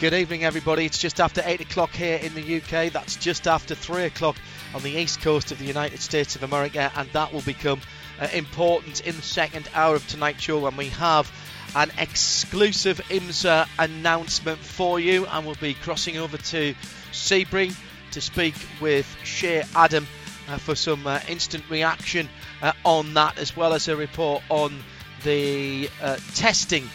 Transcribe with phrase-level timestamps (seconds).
[0.00, 0.84] Good evening, everybody.
[0.84, 2.92] It's just after 8 o'clock here in the UK.
[2.92, 4.36] That's just after 3 o'clock
[4.72, 7.80] on the east coast of the United States of America, and that will become
[8.20, 11.28] uh, important in the second hour of tonight's show when we have
[11.74, 16.76] an exclusive IMSA announcement for you, and we'll be crossing over to
[17.10, 17.76] Sebring
[18.12, 20.06] to speak with Shea Adam
[20.48, 22.28] uh, for some uh, instant reaction
[22.62, 24.78] uh, on that, as well as a report on
[25.24, 26.88] the uh, testing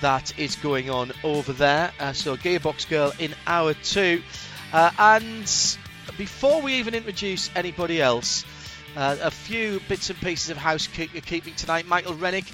[0.00, 1.92] that is going on over there.
[1.98, 4.22] Uh, so, Gearbox Girl in hour two.
[4.72, 5.78] Uh, and
[6.18, 8.44] before we even introduce anybody else,
[8.96, 11.86] uh, a few bits and pieces of housekeeping tonight.
[11.86, 12.44] Michael Rennick,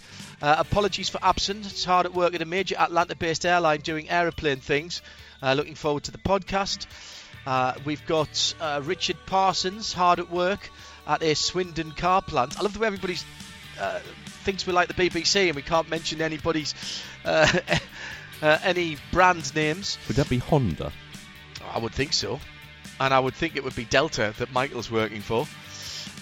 [0.40, 1.70] uh, apologies for absence.
[1.70, 5.02] It's hard at work at a major Atlanta based airline doing aeroplane things.
[5.42, 6.86] Uh, looking forward to the podcast.
[7.46, 10.70] Uh, we've got Richard Parsons, hard at work
[11.06, 12.58] at a Swindon car plant.
[12.58, 13.24] I love the way everybody's
[14.40, 16.74] thinks we're like the BBC and we can't mention anybody's
[18.42, 19.98] any brand names.
[20.08, 20.92] Would that be Honda?
[21.72, 22.40] I would think so,
[22.98, 25.46] and I would think it would be Delta that Michael's working for.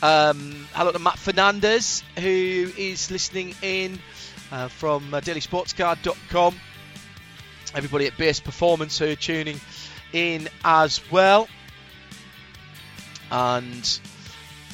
[0.01, 3.99] Um, hello to Matt Fernandez who is listening in
[4.53, 6.55] uh, from uh, DailySportscar.com.
[7.75, 9.61] Everybody at Base Performance who are tuning
[10.13, 11.49] in as well,
[13.31, 14.01] and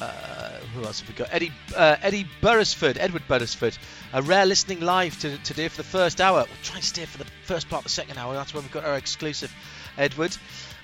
[0.01, 0.44] uh,
[0.75, 1.29] who else have we got?
[1.31, 3.77] Eddie uh, Eddie Burrisford, Edward Burrisford.
[4.13, 6.39] A rare listening live to, today for the first hour.
[6.39, 8.33] We'll try and stay for the first part of the second hour.
[8.33, 9.53] That's when we've got our exclusive,
[9.97, 10.35] Edward.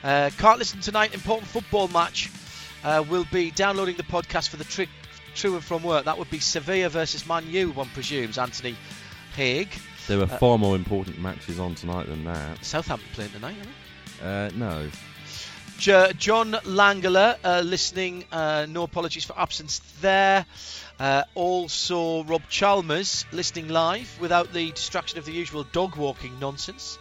[0.04, 1.14] Uh, can't listen tonight.
[1.14, 2.32] Important football match.
[2.84, 4.88] Uh, we'll be downloading the podcast for the tri-
[5.36, 6.06] true and from work.
[6.06, 8.38] That would be Sevilla versus Man U, one presumes.
[8.38, 8.76] Anthony
[9.36, 9.70] Haig.
[10.08, 12.66] There are far more important matches on tonight than that.
[12.66, 13.56] Southampton playing tonight,
[14.22, 14.58] aren't they?
[14.58, 14.90] no.
[15.82, 18.24] John Langler uh, listening.
[18.32, 20.46] Uh, no apologies for absence there.
[21.00, 27.00] Uh, also, Rob Chalmers listening live without the distraction of the usual dog walking nonsense.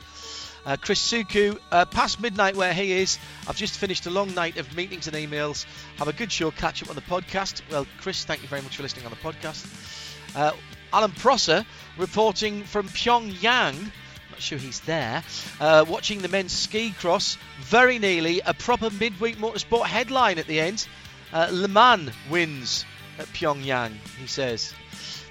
[0.64, 3.18] Uh, Chris Suku, uh, past midnight where he is.
[3.46, 5.66] I've just finished a long night of meetings and emails.
[5.98, 6.50] Have a good show.
[6.50, 7.60] Catch up on the podcast.
[7.70, 10.34] Well, Chris, thank you very much for listening on the podcast.
[10.34, 10.52] Uh,
[10.90, 11.66] Alan Prosser
[11.98, 13.92] reporting from Pyongyang
[14.40, 15.22] sure he's there.
[15.60, 20.60] Uh, watching the men's ski cross, very nearly a proper midweek motorsport headline at the
[20.60, 20.86] end.
[21.32, 22.84] Uh, Le Mans wins
[23.18, 24.74] at Pyongyang, he says.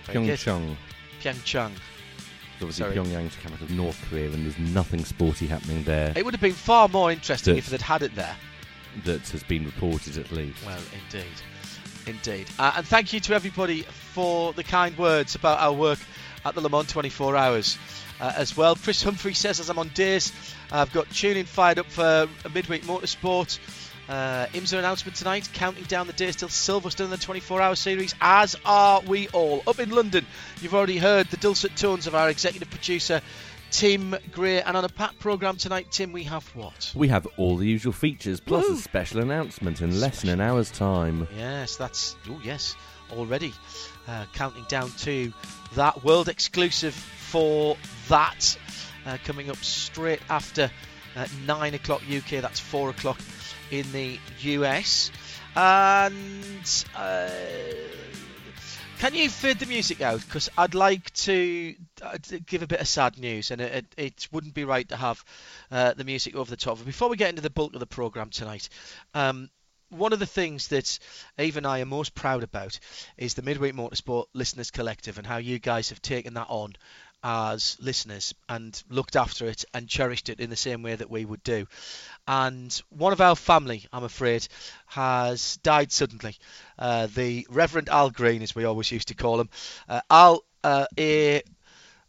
[0.05, 0.75] Pyeongchang.
[1.21, 1.71] Pyeongchang.
[2.61, 2.95] Obviously, Sorry.
[2.95, 6.13] Pyongyang's the capital of North Korea, and there's nothing sporty happening there.
[6.15, 8.35] It would have been far more interesting if they'd had it there.
[9.05, 10.65] That has been reported, at least.
[10.65, 11.25] Well, indeed.
[12.05, 12.47] Indeed.
[12.57, 15.99] Uh, and thank you to everybody for the kind words about our work
[16.43, 17.77] at the Le Mans 24 Hours
[18.19, 18.75] uh, as well.
[18.75, 20.31] Chris Humphrey says, as I'm on days,
[20.71, 23.59] I've got tuning fired up for a midweek motorsport.
[24.07, 28.15] Uh, IMSA announcement tonight, counting down the days till Silverstone in the 24 hour series,
[28.19, 29.61] as are we all.
[29.67, 30.25] Up in London,
[30.61, 33.21] you've already heard the dulcet tones of our executive producer,
[33.69, 34.63] Tim Gray.
[34.63, 36.91] And on a packed programme tonight, Tim, we have what?
[36.95, 38.73] We have all the usual features, plus Woo!
[38.73, 41.27] a special announcement in less than an hour's time.
[41.37, 42.15] Yes, that's.
[42.27, 42.75] Oh, yes,
[43.11, 43.53] already.
[44.07, 45.31] Uh, counting down to
[45.75, 47.77] that world exclusive for
[48.07, 48.57] that.
[49.05, 50.69] Uh, coming up straight after
[51.15, 53.19] uh, 9 o'clock UK, that's 4 o'clock
[53.71, 55.11] in the US.
[55.55, 57.29] And uh,
[58.99, 60.19] can you fade the music out?
[60.19, 61.73] Because I'd like to,
[62.45, 65.23] give a bit of sad news, and it, it, it wouldn't be right to have
[65.71, 66.77] uh, the music over the top.
[66.77, 68.67] But before we get into the bulk of the programme tonight,
[69.13, 69.49] um,
[69.89, 70.99] one of the things that
[71.37, 72.79] Eve and I are most proud about
[73.17, 76.75] is the Midweek Motorsport Listeners Collective and how you guys have taken that on
[77.23, 81.25] as listeners and looked after it and cherished it in the same way that we
[81.25, 81.67] would do.
[82.27, 84.47] And one of our family, I'm afraid,
[84.85, 86.37] has died suddenly.
[86.77, 89.49] Uh, the Reverend Al Green, as we always used to call him.
[89.87, 91.41] Uh, Al, uh, a,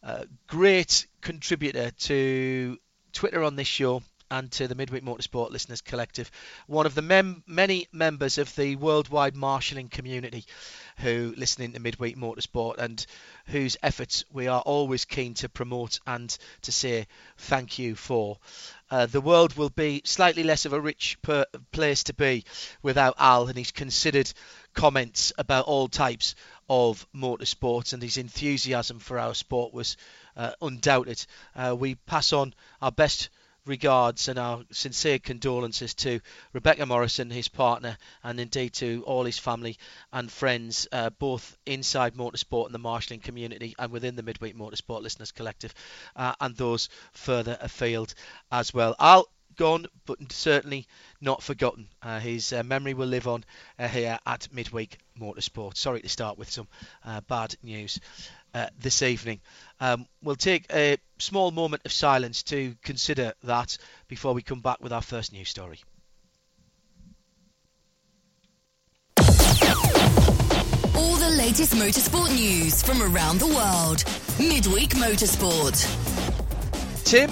[0.02, 2.78] a great contributor to
[3.12, 6.30] Twitter on this show, and to the Midweek Motorsport Listeners Collective,
[6.66, 10.44] one of the mem- many members of the worldwide marshalling community
[10.98, 13.04] who listen into Midweek Motorsport and
[13.46, 17.06] whose efforts we are always keen to promote and to say
[17.38, 18.38] thank you for.
[18.90, 22.44] Uh, the world will be slightly less of a rich per- place to be
[22.82, 24.32] without Al and his considered
[24.74, 26.34] comments about all types
[26.68, 29.96] of motorsports and his enthusiasm for our sport was
[30.36, 31.24] uh, undoubted.
[31.54, 33.28] Uh, we pass on our best
[33.66, 36.20] regards and our sincere condolences to
[36.52, 39.78] Rebecca Morrison, his partner, and indeed to all his family
[40.12, 45.02] and friends, uh, both inside motorsport and the marshalling community and within the Midweek Motorsport
[45.02, 45.74] Listeners Collective,
[46.16, 48.14] uh, and those further afield
[48.50, 48.94] as well.
[48.98, 50.86] I'll gone, but certainly
[51.20, 51.86] not forgotten.
[52.02, 53.44] Uh, his uh, memory will live on
[53.78, 55.76] uh, here at Midweek Motorsport.
[55.76, 56.66] Sorry to start with some
[57.04, 58.00] uh, bad news
[58.54, 59.40] uh, this evening.
[59.80, 64.80] Um, we'll take a small moment of silence to consider that before we come back
[64.80, 65.78] with our first news story.
[70.96, 74.04] All the latest motorsport news from around the world.
[74.38, 75.76] Midweek Motorsport.
[77.04, 77.30] Tim,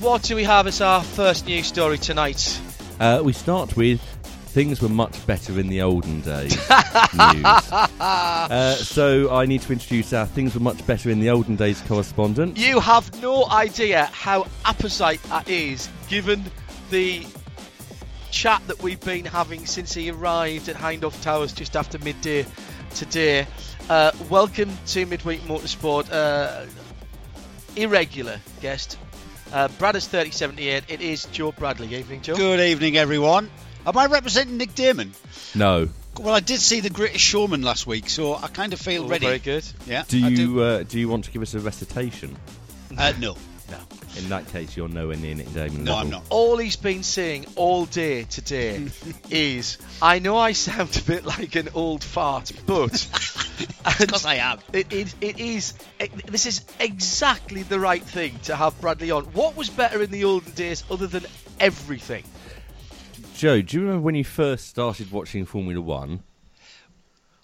[0.00, 2.60] what do we have as our first news story tonight?
[3.00, 4.00] Uh, we start with
[4.48, 6.56] things were much better in the olden days
[7.34, 7.44] news.
[8.00, 11.80] Uh, so I need to introduce our things were much better in the olden days
[11.82, 12.56] correspondent.
[12.56, 16.44] You have no idea how apposite that is, given
[16.90, 17.26] the
[18.30, 22.46] chat that we've been having since he arrived at Hindhaugh Towers just after midday
[22.94, 23.46] today.
[23.88, 26.10] Uh, welcome to Midweek Motorsport.
[26.12, 26.66] Uh,
[27.76, 28.98] irregular guest.
[29.52, 30.84] Uh, is 3078.
[30.88, 31.94] It is Joe Bradley.
[31.94, 32.36] Evening, Joe.
[32.36, 33.50] Good evening, everyone.
[33.88, 35.12] Am I representing Nick Daman?
[35.54, 35.88] No.
[36.20, 39.08] Well, I did see the Greatest Showman last week, so I kind of feel Oh,
[39.08, 39.24] ready.
[39.24, 39.64] Very good.
[39.86, 40.04] Yeah.
[40.06, 42.36] Do I you uh, do you want to give us a recitation?
[42.98, 43.36] Uh, no,
[43.70, 43.78] No.
[44.18, 45.84] In that case, you're nowhere near Nick Daman.
[45.84, 46.04] no, level.
[46.06, 46.22] I'm not.
[46.28, 48.88] All he's been saying all day today
[49.30, 53.06] is, I know I sound a bit like an old fart, but.
[53.98, 54.60] Because I am.
[54.72, 55.74] It, it, it is.
[55.98, 59.24] It, this is exactly the right thing to have Bradley on.
[59.24, 61.24] What was better in the olden days other than
[61.58, 62.22] everything?
[63.38, 66.24] Joe, do you remember when you first started watching Formula One?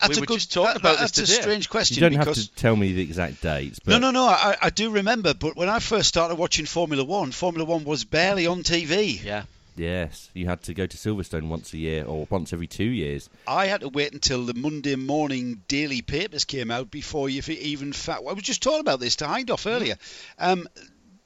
[0.01, 0.35] That's We a were good.
[0.39, 2.93] just talking that- about this that's a strange question You don't have to tell me
[2.93, 3.79] the exact dates.
[3.79, 4.25] But no, no, no.
[4.27, 8.03] I, I do remember, but when I first started watching Formula One, Formula One was
[8.03, 9.23] barely on TV.
[9.23, 9.45] Yeah.
[9.77, 13.29] Yes, you had to go to Silverstone once a year or once every two years.
[13.47, 17.93] I had to wait until the Monday morning daily papers came out before you even
[17.93, 18.29] found.
[18.29, 19.97] I was just talking about this to Hindhaugh earlier.
[20.39, 20.69] Um,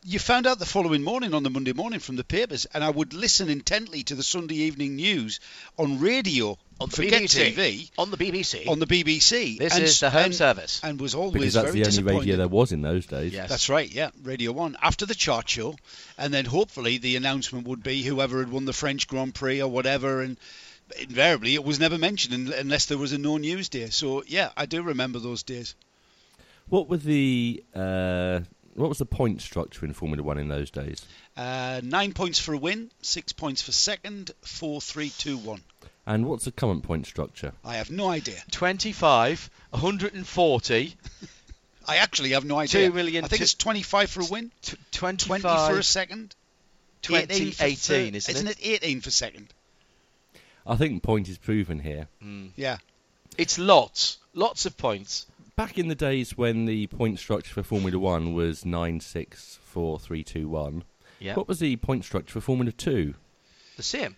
[0.05, 2.91] you found out the following morning on the Monday morning from the papers, and I
[2.91, 5.41] would listen intently to the Sunday evening news
[5.77, 6.57] on radio.
[6.81, 7.55] On the forget BBC.
[7.55, 8.69] TV On the BBC.
[8.69, 9.59] on the BBC.
[9.59, 10.81] This and, is the home and, service.
[10.85, 13.33] and was always Because that's very the only radio there was in those days.
[13.33, 13.49] Yes.
[13.49, 14.77] That's right, yeah, Radio 1.
[14.81, 15.75] After the chart show,
[16.17, 19.69] and then hopefully the announcement would be whoever had won the French Grand Prix or
[19.69, 20.37] whatever, and
[21.01, 23.91] invariably it was never mentioned unless there was a no news day.
[23.91, 25.75] So, yeah, I do remember those days.
[26.69, 28.41] What were the uh,
[28.79, 31.05] what was the point structure in Formula One in those days?
[31.37, 35.63] Uh, nine points for a win, six points for second, four, three, two, one.
[36.07, 37.53] And what's the current point structure?
[37.65, 38.39] I have no idea.
[38.51, 40.95] 25, 140,
[41.89, 42.89] I actually have no idea.
[42.89, 46.35] Two million I think two- it's 25 for a win, t- 20 for a second,
[47.03, 48.15] 20, 18, for 18, third.
[48.17, 48.59] isn't isn't it?
[48.61, 49.49] it 18 for second?
[50.67, 52.09] I think point is proven here.
[52.57, 52.79] Yeah.
[53.39, 54.19] It's lots.
[54.35, 55.27] Lots of points.
[55.59, 59.99] Back in the days when the point structure for Formula One was nine, six, four,
[59.99, 60.85] three, two, one.
[61.19, 61.35] Yeah.
[61.35, 63.15] What was the point structure for Formula Two?
[63.77, 64.15] The same.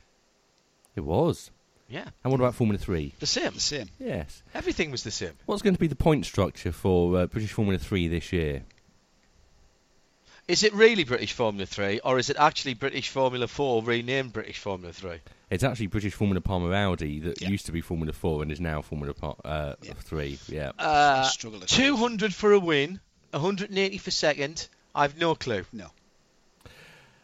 [0.95, 1.51] It was.
[1.89, 2.11] Yeah.
[2.23, 3.15] And what about Formula Three?
[3.21, 3.55] The same.
[3.55, 3.89] The same.
[3.99, 4.43] Yes.
[4.53, 5.33] Everything was the same.
[5.47, 8.65] What's going to be the point structure for uh, British Formula Three this year?
[10.51, 14.59] Is it really British Formula 3 or is it actually British Formula 4 renamed British
[14.59, 15.19] Formula 3?
[15.49, 17.51] It's actually British Formula Palmer Audi that Yeah.
[17.51, 19.15] used to be Formula Four and is now Formula
[19.45, 19.93] uh, Yeah.
[20.01, 20.41] Three.
[20.49, 20.73] Yeah.
[20.77, 21.31] Uh,
[21.67, 22.99] 200 for a win,
[23.31, 24.67] 180 for second.
[24.93, 25.67] I've no clue.
[25.73, 25.87] No.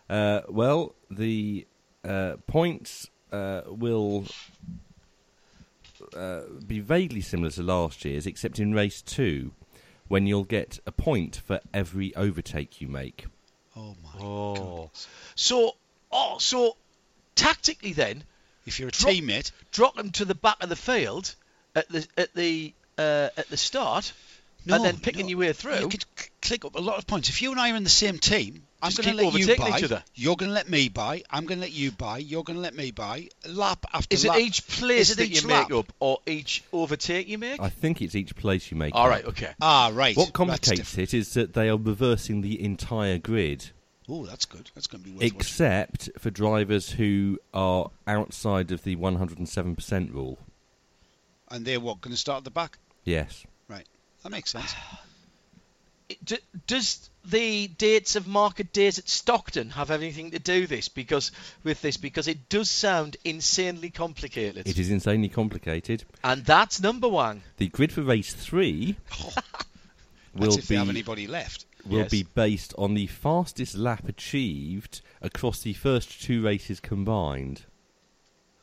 [0.08, 1.66] Uh, well, the
[2.04, 4.26] uh, points uh, will
[6.16, 9.50] uh, be vaguely similar to last year's, except in race two,
[10.08, 13.26] when you'll get a point for every overtake you make.
[13.76, 14.54] Oh, my Oh.
[14.54, 14.90] God.
[15.34, 15.76] So,
[16.12, 16.76] oh, so
[17.34, 18.24] tactically then,
[18.66, 21.34] If you're a Drop- teammate, drop them to the back of the field
[21.74, 24.12] at the at the uh, at the start,
[24.64, 25.30] No, and then picking no.
[25.30, 25.78] your way through.
[25.78, 27.28] You could c- click up a lot of points.
[27.28, 29.78] If you and I are in the same team, I'm going to let you buy.
[29.78, 30.02] each other.
[30.14, 31.22] You're going to let me buy.
[31.30, 32.18] I'm going to let you buy.
[32.18, 33.28] You're going to let me buy.
[33.48, 34.18] Lap after lap.
[34.18, 35.70] Is it each place it that each you lap?
[35.70, 37.60] make up, or each overtake you make?
[37.60, 38.94] I think it's each place you make.
[38.94, 39.10] All up.
[39.10, 39.54] right, okay.
[39.60, 40.16] Ah, right.
[40.16, 43.70] What complicates it is that they are reversing the entire grid.
[44.08, 44.70] Oh, that's good.
[44.74, 45.36] That's going to be worth watching.
[45.36, 50.38] except for drivers who are outside of the 107% rule.
[51.48, 52.78] And they're what going to start at the back?
[53.04, 53.44] Yes.
[53.68, 53.86] Right.
[54.22, 54.74] That makes sense.
[56.24, 61.32] D- does the dates of market days at Stockton have anything to do this because
[61.64, 66.04] with this because it does sound insanely complicated It is insanely complicated.
[66.22, 68.96] and that's number one The grid for race three
[70.34, 71.64] will That's if they have be anybody left.
[71.86, 72.10] will Yes.
[72.10, 77.62] be based on the fastest lap achieved across the first two races combined.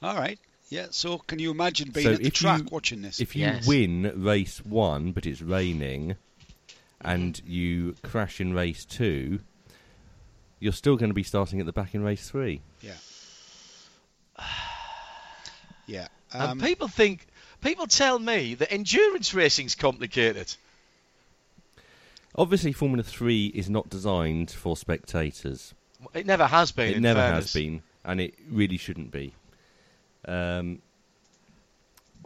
[0.01, 0.39] All right.
[0.69, 0.87] Yeah.
[0.91, 3.19] So can you imagine being So at the track you- watching this?
[3.19, 3.65] If you Yes.
[3.67, 6.15] win race one, but it's raining,
[7.03, 9.39] and you crash in race two,
[10.59, 12.61] you're still going to be starting at the back in race three.
[12.81, 12.93] yeah.
[15.85, 16.07] Yeah.
[16.31, 17.27] and Um, people think
[17.61, 20.55] people tell me that endurance racing's complicated
[22.35, 25.75] Obviously, Formula Three is not designed for spectators.
[26.15, 27.43] it never has been it in never fairness.
[27.45, 29.35] has been, and it really shouldn't be.
[30.27, 30.81] Um,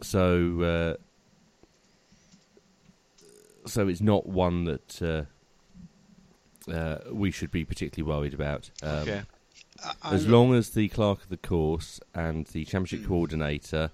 [0.00, 1.02] so, uh,
[3.68, 8.70] so it's not one that uh, uh, we should be particularly worried about.
[8.82, 9.22] Um, okay
[10.02, 13.90] I- As long as the clerk of the course and the championship coordinator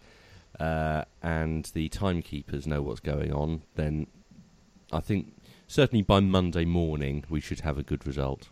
[0.58, 4.06] uh, and the timekeepers know what's going on, then
[4.92, 5.34] I think
[5.68, 8.48] certainly by Monday morning we should have a good result.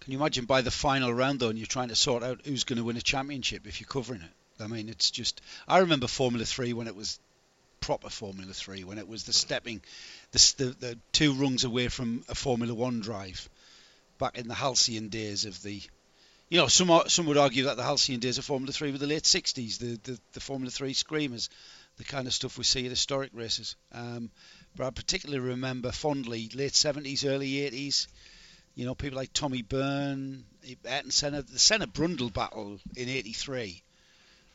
[0.00, 2.62] Can you imagine by the final round though, and you're trying to sort out who's
[2.62, 4.62] going to win a championship if you're covering it?
[4.62, 5.40] I mean, it's just.
[5.66, 7.18] I remember Formula Three when it was
[7.86, 9.80] proper Formula Three, when it was the stepping,
[10.32, 13.48] the the, the two rungs away from a Formula One drive,
[14.18, 15.80] back in the halcyon days of the.
[16.48, 19.06] You know, some some would argue that the halcyon days of Formula Three were the
[19.06, 21.48] late '60s, the the, the Formula Three screamers,
[21.96, 23.76] the kind of stuff we see at historic races.
[23.92, 24.30] Um,
[24.74, 28.08] but I particularly remember fondly late '70s, early '80s.
[28.74, 30.44] You know, people like Tommy Byrne,
[30.84, 33.80] Ayrton Senna, the Senna Brundle battle in '83.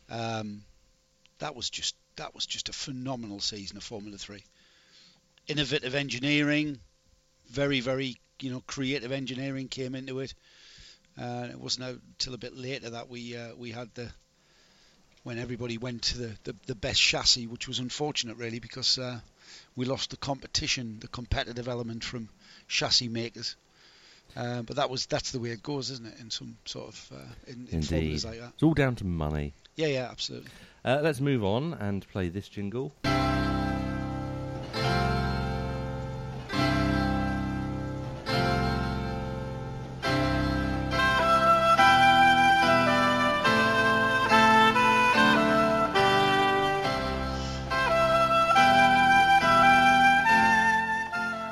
[0.10, 0.64] Um,
[1.40, 4.44] that was just that was just a phenomenal season of Formula Three.
[5.48, 6.80] Innovative engineering,
[7.50, 10.34] very very you know creative engineering came into it.
[11.18, 14.10] Uh, it wasn't until a bit later that we uh, we had the
[15.24, 19.20] when everybody went to the, the, the best chassis, which was unfortunate really because uh,
[19.75, 22.27] we lost the competition, the competitive element from
[22.68, 23.56] chassis makers.
[24.36, 26.20] Uh, but that was that's the way it goes, isn't it?
[26.22, 28.51] In some sort of uh, in, in formulas like that.
[28.53, 29.53] It's all down to money.
[29.75, 30.51] Yeah, yeah, absolutely.
[30.84, 32.94] Uh, let's move on and play this jingle.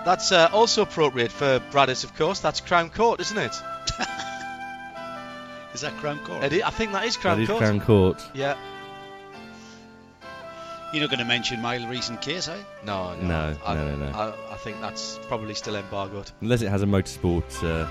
[0.09, 3.55] that's uh, also appropriate for Bradders of course that's Crown Court isn't it
[5.79, 6.43] Is that Crown Court?
[6.43, 8.21] It i I think that is Crown that is Court Crown Court.
[8.33, 8.57] yeah
[10.91, 12.65] You're not going to mention my recent case, are you?
[12.83, 14.11] no no No, I, no, no, no.
[14.11, 17.63] I, I think that's probably still embargoed Unless it has a motorsport.
[17.63, 17.87] Uh,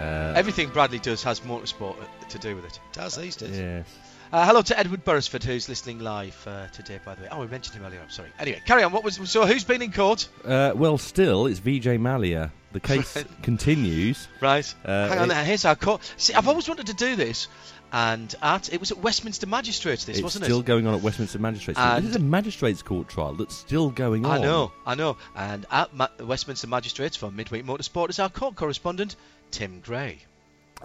[0.00, 3.58] uh, everything Bradley does has motorsport uh, to do with it It does these days.
[3.58, 3.86] yes.
[4.32, 7.28] Uh, hello to Edward Burrisford, who's listening live uh, today, by the way.
[7.30, 8.00] Oh, we mentioned him earlier.
[8.00, 8.30] I'm sorry.
[8.38, 8.90] Anyway, carry on.
[8.90, 9.44] What was so?
[9.44, 10.28] Who's been in court?
[10.42, 12.50] Uh, well, still, it's Vijay Mallya.
[12.74, 13.42] The case Right.
[13.42, 14.28] continues.
[14.40, 14.74] Right.
[14.84, 15.24] Uh, Hang on.
[15.30, 16.02] it- Now, here's our court.
[16.16, 17.46] See, I've always wanted to do this,
[17.92, 20.04] and at it was at Westminster Magistrates.
[20.04, 20.46] This it's wasn't it?
[20.46, 20.66] still it?
[20.66, 22.02] going on at Westminster Magistrates Court.
[22.02, 24.32] This is a magistrates court trial that's still going on.
[24.32, 24.72] I know.
[24.84, 25.16] I know.
[25.36, 29.14] And at Ma- Westminster Magistrates for Midweek Motorsport is our court correspondent,
[29.52, 30.18] Tim Gray.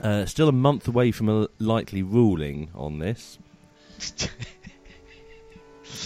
[0.01, 3.37] Uh, still a month away from a likely ruling on this.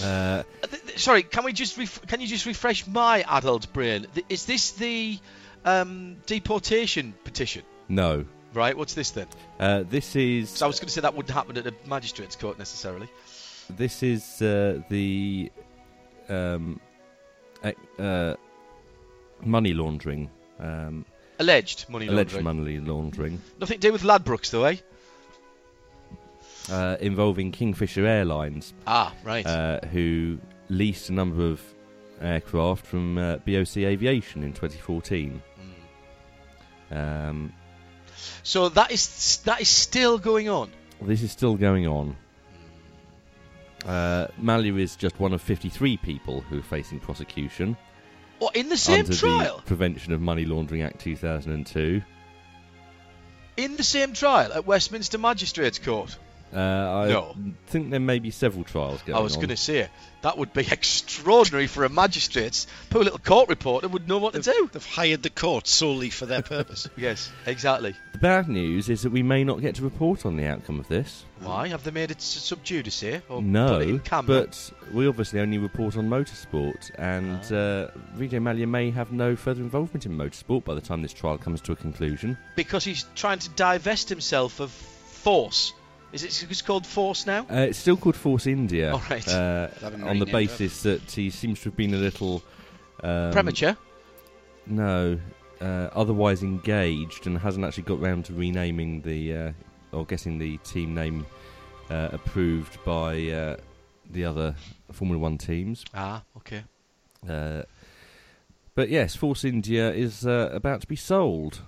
[0.01, 4.07] Uh, th- Sorry, can we just ref- can you just refresh my adult brain?
[4.29, 5.19] Is this the
[5.65, 7.63] um, deportation petition?
[7.89, 8.25] no.
[8.53, 8.77] Right.
[8.77, 9.25] What's this then?
[9.59, 12.35] Uh, this is So I was going to say that wouldn't happen at a magistrates
[12.35, 13.09] court necessarily.
[13.67, 15.51] this is uh, the
[16.29, 16.79] um,
[17.97, 18.35] uh,
[19.43, 20.29] money laundering.
[20.59, 21.03] Um,
[21.39, 22.57] Alleged money alleged laundering.
[22.63, 24.75] money laundering Nothing to do with Ladbrokes, though, eh?
[26.71, 29.45] uh, involving Kingfisher Airlines, Ah, right.
[29.47, 30.37] uh, who
[30.69, 31.59] leased a number of
[32.23, 35.41] aircraft from uh, BOC Aviation in 2014.
[36.91, 37.53] Um,
[38.43, 40.69] so that is that is still going on.
[41.01, 42.15] this is still going on.
[43.85, 47.75] Uh, Mallya is just one of 53 people who are facing prosecution
[48.39, 49.57] Or in the same under trial?
[49.57, 52.01] the Prevention of Money Laundering Act 2002.
[53.57, 56.17] In the same trial at Westminster Magistrates Court.
[56.53, 57.35] Uh, I No.
[57.67, 59.21] think there may be several trials going on.
[59.21, 59.89] I was going to say
[60.21, 62.65] that would be extraordinary for a magistrate.
[62.89, 64.69] Poor little court reporter would know what to do.
[64.71, 66.87] They've hired the court solely for their purpose.
[66.97, 67.95] Yes, exactly.
[68.13, 70.87] The bad news is that we may not get to report on the outcome of
[70.87, 71.25] this.
[71.41, 73.21] Why have they made it sub judice here?
[73.27, 77.55] Or put it No, in but we obviously only report on motorsport, and Ah.
[77.55, 81.37] uh, Vijay Mallya may have no further involvement in motorsport by the time this trial
[81.37, 82.37] comes to a conclusion.
[82.55, 85.73] because he's trying to divest himself of force.
[86.13, 87.41] Is it it's called force now?
[87.51, 89.27] Uh, it's still called Force India, All right.
[89.27, 89.67] uh,
[90.03, 92.43] on the basis that he seems to have been a little
[93.01, 93.75] um, Premature.
[94.67, 95.19] No,
[95.59, 99.51] uh, otherwise engaged, and hasn't actually got round to renaming the uh,
[99.91, 101.25] or getting the team name
[101.89, 103.57] uh, approved by uh,
[104.11, 104.55] the other
[104.91, 105.83] Formula One teams.
[105.95, 106.63] Ah, okay.
[107.27, 107.63] Uh,
[108.75, 111.61] but yes, Force India is uh, about to be sold.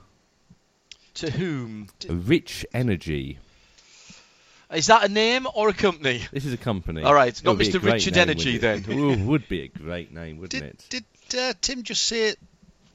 [1.15, 1.87] To whom?
[2.07, 3.39] Rich Energy.
[4.75, 6.21] Is that a name or a company?
[6.31, 7.03] This is a company.
[7.03, 7.83] All right, It not would be a Mr.
[7.83, 8.97] Richard name, Energy wouldn't then.
[8.99, 10.51] Ooh, would be a great name, wouldn't
[10.89, 11.05] Did, it?
[11.29, 12.39] did uh, Tim just say it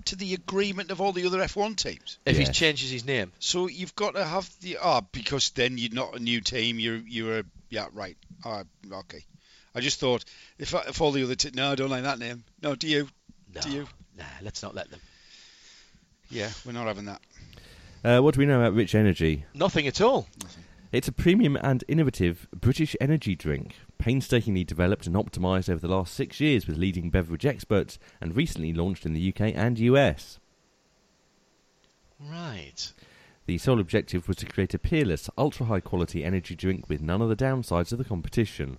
[0.07, 2.19] to the agreement of all the other F1 teams?
[2.25, 3.33] If he changes his name.
[3.39, 6.79] So you've got to have the ah because then you're not a new team.
[6.79, 8.17] You're you're a yeah right.
[8.45, 9.25] Ah, okay.
[9.75, 10.25] I just thought
[10.59, 12.45] if if all the other te- no I don't like that name.
[12.63, 13.09] No, do you?
[13.55, 13.87] No, Do you?
[14.17, 15.01] nah, let's not let them.
[16.31, 17.21] Yeah, we're not having that.
[18.03, 19.45] Uh, what do we know about Rich Energy?
[19.53, 20.27] Nothing at all.
[20.93, 26.13] It's a premium and innovative British energy drink, painstakingly developed and optimised over the last
[26.13, 30.41] six years with leading beverage experts, and recently launched in the UK and US.
[32.19, 32.93] Right.
[33.47, 37.23] The sole objective was to create a peerless, ultra high quality energy drink with none
[37.23, 38.79] of the downsides of the competition.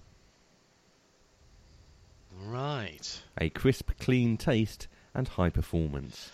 [2.44, 3.22] Right.
[3.38, 6.30] A crisp, clean taste and high performance.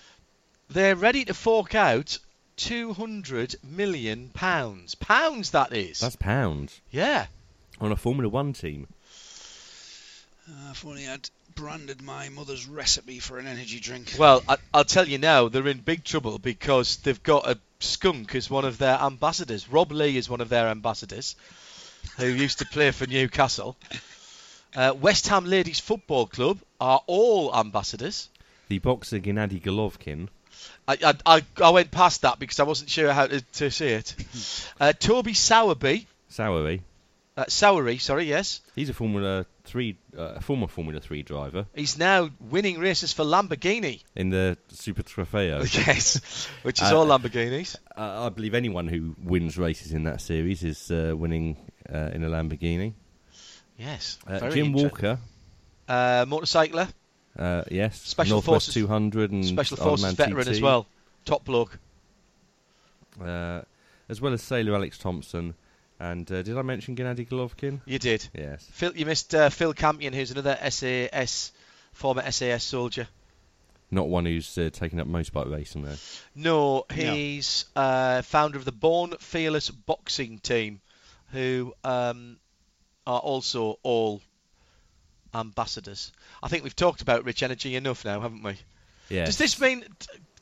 [0.70, 2.18] They're ready to fork out
[2.58, 4.96] two hundred million pounds.
[4.96, 6.02] Pounds, that is.
[6.02, 7.28] That's pounds yeah.
[7.80, 8.88] on a Formula One team.
[10.50, 14.14] Uh, if only I'd branded my mother's recipe for an energy drink.
[14.20, 18.36] Well, I, I'll tell you now, they're in big trouble because they've got a skunk
[18.36, 19.70] as one of their ambassadors.
[19.70, 21.36] Rob Lee is one of their ambassadors,
[22.18, 23.76] who used to play for Newcastle.
[24.76, 28.30] Uh, West Ham Ladies Football Club are all ambassadors.
[28.68, 30.28] The boxer Gennady Golovkin.
[30.88, 33.94] I, I, I, I went past that because I wasn't sure how to, to say
[33.94, 34.16] it.
[34.80, 36.82] Uh, Toby Sowerby, Sowery.
[37.36, 38.62] uh, Sowery, sorry, yes.
[38.76, 43.24] He's a Formula Three, uh, a former Formula Three driver He's now winning races for
[43.26, 44.04] Lamborghini.
[44.16, 45.62] in the Super Trofeo.
[45.88, 47.76] yes, which is Uh, all Lamborghinis.
[47.98, 51.58] Uh, I believe anyone who wins races in that series is uh, winning
[51.92, 52.94] uh, in a Lamborghini.
[53.78, 54.20] Yes.
[54.28, 54.74] Uh, Jim.
[54.74, 55.18] Walker,
[55.88, 56.88] Uh, motorcycler,
[57.38, 60.88] uh, yes, Special Northwest Forces- 200 and Special Forces Man veteran TT, as well.
[61.26, 61.78] Top bloke.
[63.24, 63.62] uh,
[64.10, 65.54] as well as sailor Alex Thomson.
[66.00, 67.82] And uh, did I mention Gennady Golovkin?
[67.86, 68.28] You did.
[68.34, 68.68] Yes.
[68.72, 71.52] Phil, you missed uh, Phil Campion, who's another SAS,
[71.92, 73.08] former SAS soldier.
[73.90, 75.96] Not one who's uh, taken up motorbike racing though.
[76.36, 80.82] No, he's uh, founder of the Born Fearless boxing team,
[81.32, 82.38] who um,
[83.08, 84.22] are also all
[85.34, 86.12] ambassadors.
[86.42, 88.58] I think we've talked about Rich Energy enough now, haven't we?
[89.10, 89.28] Yes.
[89.28, 89.86] Does this mean?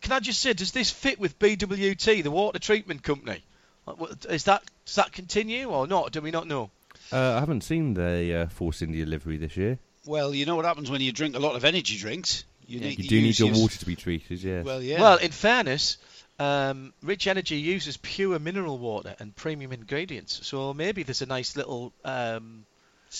[0.02, 3.44] Can I just say, does this fit with BWT, the water treatment company?
[3.86, 6.12] Like, what- Is that does that continue or not?
[6.12, 6.70] Do we not know?
[7.12, 9.78] Uh, I haven't seen the uh, Force India livery this year.
[10.06, 12.44] Well, you know what happens when you drink a lot of energy drinks.
[12.68, 14.66] You, Yeah, need, You do need use your water to be treated, yes.
[14.66, 15.00] Well, yeah.
[15.02, 15.98] Well, in fairness,
[16.40, 21.56] um, Rich Energy uses pure mineral water and premium ingredients, so maybe there's a nice
[21.56, 22.66] little um,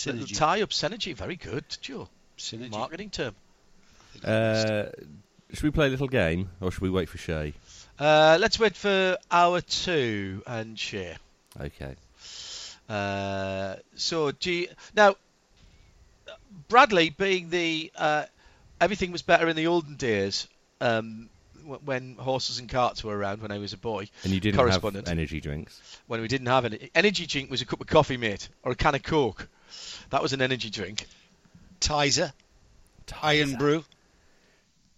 [0.06, 0.38] little synergy.
[0.38, 1.16] tie-up synergy.
[1.16, 2.10] Very good, Joe.
[2.38, 2.72] synergy.
[2.72, 3.36] Marketing term.
[4.24, 4.86] Uh,
[5.52, 7.54] should we play a little game, or should we wait for Shea?
[8.00, 11.16] Uh, let's wait for hour two and Shea.
[11.60, 11.96] Okay.
[12.88, 15.16] Uh, so, do you, now
[16.68, 18.26] Bradley being the uh,
[18.80, 20.48] everything was better in the olden days
[20.82, 21.30] um,
[21.84, 24.08] when horses and carts were around when I was a boy.
[24.24, 25.80] And you didn't have energy drinks.
[26.08, 28.76] When we didn't have any energy drink was a cup of coffee, mate, or a
[28.76, 29.48] can of Coke.
[30.10, 31.06] That was an energy drink.
[31.80, 32.32] Tizer.
[33.22, 33.84] Iron Brew.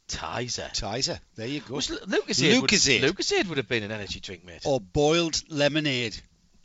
[0.07, 0.71] Tizer.
[0.73, 1.19] Tizer.
[1.35, 1.75] There you go.
[1.75, 3.01] Was Lu- Lucozade, Lucozade.
[3.01, 4.61] Would, Lucozade would have been an energy drink, mate.
[4.65, 6.17] Or boiled lemonade.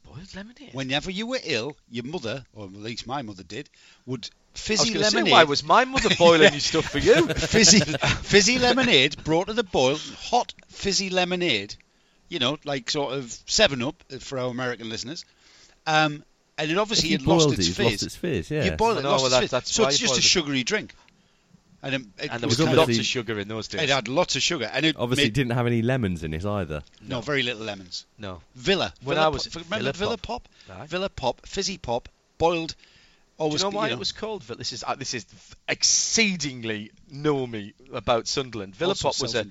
[0.05, 0.71] Boiled lemonade.
[0.73, 3.69] Whenever you were ill, your mother, or at least my mother did,
[4.07, 5.33] would fizzy going say, lemonade.
[5.33, 7.27] why was my mother boiling your stuff for you?
[7.35, 7.81] fizzy,
[8.23, 11.75] fizzy lemonade brought to the boil, hot fizzy lemonade,
[12.29, 15.25] you know, like sort of Seven Up for our American listeners.
[15.87, 16.23] Um,
[16.59, 17.87] and it obviously if you had lost boiled its it, fizz.
[17.93, 18.65] lost its fizz, yeah.
[18.65, 19.73] You boil it, No, lost well, its that- fizz.
[19.75, 20.23] so it's just a boiled it.
[20.23, 20.95] sugary drink.
[21.83, 23.83] and it, it And there was was lots of, of sugar in those days.
[23.83, 26.45] it had lots of sugar, and it Obviously, made, didn't have any lemons in it
[26.47, 26.83] either.
[27.01, 28.07] no very little lemons.
[28.19, 28.41] no.
[28.55, 28.93] Villa.
[29.03, 30.45] When Villa I was Pop, remember Villa Villa Pop.
[30.69, 30.89] Pop, Right.
[30.89, 32.75] Villa Pop, fizzy pop, boiled.
[33.39, 34.59] Do you know why know, it was called Villa?
[34.59, 35.27] This is uh, this is
[35.97, 38.77] exceedingly know me about Sunderland.
[38.77, 39.45] Villa Pop was a,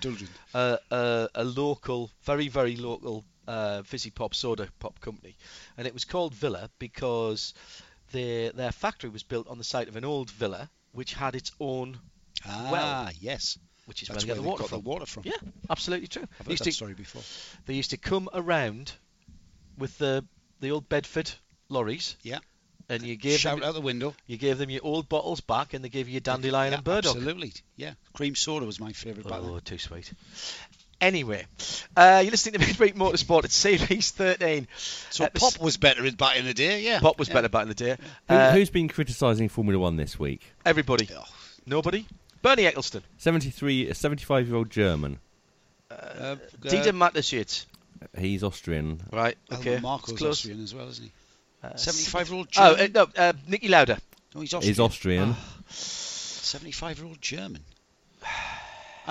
[0.53, 5.35] a, a a local, very very local uh, fizzy pop soda pop company,
[5.77, 7.53] and it was called Villa because
[8.11, 11.51] their their factory was built on the site of an old villa which had its
[11.59, 11.97] own,
[12.45, 13.57] Ah, well, yes.
[13.85, 14.81] which is That's where where they they get the water got from.
[14.83, 15.23] the water from.
[15.25, 16.27] Yeah, absolutely true.
[16.39, 17.21] I've heard used, that to, story before.
[17.65, 18.91] they used to come around
[19.77, 20.25] with the
[20.59, 21.31] the old Bedford
[21.69, 22.15] lorries.
[22.23, 22.39] Yeah.
[22.89, 24.13] And you gave Shout them out the window.
[24.27, 26.83] you gave them your old bottles back, and they gave you your dandelion yeah, and
[26.83, 27.15] burdock.
[27.15, 27.53] Absolutely.
[27.77, 27.93] Yeah.
[28.11, 30.11] Cream soda was my favourite Oh, too sweet.
[31.01, 31.45] Anyway,
[31.97, 34.67] uh, you're listening to Midweek Motorsport at Series 13.
[35.09, 36.99] So Uh, pop was better in- back in the day, yeah.
[36.99, 37.33] Pop was yeah.
[37.33, 37.97] better back in the day.
[38.29, 40.41] Who, Uh, who's been criticising Formula One this week?
[40.63, 41.09] everybody.
[41.15, 41.23] Oh,
[41.65, 42.05] Nobody?
[42.43, 43.01] Bernie Ecclestone.
[43.17, 45.19] 73, a 75 year old German.
[45.89, 47.65] uh, Dieter Mateschitz.
[48.17, 49.01] He's Austrian.
[49.11, 49.77] Right, okay.
[49.77, 50.31] Marko's it's close.
[50.39, 51.11] Austrian as well, isn't he?
[51.63, 52.97] Uh, 75 year old Oh, German.
[52.97, 53.99] uh, no, uh, Niki Lauda.
[54.35, 54.71] no, he's Austrian.
[54.71, 55.35] He's Austrian.
[55.69, 57.63] 75 year old German.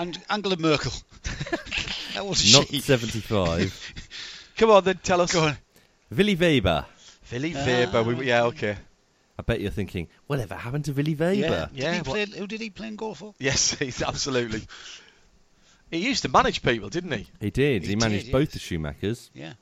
[0.01, 0.91] And Angela Merkel.
[2.15, 2.79] How old is Not she?
[2.79, 3.93] 75.
[4.57, 5.31] Come on then, tell us.
[5.33, 5.57] Go on.
[6.09, 6.85] Willy Weber.
[7.31, 8.03] Willy Ah, Weber.
[8.03, 8.77] We, yeah, okay.
[9.37, 11.35] I bet you're thinking, whatever happened to Willy Weber?
[11.41, 11.67] Yeah.
[11.73, 13.35] Yeah, Did he play, who did he play in goal for?
[13.39, 14.63] Yes, he's absolutely.
[15.91, 17.27] he used to manage people, didn't he?
[17.39, 17.83] He did.
[17.83, 18.53] He He, managed did, both yes.
[18.53, 19.29] the Schumachers.
[19.35, 19.53] Yeah.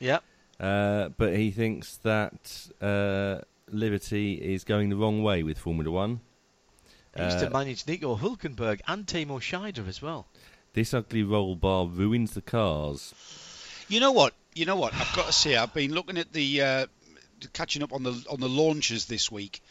[0.00, 0.18] Yeah.
[0.58, 6.20] Uh, but he thinks that uh, Liberty is going the wrong way with Formula One.
[7.16, 10.26] He used Uh, to manage Nico Hulkenberg and Timo Scheider as well.
[10.72, 13.14] This ugly roll bar ruins the cars.
[13.88, 14.34] You know what?
[14.54, 14.92] You know what?
[14.94, 16.86] I've got to say, I've been looking at the uh,
[17.52, 19.62] catching up on the on the launches this week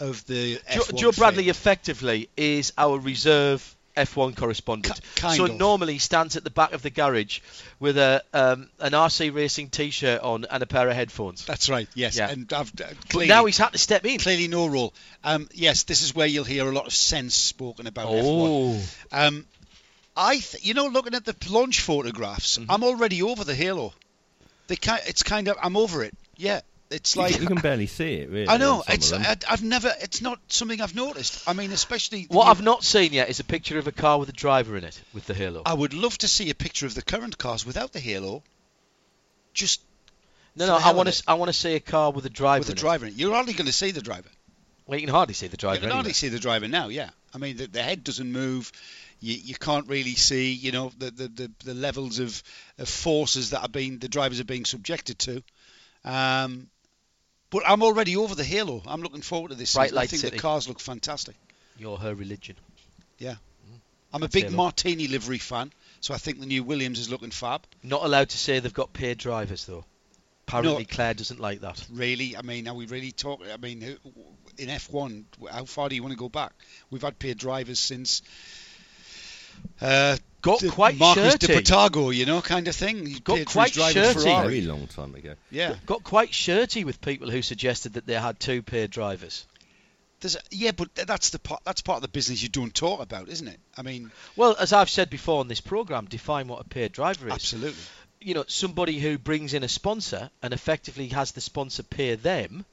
[0.00, 1.50] of the Joe, F1 Joe Bradley fair.
[1.50, 5.00] effectively is our reserve F1 correspondent.
[5.16, 5.56] Kind so of.
[5.56, 7.40] normally he stands at the back of the garage
[7.78, 11.44] with a um, an RC Racing T-shirt on and a pair of headphones.
[11.44, 11.88] That's right.
[11.94, 12.16] Yes.
[12.16, 12.30] Yeah.
[12.30, 14.18] And I've uh, clearly, now he's had to step in.
[14.18, 14.94] clearly no role.
[15.24, 18.22] Um, yes, this is where you'll hear a lot of sense spoken about F1.
[18.24, 18.80] Oh,
[19.12, 19.46] Um,
[20.16, 22.70] I, th- you know, looking at the launch photographs, Mm-hmm.
[22.70, 23.92] I'm already over the halo.
[24.66, 26.14] They kind, it's kind of, I'm over it.
[26.36, 27.40] Yeah, it's like.
[27.40, 28.48] you can barely see it, really.
[28.48, 29.12] I know it's.
[29.12, 29.92] I, I've never.
[30.00, 31.48] It's not something I've noticed.
[31.48, 32.26] I mean, especially.
[32.28, 34.76] what new- I've not seen yet is a picture of a car with a driver
[34.76, 35.62] in it with the halo.
[35.64, 38.42] I would love to see a picture of the current cars without the halo.
[39.54, 39.80] Just
[40.56, 41.22] no, no, I want to.
[41.28, 42.60] I want to see a car with a driver.
[42.60, 43.18] with the in driver in it.
[43.18, 44.28] You're hardly going to see the driver.
[44.86, 45.76] Well, you can hardly see the driver.
[45.76, 45.80] You driver.
[45.80, 45.96] can anyway.
[45.96, 46.88] hardly see the driver now.
[46.88, 48.72] Yeah, I mean the, the head doesn't move.
[49.20, 52.42] You, you can't really see, you know, the the, the, the levels of,
[52.78, 55.42] of forces that are being the drivers are being subjected to.
[56.04, 56.68] Um,
[57.50, 58.82] but I'm already over the halo.
[58.86, 59.76] I'm looking forward to this.
[59.76, 60.36] I think City.
[60.36, 61.36] the cars look fantastic.
[61.76, 62.56] You're her religion.
[63.18, 63.36] Yeah.
[64.12, 64.56] I'm a big Halo.
[64.56, 67.62] Martini livery fan, so I think the new Williams is looking fab.
[67.82, 69.84] Not allowed to say they've got paid drivers though.
[70.48, 70.88] Apparently No.
[70.90, 71.86] Claire doesn't like that.
[71.92, 73.46] Really, I mean, are we really talking?
[73.52, 73.82] I mean,
[74.58, 76.52] in F1, how far do you want to go back?
[76.90, 78.22] We've had paid drivers since.
[79.80, 81.46] Uh, Got the quite Marcus shirty.
[81.48, 83.04] de Portago, you know, kind of thing.
[83.06, 84.20] He Got paid for quite shirty.
[84.20, 84.46] Ferrari.
[84.46, 85.34] Very long time ago.
[85.50, 89.46] Yeah, Got quite shirty with people who suggested that they had two paid drivers.
[90.20, 91.62] there's a, yeah, but that's the part.
[91.64, 93.58] That's part of the business you don't talk about, isn't it?
[93.76, 97.26] I mean, Well, as I've said before on this program, define what a paid driver
[97.28, 97.32] is.
[97.34, 97.82] absolutely.
[98.22, 102.66] You know, somebody who brings in a sponsor and effectively has the sponsor pay them.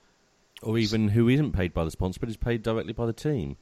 [0.62, 3.56] Or even who isn't paid by the sponsor, but is paid directly by the team.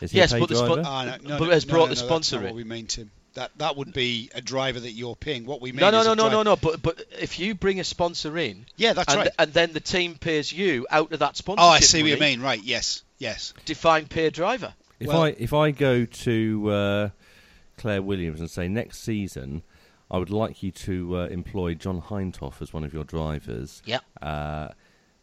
[0.00, 0.82] Is he Yes, a paid but the spo- driver?
[0.86, 2.54] Ah, no, no, But no, has no, brought no, the no, sponsor That's not in.
[2.54, 3.10] what we mean, Tim.
[3.34, 5.46] That that would be a driver that you're paying.
[5.46, 6.56] What we mean No, no, is no, no, no, no.
[6.56, 9.30] But but if you bring a sponsor in, Yeah, that's and, right.
[9.38, 12.18] and then the team pays you out of that sponsorship Oh, I see what you
[12.18, 12.40] mean.
[12.42, 12.62] Right?
[12.62, 13.54] Yes, yes.
[13.64, 14.74] Define paid driver.
[15.00, 17.08] If Well- I if I go to uh,
[17.78, 19.62] Claire Williams and say next season,
[20.10, 23.80] I would like you to uh, employ John Hindhaugh as one of your drivers.
[23.86, 24.00] Yeah.
[24.20, 24.68] Uh,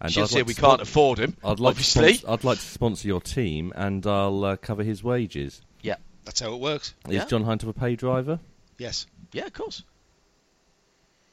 [0.01, 1.35] and She'll I'd say like we to can't spon- afford him.
[1.43, 2.13] I'd like obviously.
[2.13, 5.61] To sponsor, I'd like to sponsor your team, and I'll uh, cover his wages.
[5.81, 5.95] Yeah.
[6.25, 6.93] That's how it works.
[7.07, 7.23] Yeah.
[7.23, 8.39] Is John Hindhaugh a paid driver?
[8.77, 9.07] Yes.
[9.33, 9.83] Yeah, of course.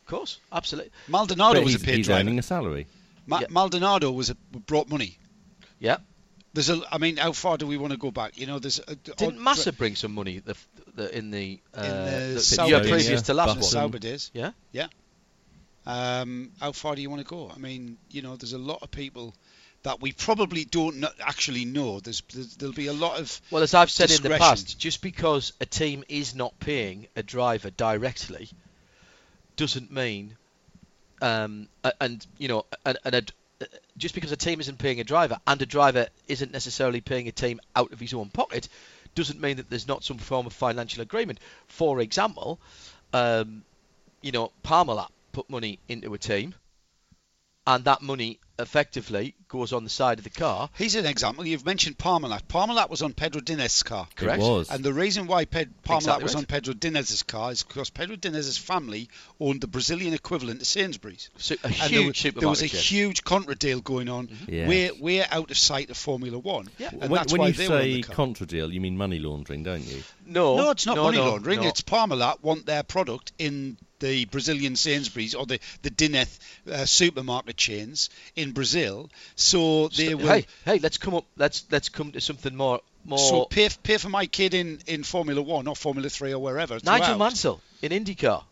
[0.03, 0.93] Of course, absolutely.
[1.09, 2.21] Maldonado But was he's, a paid he's driver.
[2.21, 2.87] earning a salary.
[3.27, 3.47] Ma- Yeah.
[3.51, 5.19] Maldonado was a, brought money.
[5.81, 5.97] Yeah.
[6.55, 6.81] There's a.
[6.91, 8.39] I mean, how far do we want to go back?
[8.39, 8.79] You know, there's.
[8.79, 10.57] A, Didn't Massa bring some money the,
[10.95, 13.25] the, in the, uh, In the the, Sauber year days, previous yeah.
[13.27, 13.63] to last one?
[13.63, 14.31] Sauber days.
[14.33, 14.53] Yeah.
[14.73, 14.87] Yeah.
[15.87, 17.51] Um, how far do you want to go?
[17.55, 19.35] I mean, you know, there's a lot of people
[19.85, 22.01] that we probably don't actually know.
[22.01, 22.21] There's,
[22.59, 25.67] there'll be a lot of Well, as I've said in the past, just because a
[25.67, 28.49] team is not paying a driver directly
[29.55, 30.37] doesn't mean,
[31.23, 31.69] um,
[32.01, 35.63] and you know, and, and a, just because a team isn't paying a driver and
[35.63, 38.69] a driver isn't necessarily paying a team out of his own pocket,
[39.15, 41.39] doesn't mean that there's not some form of financial agreement.
[41.69, 42.59] For example,
[43.13, 43.63] um,
[44.21, 46.55] you know, Parmalat put money into a team,
[47.67, 50.71] and that money effectively goes on the side of the car.
[50.73, 51.47] Here's an example.
[51.47, 52.45] You've mentioned Parmalat.
[52.49, 54.09] Parmalat was on Pedro Diniz's car.
[54.17, 54.41] Correct.
[54.43, 54.71] It was.
[54.71, 56.41] And the reason why Ped- Parmalat Exactly was right.
[56.41, 61.29] on Pedro Diniz's car is because Pedro Diniz's family owned the Brazilian equivalent to Sainsbury's.
[61.37, 64.29] Su- a And huge there, wa- there was a huge contra deal going on.
[64.29, 64.51] Mm-hmm.
[64.55, 64.69] Yes.
[64.69, 66.71] We're, we're out of sight of Formula One.
[66.79, 66.89] Yeah.
[66.93, 68.15] And when that's when why you they were on say the car.
[68.17, 70.03] contra deal, you mean money laundering, don't you?
[70.27, 71.61] No, No, it's not no, money no, laundering.
[71.61, 71.69] no.
[71.69, 76.39] It's Parmalat want their product in the Brazilian Sainsbury's or the the Dineth
[76.71, 79.09] uh, supermarket chains in Brazil.
[79.37, 80.27] So they So- will.
[80.29, 81.25] hey, hey, let's come up.
[81.37, 83.19] Let's let's come to something more more.
[83.19, 86.79] So pay, pay for my kid in, in Formula One or Formula Three or wherever.
[86.83, 88.43] Nigel throughout, Mansell in IndyCar.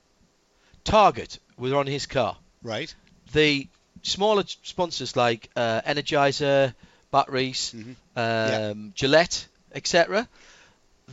[0.85, 2.37] Target was on his car.
[2.63, 2.95] Right.
[3.33, 3.67] The
[4.03, 6.75] smaller sponsors like uh, Energizer,
[7.11, 7.83] batteries, Mhm.
[7.83, 8.75] um, Yeah.
[8.95, 10.29] Gillette, etc.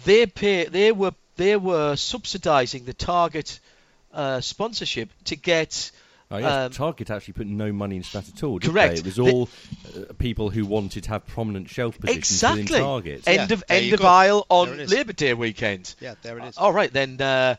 [0.06, 0.66] They pay.
[0.66, 3.60] They were they were subsidising the Target
[4.14, 5.92] uh, sponsorship to get.
[6.34, 8.58] Oh, yeah, Um, Target actually put no money into that at all.
[8.60, 8.94] Did Correct.
[8.94, 9.00] They?
[9.02, 9.50] It was The- all
[10.10, 12.62] uh, people who wanted to have prominent shelf positions Exactly.
[12.64, 13.24] within Target.
[13.28, 14.08] Yeah, End of there end of go.
[14.08, 14.88] aisle on There.
[14.88, 15.94] Labour Day weekend.
[16.00, 16.58] Yeah, there it is.
[16.58, 17.20] All right, then.
[17.20, 17.56] Uh,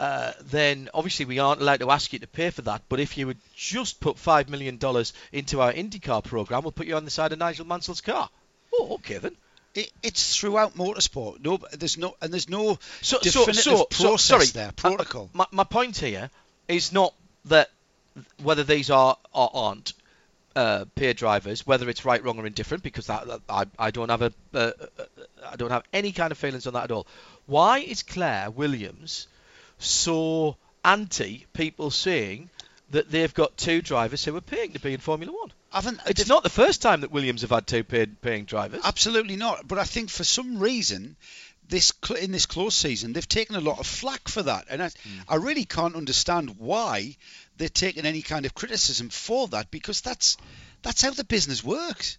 [0.00, 2.82] uh, then obviously we aren't allowed to ask you to pay for that.
[2.88, 6.86] But if you would just put five million dollars into our IndyCar program, we'll put
[6.88, 8.28] you on the side of Nigel Mansell's car.
[8.72, 9.36] Oh, okay then.
[9.74, 11.42] It, it's throughout motorsport.
[11.44, 14.46] No, there's no and there's no So, definitive so, so process sorry.
[14.46, 14.68] there.
[14.68, 15.30] uh, Protocol.
[15.32, 16.30] my, my point here
[16.68, 17.12] is not
[17.46, 17.70] that
[18.42, 19.92] whether these are or aren't
[20.54, 24.08] uh, peer drivers, whether it's right, wrong, or indifferent, because that, that- I, I don't
[24.10, 24.70] have a uh, uh,
[25.50, 27.06] I don't have any kind of feelings on that at all.
[27.46, 29.26] Why is Claire Williams
[29.78, 32.48] so anti people saying
[32.90, 35.52] that they've got two drivers who are paying to be in Formula One?
[35.74, 38.80] Haven't It's not the first time that Williams have had two paid, paying drivers.
[38.84, 39.66] Absolutely not.
[39.66, 41.16] But I think for some reason,
[41.68, 44.90] this in this close season, they've taken a lot of flack for that, and I,
[45.28, 47.16] I really can't understand why
[47.56, 50.36] they're taking any kind of criticism for that because that's
[50.82, 52.18] that's how the business works.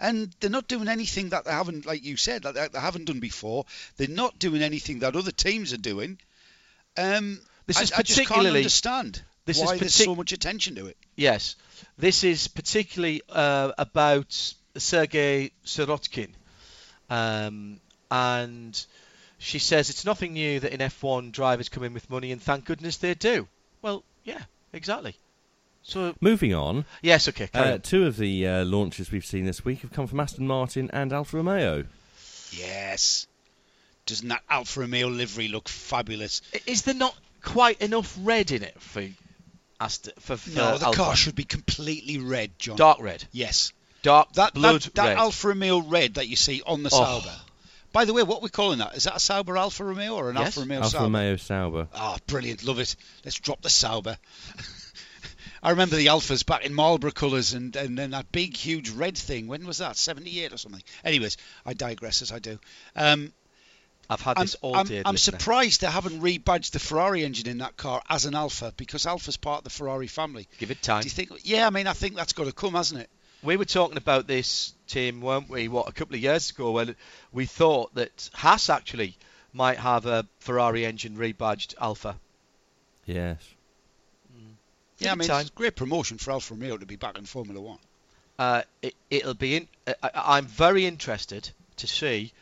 [0.00, 3.04] And they're not doing anything that they haven't, like you said, that they- they haven't
[3.04, 3.66] done before.
[3.96, 6.18] They're not doing anything that other teams are doing.
[6.96, 10.32] Um, This I, is I just can't particularly- understand this is why there's so much
[10.32, 10.96] attention to it.
[11.14, 11.54] Yes,
[11.98, 16.30] this is particularly uh, about Sergei Sirotkin,
[17.10, 18.86] um, and
[19.38, 22.64] she says it's nothing new that in F1 drivers come in with money, and thank
[22.64, 23.48] goodness they do.
[23.82, 24.40] Well, yeah,
[24.72, 25.16] exactly.
[25.82, 27.48] So Moving on, yes, okay.
[27.52, 27.80] uh, on.
[27.80, 31.12] two of the uh, launches we've seen this week have come from Aston Martin and
[31.12, 31.84] Alfa Romeo.
[32.52, 33.26] Yes.
[34.06, 36.42] Doesn't that Alfa Romeo livery look fabulous?
[36.66, 39.02] Is there not quite enough red in it for
[39.82, 40.12] Aston?
[40.20, 40.96] For, for No, the Alpha?
[40.96, 42.76] car should be completely red, John.
[42.76, 43.72] dark red, Yes.
[44.02, 45.18] dark That blood that, that red.
[45.18, 47.20] Alfa Romeo red that you see on the Oh.
[47.20, 47.34] Sauber.
[47.92, 48.94] By the way, what we're we calling that?
[48.96, 50.46] Is that a Sauber Alfa Romeo or an Yes.
[50.46, 51.02] Alfa Romeo Alfa Sauber?
[51.04, 51.88] Romeo Sauber.
[51.94, 52.64] Oh, brilliant.
[52.64, 52.96] Love it.
[53.24, 54.16] Let's drop the Sauber.
[55.62, 59.16] I remember the Alphas back in Marlborough colours and, and then that big, huge red
[59.16, 59.46] thing.
[59.46, 59.96] When was that?
[59.96, 60.82] 78 or something.
[61.04, 62.58] Anyways, I digress as I do.
[62.96, 63.32] Um,
[64.12, 65.02] I've had I'm, this all I'm, day.
[65.04, 65.38] I'm listener.
[65.38, 69.36] surprised they haven't rebadged the Ferrari engine in that car as an Alpha because Alpha's
[69.36, 70.48] part of the Ferrari family.
[70.58, 71.02] Give it time.
[71.02, 71.30] Do you think?
[71.44, 73.10] Yeah, I mean, I think that's got to come, hasn't it?
[73.42, 75.68] we were talking about this, Tim, weren't we?
[75.68, 76.94] What a couple of years ago, when
[77.32, 79.16] we thought that Haas actually
[79.52, 82.16] might have a Ferrari engine rebadged Alpha.
[83.04, 83.38] Yes.
[84.98, 85.40] Give Yeah, I mean, time.
[85.40, 87.78] it's great promotion for Alfa Romeo to be back in Formula One.
[88.38, 89.56] Uh, it, it'll be.
[89.56, 89.68] In,
[90.02, 92.32] I, I'm very interested to see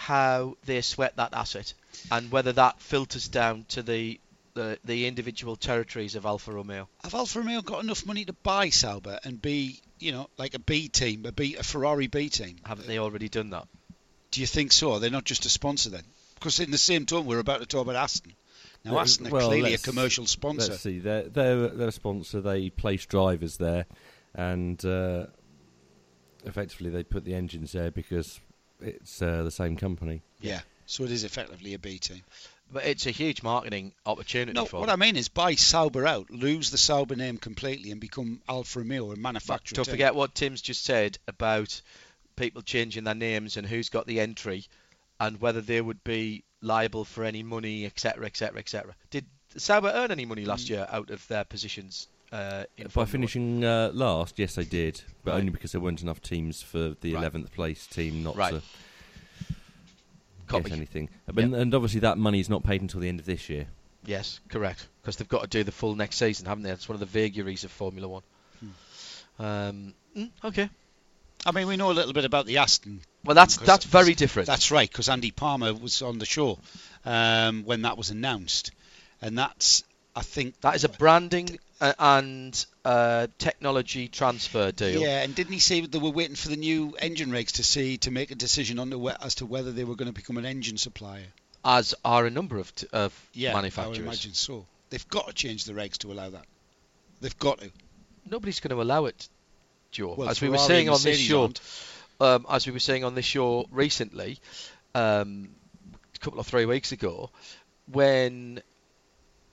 [0.00, 1.74] how they sweat that asset
[2.10, 4.18] and whether that filters down to the
[4.54, 6.88] the, the individual territories of Alfa Romeo.
[7.04, 10.58] Have Alfa Romeo got enough money to buy Sauber and be, you know, like a
[10.58, 12.56] B team, a B, a Ferrari B team?
[12.64, 13.68] Haven't they already done that?
[14.32, 14.98] Do you think so?
[14.98, 16.02] They're not just a sponsor then?
[16.34, 18.32] Because in the same tone, we're about to talk about Aston.
[18.84, 20.72] Now, Well, Aston are well, clearly a commercial sponsor.
[20.72, 20.98] Let's see.
[20.98, 22.40] They're, they're, they're a sponsor.
[22.40, 23.86] They place drivers there,
[24.34, 25.26] and uh,
[26.44, 28.40] effectively they put the engines there because
[28.82, 30.22] it's uh, the same company.
[30.40, 32.22] Yeah, so it is effectively a B team.
[32.72, 35.02] But it's a huge marketing opportunity No, for what them.
[35.02, 39.10] I mean is buy Sauber out, lose the Sauber name completely, and become Alfa Romeo
[39.10, 39.74] and manufacture.
[39.74, 41.80] Don't forget what Tim's just said about
[42.36, 44.66] people changing their names and who's got the entry
[45.18, 48.94] and whether they would be liable for any money, etc., etc., etc.
[49.10, 52.06] Did Sauber earn any money last year out of their positions?
[52.32, 55.38] Uh, in By Formula finishing uh, last, yes, they did, but Right.
[55.38, 57.24] only because there weren't enough teams for the Right.
[57.24, 58.52] 11th place team not Right.
[58.54, 58.62] to
[60.46, 60.64] Copy.
[60.70, 61.08] get anything.
[61.26, 63.66] But, And obviously that money is not paid until the end of this year.
[64.04, 64.86] Yes, correct.
[65.02, 66.70] Because they've got to do the full next season, haven't they?
[66.70, 68.22] That's one of the vagaries of Formula One.
[68.60, 69.42] Hmm.
[69.44, 70.68] Um, Mm, okay.
[71.46, 73.00] I mean, we know a little bit about the Aston.
[73.24, 74.46] Well, that's 'cause that's very different.
[74.48, 76.58] That's right, because Andy Palmer was on the show
[77.04, 78.72] um, when that was announced,
[79.22, 79.84] and that's
[80.20, 85.00] I think that is a branding uh, and uh, technology transfer deal.
[85.00, 87.64] Yeah, and didn't he say that they were waiting for the new engine regs to
[87.64, 90.36] see to make a decision on the, as to whether they were going to become
[90.36, 91.24] an engine supplier?
[91.64, 93.98] As are a number of, t- of Yeah, I would manufacturers.
[93.98, 94.66] imagine so.
[94.90, 96.44] They've got to change the regs to allow that.
[97.22, 97.70] They've got to.
[98.30, 99.26] Nobody's going to allow it,
[99.90, 100.16] Joe.
[100.18, 101.50] Well, as we were saying on this show,
[102.20, 104.38] um, as we were saying on this show recently,
[104.94, 105.48] um,
[106.14, 107.30] a couple of three weeks ago,
[107.90, 108.60] when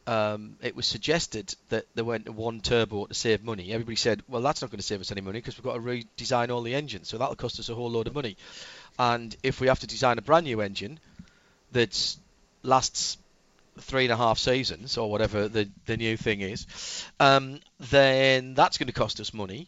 [0.07, 4.41] um, it was suggested that they went one turbo to save money, everybody said, "Well,
[4.41, 6.75] that's not going to save us any money because we've got to redesign all the
[6.75, 8.37] engines, so that'll cost us a whole load of money."
[8.97, 10.99] And if we have to design a brand new engine
[11.73, 12.15] that
[12.63, 13.17] lasts
[13.79, 16.65] three and a half seasons or whatever the the new thing is,
[17.19, 19.67] um, then that's going to cost us money.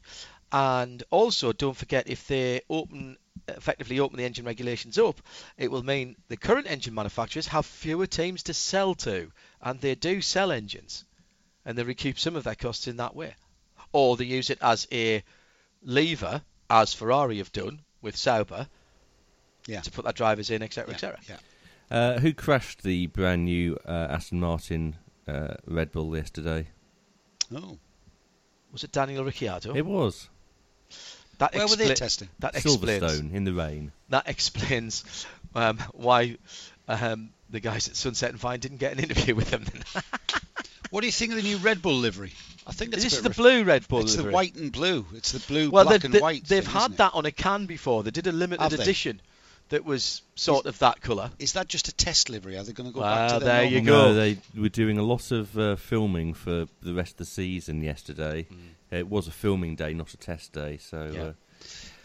[0.51, 5.21] And also, don't forget if they open effectively open the engine regulations up,
[5.57, 9.95] it will mean the current engine manufacturers have fewer teams to sell to, and they
[9.95, 11.05] do sell engines,
[11.65, 13.33] and they recoup some of their costs in that way,
[13.91, 15.23] or they use it as a
[15.83, 18.67] lever, as Ferrari have done with Sauber,
[19.67, 19.81] Yeah.
[19.81, 21.19] to put their drivers in, etc., Yeah, etc.
[21.27, 21.37] yeah.
[21.91, 24.95] Uh, who crashed the brand new uh, Aston Martin
[25.27, 26.67] uh, Red Bull yesterday?
[27.53, 27.79] Oh,
[28.71, 29.75] Was it Daniel Ricciardo?
[29.75, 30.29] It was
[31.39, 32.29] that where were they testing?
[32.39, 33.03] That explains.
[33.03, 33.91] Silverstone in the rain.
[34.09, 35.25] that explains
[35.55, 36.37] um, why
[36.87, 39.65] um, the guys at Sunset and Vine didn't get an interview with them.
[40.91, 42.33] What do you think of the new Red Bull livery?
[42.65, 44.31] I think it's this a is the ref- blue Red Bull It's livery.
[44.31, 45.05] the white and blue.
[45.13, 46.45] It's the blue, well, black they, and they, white.
[46.45, 48.01] they've thing, had that on a can before.
[48.01, 48.81] They did a limited Have they?
[48.81, 49.21] edition
[49.69, 51.29] that was sort of that colour.
[51.37, 52.57] Is that just a test livery?
[52.57, 54.07] Are they going to go Well, back to their there you go.
[54.07, 57.83] No, they were doing a lot of uh, filming for the rest of the season
[57.83, 58.47] yesterday.
[58.91, 60.77] It was a filming day, not a test day.
[60.77, 61.31] So Yeah.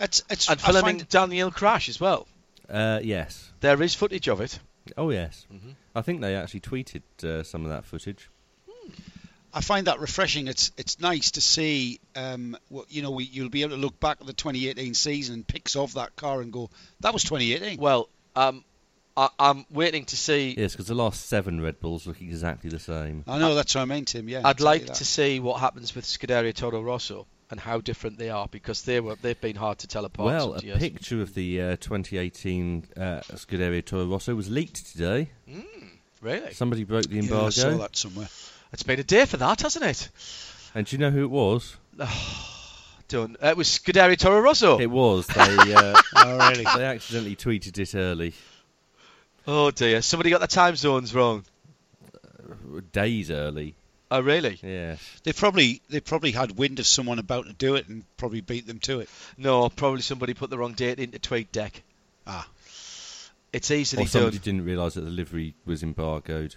[0.00, 2.26] It's, it's, And I filming find- Daniel Crash as well.
[2.68, 4.58] uh, uh, yes, There is footage of it.
[4.96, 5.46] oh yes.
[5.52, 5.74] Mhm.
[5.94, 8.28] I think they actually tweeted uh, some of that footage.
[9.56, 10.48] I find that refreshing.
[10.48, 12.00] It's it's nice to see.
[12.16, 15.34] Um, what, you know, we, you'll be able to look back at the 2018 season
[15.36, 16.70] and pics of that car and go,
[17.00, 17.78] that was 2018.
[17.78, 18.64] Well, um,
[19.16, 20.54] I, I'm waiting to see.
[20.58, 23.24] Yes, because the last seven Red Bulls look exactly the same.
[23.28, 24.28] I know that's what I mean, Tim.
[24.28, 24.94] Yeah, I'd exactly like that.
[24.96, 28.98] to see what happens with Scuderia Toro Rosso and how different they are because they
[29.00, 30.26] were they've been hard to tell apart.
[30.26, 30.78] well, a years.
[30.78, 33.00] picture of the uh, 2018 uh,
[33.34, 35.30] Scuderia Toro Rosso was leaked today.
[36.20, 37.50] Really, Somebody broke the Yeah, I embargo.
[37.50, 38.28] saw that somewhere.
[38.72, 40.08] it's been a day for that, hasn't it?
[40.74, 41.76] And do you know who it was?
[43.08, 43.36] Done.
[43.42, 44.80] Uh, it was Scuderia Toro Rosso.
[44.80, 45.26] It was.
[45.26, 46.64] They uh, Oh, really?
[46.64, 48.32] they accidentally tweeted it early,
[49.46, 51.44] Oh dear, somebody got the time zones wrong.
[52.92, 53.74] days early.
[54.10, 54.58] Oh really?
[54.62, 55.00] Yes.
[55.24, 58.66] They probably they probably had wind of someone about to do it and probably beat
[58.66, 59.08] them to it.
[59.36, 61.82] No, probably somebody put the wrong date into Tweet Deck.
[62.26, 62.48] Ah.
[63.52, 64.44] It's easily Or somebody done.
[64.44, 66.56] didn't realise that the livery was embargoed.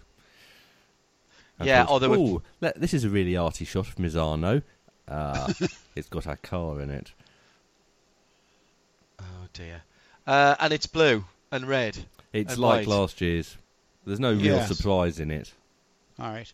[1.59, 4.63] And Yeah, thought, or they were- "Ooh, this is a really arty shot of Misano.
[5.07, 5.47] Ah,
[5.95, 7.11] it's got our car in it.
[9.19, 9.83] Oh dear.
[10.25, 11.97] Uh, and it's blue and red.
[12.41, 12.87] It's And like white.
[12.87, 13.55] last year's.
[14.05, 14.67] There's no real Yes.
[14.75, 15.51] surprise in it.
[16.19, 16.51] All right.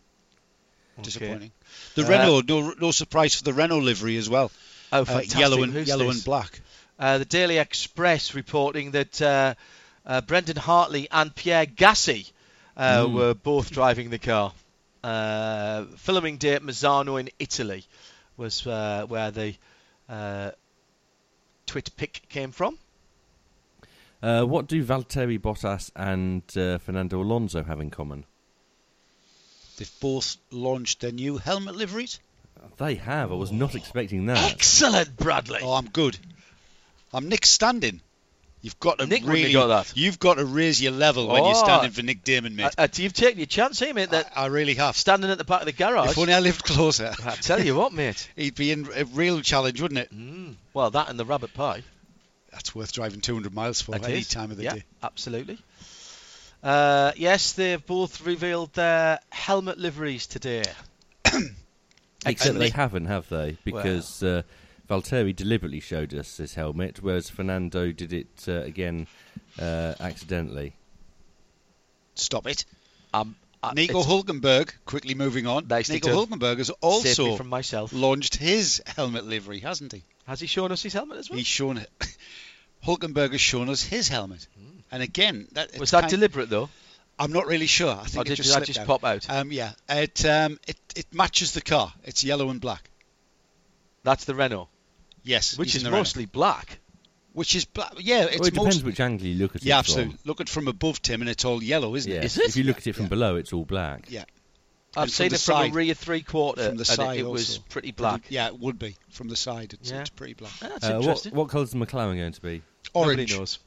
[0.98, 1.02] Okay.
[1.02, 1.52] Disappointing.
[1.94, 4.50] The Uh, Renault, no, no surprise for the Renault livery as well.
[4.92, 5.38] Oh, Uh, fantastic.
[5.40, 6.16] yellow and Who's yellow this?
[6.16, 6.60] and black.
[6.98, 9.54] Uh, the Daily Express reporting that uh,
[10.06, 12.30] uh, Brendan Hartley and Pierre Gasly
[12.76, 13.12] uh, Mm.
[13.12, 14.52] were both driving the car.
[15.02, 17.84] Uh, filming day at Misano in Italy
[18.36, 19.54] was uh, where the
[20.08, 20.50] uh,
[21.66, 22.78] twit pic came from.
[24.22, 28.24] Uh, what do Valtteri Bottas and uh, Fernando Alonso have in common?
[29.76, 32.20] They've both launched their new helmet liveries.
[32.78, 33.30] They have.
[33.32, 34.52] I was not expecting that.
[34.52, 35.60] Excellent, Bradley.
[35.62, 36.16] Oh, I'm good.
[37.12, 38.00] I'm Nick Standing.
[38.62, 39.92] You've got to Nick really, got that.
[39.94, 41.64] you've got to raise your level when you're Oh.
[41.64, 42.64] standing for Nick Daman, mate.
[42.78, 44.08] Uh, uh, you've taken your chance here, mate.
[44.08, 44.96] That I, I really have.
[44.96, 46.12] standing at the back of the garage.
[46.12, 48.26] If only I lived closer, I tell you what, mate.
[48.36, 50.14] he'd be in a real challenge, wouldn't it?
[50.16, 50.54] Mm.
[50.72, 51.82] Well, that and the rabbit pie.
[52.54, 54.28] That's worth driving 200 miles for That any is.
[54.28, 54.84] time of the yeah, day.
[55.02, 55.58] absolutely.
[56.62, 60.62] Uh, yes, they've both revealed their helmet liveries today.
[62.24, 63.58] Except they they- haven't, have they?
[63.64, 64.42] Because uh,
[64.88, 69.08] Valtteri deliberately showed us his helmet, whereas Fernando did it uh, again
[69.58, 70.74] uh, accidentally.
[72.14, 72.64] Stop it.
[73.12, 75.66] Um, uh, Nico Hulkenberg, quickly moving on.
[75.66, 76.24] Nicely Nico.
[76.24, 77.92] Hulkenberg has also from myself.
[77.92, 80.04] launched his helmet livery, hasn't he?
[80.26, 81.36] Has he shown us his helmet as well?
[81.38, 81.90] He's shown it.
[82.86, 84.46] Hulkenberg has shown us his helmet.
[84.90, 86.68] And again, that, Was that deliberate though?
[87.18, 87.94] I'm not really sure.
[87.94, 88.86] I think Or it did just that just out.
[88.86, 89.28] pop out?
[89.30, 91.92] Um, yeah, it um, it it matches the car.
[92.04, 92.90] It's yellow and black.
[94.02, 94.68] That's the Renault.
[95.22, 96.00] Yes, which is in the running.
[96.00, 96.78] mostly black.
[97.32, 97.92] which is black.
[98.00, 99.66] Yeah, it's well, it depends most, which angle you look at it.
[99.66, 100.12] Yeah, it absolutely.
[100.16, 100.20] from.
[100.24, 102.18] Look at it from above, Tim, and it's all yellow, isn't Yeah.
[102.18, 102.24] it?
[102.24, 102.48] Is it?
[102.48, 103.10] If you look at it from Yeah.
[103.10, 104.06] below, it's all black.
[104.10, 104.24] Yeah.
[104.96, 107.20] I've And seen it from side- a rear three quarter, from the and side it,
[107.20, 107.62] it was also.
[107.68, 108.22] pretty black.
[108.28, 109.72] Yeah, it would be from the side.
[109.74, 110.00] It's, Yeah.
[110.02, 110.52] it's pretty black.
[110.62, 111.34] Ah, That's Uh, what interesting.
[111.34, 112.62] what colour's the McLaren going to be?
[112.92, 113.36] Orange.
[113.36, 113.58] knows.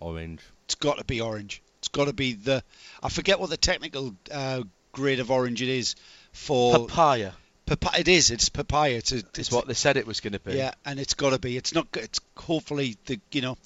[0.00, 0.40] Orange.
[0.66, 1.62] It's got to be orange.
[1.78, 2.62] It's got to be the.
[3.02, 4.62] I forget what the technical uh,
[4.92, 5.94] grade of orange it is
[6.32, 6.86] for.
[6.86, 7.32] Papaya
[7.66, 8.30] Papa- it is.
[8.30, 8.96] It's papaya.
[8.96, 10.52] It's, a, is it's what they said it was going to be.
[10.54, 11.56] Yeah, and it's got to be.
[11.56, 11.86] It's not.
[11.94, 13.56] It's hopefully the you know,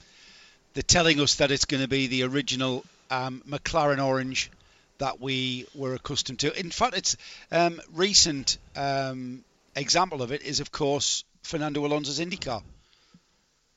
[0.75, 4.51] they're telling us that it's going to be the original um, McLaren orange
[4.99, 6.59] that we were accustomed to.
[6.59, 7.17] In fact, it's
[7.51, 9.45] um, recent um,
[9.77, 12.63] example of it is of course Fernando Alonso's IndyCar.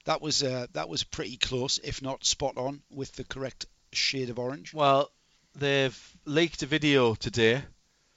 [0.06, 4.30] That was uh, that was pretty close, if not spot on, with the correct shade
[4.30, 4.74] of orange.
[4.74, 5.12] Well,
[5.56, 7.62] they've leaked a video today.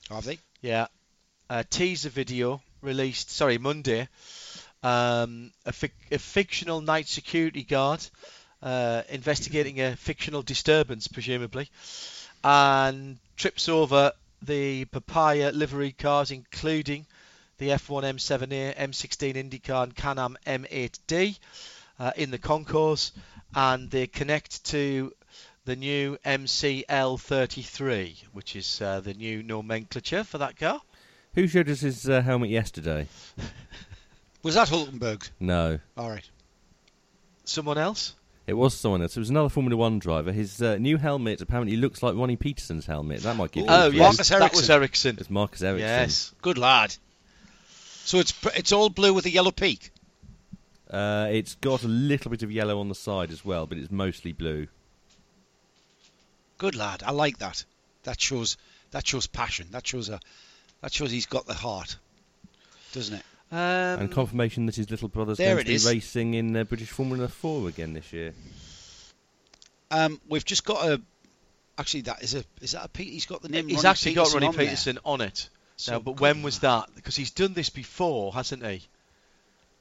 [0.08, 0.38] Have they?
[0.62, 0.86] Yeah,
[1.50, 3.30] a teaser video released.
[3.30, 4.08] Sorry, Monday.
[4.82, 8.06] Um, a, fic- a fictional night security guard
[8.64, 11.68] uh, investigating a fictional disturbance, presumably,
[12.44, 17.06] and trips over the Papaya livery cars, including
[17.58, 21.38] the F1 M7A, M16 IndyCar, and Can-Am M8D
[21.98, 23.12] uh, in the concourse,
[23.54, 25.12] and they connect to
[25.64, 30.82] the new MCL33, which is uh, the new nomenclature for that car.
[31.34, 33.08] Who showed us his uh, helmet yesterday?
[34.42, 35.30] Was that Hulkenberg?
[35.40, 35.78] No.
[35.96, 36.28] All right.
[37.44, 38.14] Someone else?
[38.46, 39.16] It was someone else.
[39.16, 40.30] It was another Formula One driver.
[40.30, 43.22] His uh, new helmet apparently looks like Ronnie Peterson's helmet.
[43.22, 44.74] That might give you Oh, yes, Marcus that was Ericsson.
[44.74, 45.16] Ericsson.
[45.20, 45.88] It's Marcus Ericsson.
[45.88, 46.34] Yes.
[46.42, 46.94] Good lad.
[48.04, 49.90] So it's it's all blue with a yellow peak.
[50.90, 53.90] Uh, it's got a little bit of yellow on the side as well, but it's
[53.90, 54.68] mostly blue.
[56.58, 57.02] Good lad.
[57.04, 57.64] I like that.
[58.02, 58.58] That shows
[58.90, 59.68] that shows passion.
[59.70, 60.20] That shows a
[60.82, 61.96] that shows he's got the heart,
[62.92, 63.24] doesn't it?
[63.52, 65.86] Um, and confirmation that his little brother's there going to be is.
[65.86, 68.32] racing in uh, British Formula 4 again this year.
[69.90, 71.00] Um, we've just got a.
[71.78, 73.12] Actually, that is a is that a Pete?
[73.12, 73.68] He's got the name.
[73.68, 74.66] he's Ronnie actually got Ronnie on there.
[74.66, 75.48] Peterson on it.
[75.76, 76.88] So now, but when was that?
[76.94, 78.82] Because he's done this before, hasn't he?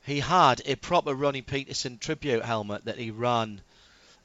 [0.05, 3.61] He had a proper Ronnie Peterson tribute helmet that he ran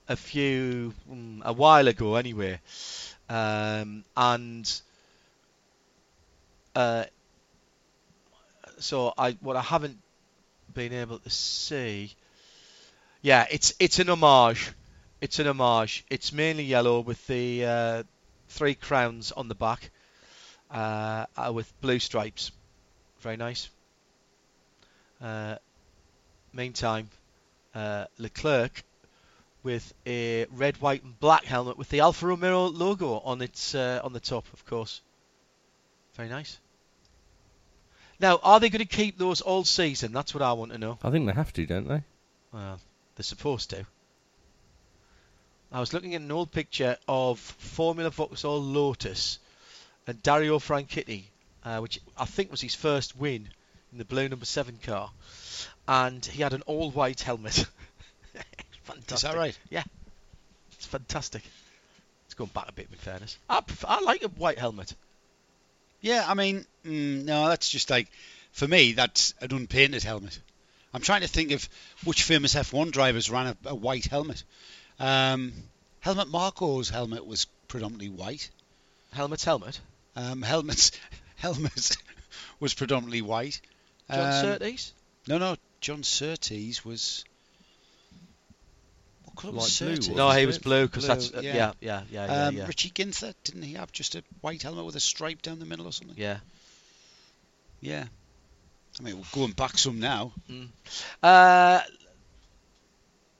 [0.08, 2.60] a few mm, a while ago, anyway,
[3.28, 4.80] um, and
[6.74, 7.04] uh,
[8.80, 9.98] so I what I haven't
[10.72, 12.14] been able to see.
[13.22, 14.72] Yeah, it's it's an homage.
[15.20, 16.04] It's an homage.
[16.08, 18.02] It's mainly yellow with the uh,
[18.48, 19.90] three crowns on the back,
[20.70, 22.52] uh, uh, with blue stripes.
[23.20, 23.68] Very nice.
[25.20, 25.56] Uh,
[26.52, 27.08] meantime,
[27.74, 28.84] uh, Leclerc
[29.64, 34.00] with a red, white, and black helmet with the Alfa Romeo logo on its uh,
[34.04, 35.02] on the top, of course.
[36.14, 36.58] Very nice.
[38.20, 40.12] Now, are they going to keep those all season?
[40.12, 40.98] That's what I want to know.
[41.02, 42.02] I think they have to, don't they?
[42.52, 42.80] Well,
[43.16, 43.86] they're supposed to.
[45.70, 49.38] I was looking at an old picture of Formula Vauxhall Lotus
[50.06, 51.24] and Dario Franchitti,
[51.64, 53.48] uh, which I think was his first win
[53.92, 55.10] in the blue number seven car,
[55.86, 57.66] and he had an all-white helmet.
[58.82, 59.14] fantastic.
[59.14, 59.58] Is that right?
[59.68, 59.84] Yeah,
[60.72, 61.42] it's fantastic.
[62.26, 63.38] It's going back a bit, in fairness.
[63.48, 64.94] I, pref- I like a white helmet.
[66.00, 68.08] Yeah, I mean, mm, no, that's just like
[68.52, 68.92] for me.
[68.92, 70.38] That's an unpainted helmet.
[70.94, 71.68] I'm trying to think of
[72.04, 74.42] which famous F1 drivers ran a, a white helmet.
[74.98, 75.52] Um,
[76.00, 78.48] Helmut Marko's helmet was predominantly white.
[79.12, 79.80] Helmet's helmet.
[80.16, 80.92] Um, helmets,
[81.36, 81.96] helmet
[82.60, 83.60] was predominantly white.
[84.10, 84.92] John Um, Surtees.
[85.26, 87.24] No, no, John Surtees was.
[89.38, 91.54] What colour was Light blue, No, he was blue because that's uh, yeah.
[91.54, 92.66] yeah, yeah, yeah, yeah, Um, yeah.
[92.66, 95.86] Richie Ginther, didn't he have just a white helmet with a stripe down the middle
[95.86, 96.16] or something?
[96.18, 96.38] yeah.
[97.80, 98.04] Yeah.
[98.98, 100.32] I mean, we're going back some now.
[101.22, 101.80] Uh,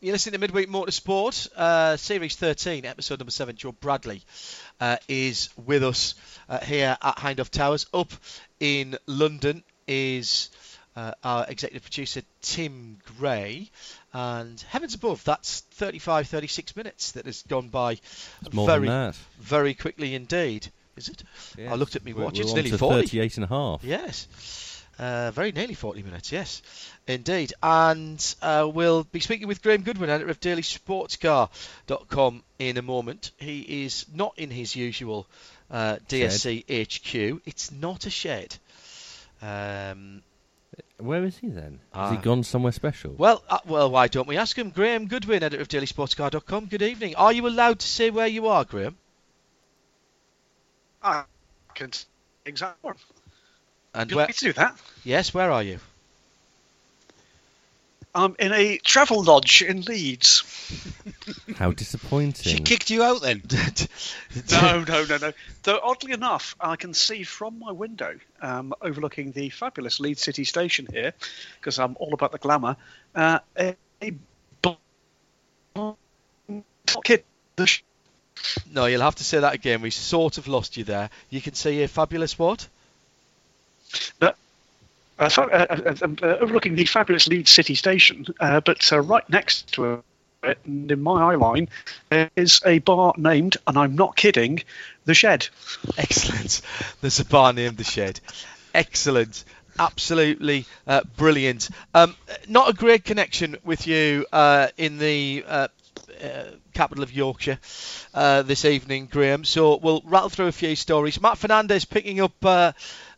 [0.00, 3.56] you're listening to Midweek Motorsport, uh, Series 13, Episode number 7.
[3.56, 4.22] Joe Bradley
[4.80, 6.14] uh, is with us
[6.48, 7.86] uh, here at Hindhaugh Towers.
[7.92, 8.12] Up
[8.60, 10.50] in London is
[10.94, 13.70] uh, our executive producer, Tim Gray.
[14.18, 17.98] And heavens above, that's 35, 36 minutes that has gone by
[18.50, 20.66] very, very quickly indeed.
[20.96, 21.22] Is it?
[21.56, 22.36] I looked at my watch.
[22.36, 23.02] we're It's nearly to 40.
[23.02, 23.84] 38 and a half.
[23.84, 24.26] Yes.
[24.98, 26.62] Uh, very nearly 40 minutes, yes.
[27.06, 27.52] Indeed.
[27.62, 33.30] And uh, we'll be speaking with Graham Goodwin, editor of dailysportscar.com, in a moment.
[33.36, 35.28] He is not in his usual
[35.70, 37.40] uh, DSC HQ.
[37.46, 38.56] It's not a shed.
[39.40, 40.22] Um,
[40.98, 41.80] Where is he then?
[41.94, 42.10] Has Ah.
[42.10, 43.12] he gone somewhere special?
[43.12, 44.70] well, uh, well, why don't we ask him?
[44.70, 46.66] Graham Goodwin, editor of dailysportscar.com.
[46.66, 47.14] Good evening.
[47.16, 48.96] Are you allowed to say where you are, Graham?
[51.02, 51.24] I
[51.74, 51.92] can
[52.44, 52.90] exactly.
[53.94, 54.26] And Would you where?
[54.26, 54.76] like to do that?
[55.04, 55.78] Yes, where are you?
[58.14, 60.42] I'm in a travel lodge in Leeds.
[61.56, 62.56] How disappointing!
[62.56, 63.42] She kicked you out then.
[64.50, 65.32] No, no, no, no.
[65.62, 70.44] Though oddly enough, I can see from my window, um, overlooking the fabulous Leeds City
[70.44, 71.12] Station here,
[71.60, 72.76] because I'm all about the glamour.
[73.14, 74.12] Uh, a, a
[77.02, 77.24] kid.
[78.72, 79.82] No, you'll have to say that again.
[79.82, 81.10] We sort of lost you there.
[81.30, 82.68] You can see a fabulous what?
[85.18, 89.00] Uh, sorry, uh, uh, uh, uh, overlooking the fabulous Leeds City Station, uh, but uh,
[89.00, 90.04] right next to
[90.44, 91.68] it, and in my eye line,
[92.36, 94.62] is a bar named, and I'm not kidding,
[95.08, 95.48] The Shed.
[95.96, 96.60] Excellent.
[97.00, 98.20] There's a bar named The Shed.
[98.74, 99.42] Excellent.
[99.78, 101.70] Absolutely uh, brilliant.
[101.94, 102.14] Um,
[102.46, 105.68] not a great connection with you uh, in the uh,
[106.22, 106.42] uh,
[106.74, 107.58] capital of Yorkshire
[108.12, 109.44] uh, this evening, Graham.
[109.44, 111.22] So we'll rattle through a few stories.
[111.22, 112.44] Matt Fernandez picking up.
[112.44, 112.72] Uh,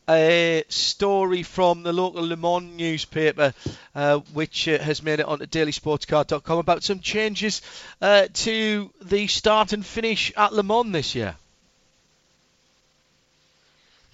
[0.08, 3.54] a story from the local Le Mans newspaper,
[3.94, 7.62] uh, which uh, has made it onto dailysportscar.com about some changes
[8.00, 11.36] uh, to the start and finish at Le Mans this year.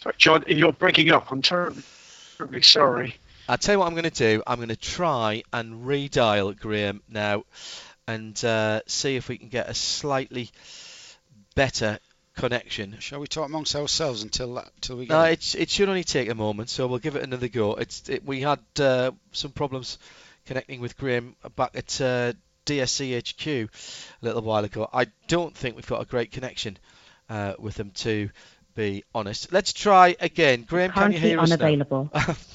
[0.06, 1.32] Sorry, John, you're breaking up.
[1.32, 1.82] I'm terribly,
[2.36, 3.16] terribly sorry.
[3.48, 4.40] I'll tell you what I'm going to do.
[4.46, 7.42] I'm going to try and redial Graham now
[8.06, 10.50] and uh, see if we can get a slightly
[11.56, 11.98] better
[12.36, 12.96] connection.
[13.00, 15.12] Shall we talk amongst ourselves until that, until we get?
[15.12, 15.56] No, it?
[15.56, 17.74] it should only take a moment, so we'll give it another go.
[17.74, 19.98] It's it, we had uh, some problems
[20.44, 22.32] connecting with Graham back at uh,
[22.64, 24.88] DSC HQ a little while ago.
[24.92, 26.78] I don't think we've got a great connection
[27.28, 28.30] uh, with them, to
[28.76, 29.52] be honest.
[29.52, 30.62] Let's try again.
[30.62, 31.66] Graham, can you Currently hear us now?
[31.66, 32.10] unavailable.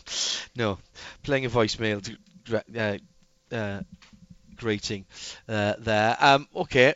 [0.56, 0.78] no,
[1.24, 2.18] playing a voicemail
[2.78, 2.98] uh,
[3.54, 3.82] uh,
[4.56, 5.06] greeting
[5.50, 6.16] uh, there.
[6.20, 6.94] Um, okay,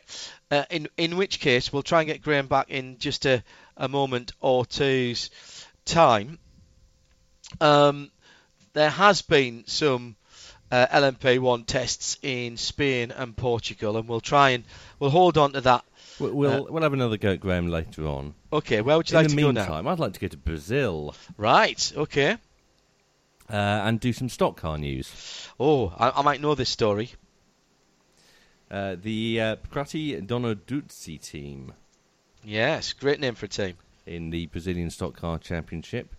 [0.50, 3.42] uh, in in which case we'll try and get Graham back in just a,
[3.76, 5.30] a moment or two's
[5.84, 6.38] time.
[7.60, 8.10] Um,
[8.72, 10.16] there has been some
[10.70, 14.64] uh, LMP1 tests in Spain and Portugal, and we'll try and
[14.98, 15.84] we'll hold on to that.
[16.18, 18.34] We'll we'll, we'll have another go at Graham later on.
[18.52, 19.48] Okay, where would you In like the to go now?
[19.50, 21.92] In the meantime, I'd like to go to Brazil Right.
[21.96, 22.32] Okay.
[23.50, 25.48] uh, and do some stock car news.
[25.60, 27.10] Oh, I, I might know this story.
[28.70, 31.72] Uh, the uh, Prati Donaduzzi team
[32.42, 33.74] Yes, great name for a team.
[34.06, 36.14] in the Brazilian Stock Car Championship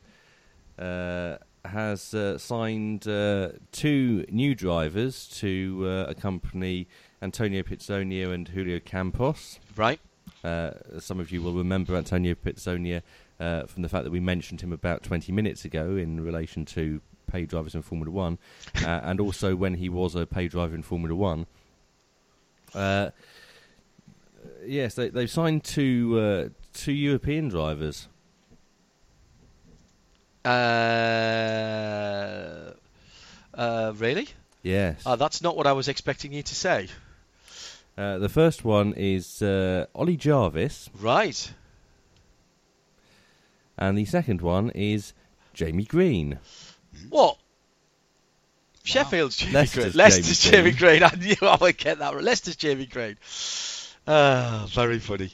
[0.80, 6.88] uh, has uh, signed uh, two new drivers to uh, accompany
[7.22, 9.60] Antonio Pizzonia and Julio Campos.
[9.76, 10.00] Right.
[10.44, 13.02] Uh, some of you will remember Antonio Pizzonia
[13.40, 17.02] uh, from the fact that we mentioned him about 20 minutes ago in relation to
[17.28, 18.38] pay drivers in Formula One,
[18.84, 21.46] uh, and also when he was a pay driver in Formula One.
[22.74, 23.12] Uh,
[24.66, 28.08] yes, they, they've signed two uh, two European drivers.
[30.46, 30.50] Uh,
[33.54, 34.30] uh, really?
[34.64, 35.04] Yes.
[35.04, 36.88] That's not what I was expecting you to say.
[37.98, 41.52] Uh, the first one is uh, Ollie Jarvis, Right.
[43.78, 45.14] and the second one is
[45.54, 46.40] Jamie Green.
[47.10, 47.38] What?
[48.84, 49.94] Sheffield's Jamie Leicester's Green.
[49.98, 51.04] Leicester's Jamie Jamie Green.
[51.12, 52.14] I knew I would get that.
[52.14, 52.24] right.
[52.24, 53.18] Leicester's Jamie Green.
[54.08, 55.32] Ah, very funny.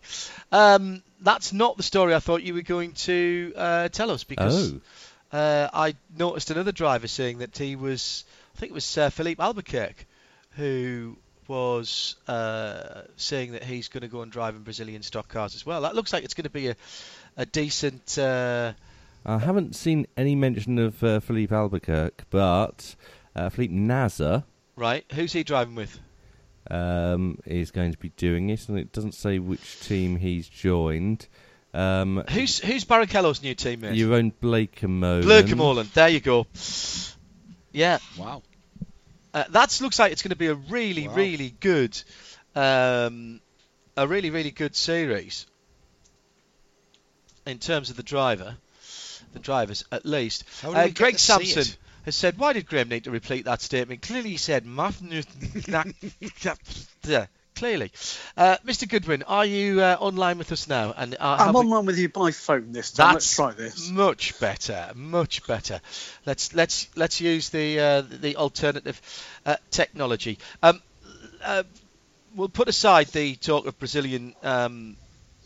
[0.51, 4.73] Um, that's not the story I thought you were going to uh, tell us because
[4.73, 8.23] Oh, uh, I noticed another driver saying that he was,
[8.55, 10.05] I think it was uh, Philippe Albuquerque,
[10.51, 11.17] who
[11.47, 15.65] was uh, saying that he's going to go and drive in Brazilian stock cars as
[15.65, 15.81] well.
[15.81, 16.75] That looks like it's going to be a,
[17.37, 18.17] a decent.
[18.17, 18.73] Uh,
[19.25, 22.95] I haven't seen any mention of uh, Philippe Albuquerque, but
[23.35, 24.43] uh, Felipe Nasr
[24.75, 25.99] right, who's he driving with?
[26.71, 31.27] um, is going to be doing it, and it doesn't say which team he's joined.
[31.75, 33.95] Um, Who's who's Barrichello's new teammate?
[33.95, 35.23] your own Blake Molan.
[35.23, 35.89] Blue Moreland.
[35.93, 36.45] There you go.
[37.71, 38.43] Yeah, Wow.
[39.33, 41.15] Uh, that looks like it's going to be a really, Wow.
[41.15, 42.01] really good,
[42.55, 43.41] um,
[43.97, 45.45] a really, really good series
[47.45, 48.55] in terms of the driver,
[49.33, 50.43] the drivers at least.
[50.73, 51.65] Uh, Greg Sampson
[52.05, 55.01] has said, "Why did Graham need to repeat that statement?" Clearly, he said, "Math-
[57.55, 57.91] Clearly,
[58.37, 58.85] uh, Mr.
[58.85, 60.93] Goodwin, are you uh, online with us now?
[60.95, 63.11] And uh, I'm have we- online with you by phone this time.
[63.11, 63.91] That's Let's try this.
[63.91, 65.81] Much better, much better.
[66.25, 68.99] Let's let's let's use the uh, the alternative
[69.45, 70.37] uh, technology.
[70.61, 70.81] Um,
[71.43, 71.63] uh,
[72.35, 74.97] we'll put aside the talk of Brazilian um,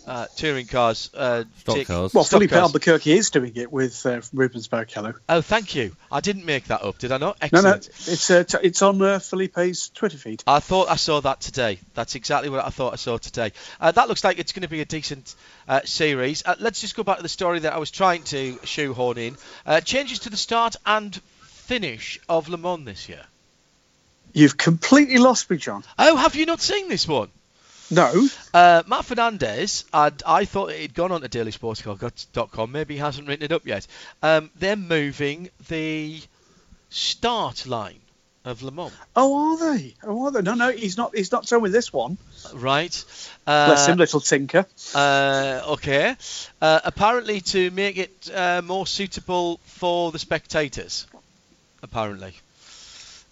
[0.08, 1.10] uh, touring cars.
[1.14, 2.14] Uh, Stock take- cars.
[2.14, 2.62] Well, stock Filipe cars.
[2.64, 5.16] Albuquerque is doing it with uh, Rubens Barrichello.
[5.30, 5.95] Oh, thank you.
[6.12, 7.38] I didn't make that up, did I not?
[7.41, 7.84] No, Excellent.
[7.89, 10.43] no, it's uh, t- it's on uh, Filipe's Twitter feed.
[10.47, 11.80] I thought I saw that today.
[11.93, 13.51] That's exactly what I thought I saw today.
[13.80, 15.36] Uh, that looks like it's going to be a decent
[15.68, 16.43] uh, series.
[16.45, 19.38] Uh, let's just go back to the story that I was trying to shoehorn in.
[19.66, 23.24] Uh, changes to the start and finish of Le Mans this year.
[24.34, 25.84] You've completely lost me, John.
[25.97, 27.30] Oh, have you not seen this one?
[27.89, 28.27] No.
[28.53, 32.71] Uh, Matt Fernandez, I'd, I thought it had gone on to dailysportscar.com.
[32.71, 33.88] Maybe he hasn't written it up yet.
[34.21, 36.21] Um, they're moving the
[36.89, 37.99] start line
[38.45, 38.93] of Le Mans.
[39.15, 39.93] Oh, are they?
[40.03, 40.41] Oh, are they?
[40.41, 41.15] No, no, he's not.
[41.15, 42.17] He's not done with this one.
[42.53, 42.91] Right.
[43.45, 44.65] Bless Uh, him, little tinker.
[44.95, 46.15] Uh, okay.
[46.61, 51.07] Uh, apparently to make it uh, more suitable for the spectators.
[51.83, 52.33] Apparently.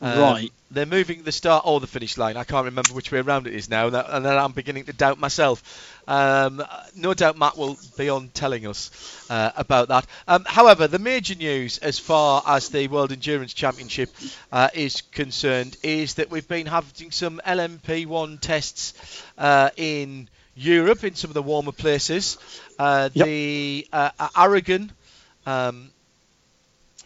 [0.01, 0.51] Um, Right.
[0.71, 2.35] They're moving the start or the finish line.
[2.35, 4.85] I can't remember which way around it is now, and, that, and then I'm beginning
[4.85, 5.63] to doubt myself.
[6.07, 6.61] Um,
[6.95, 8.91] no doubt Matt will be on telling us
[9.29, 10.05] uh, about that.
[10.27, 14.09] Um, however, the major news as far as the World Endurance Championship
[14.51, 21.15] uh, is concerned is that we've been having some LMP1 tests uh, in Europe in
[21.15, 22.37] some of the warmer places.
[22.77, 23.25] Uh, Yep.
[23.25, 24.91] The uh, Aragon.
[25.45, 25.89] Um,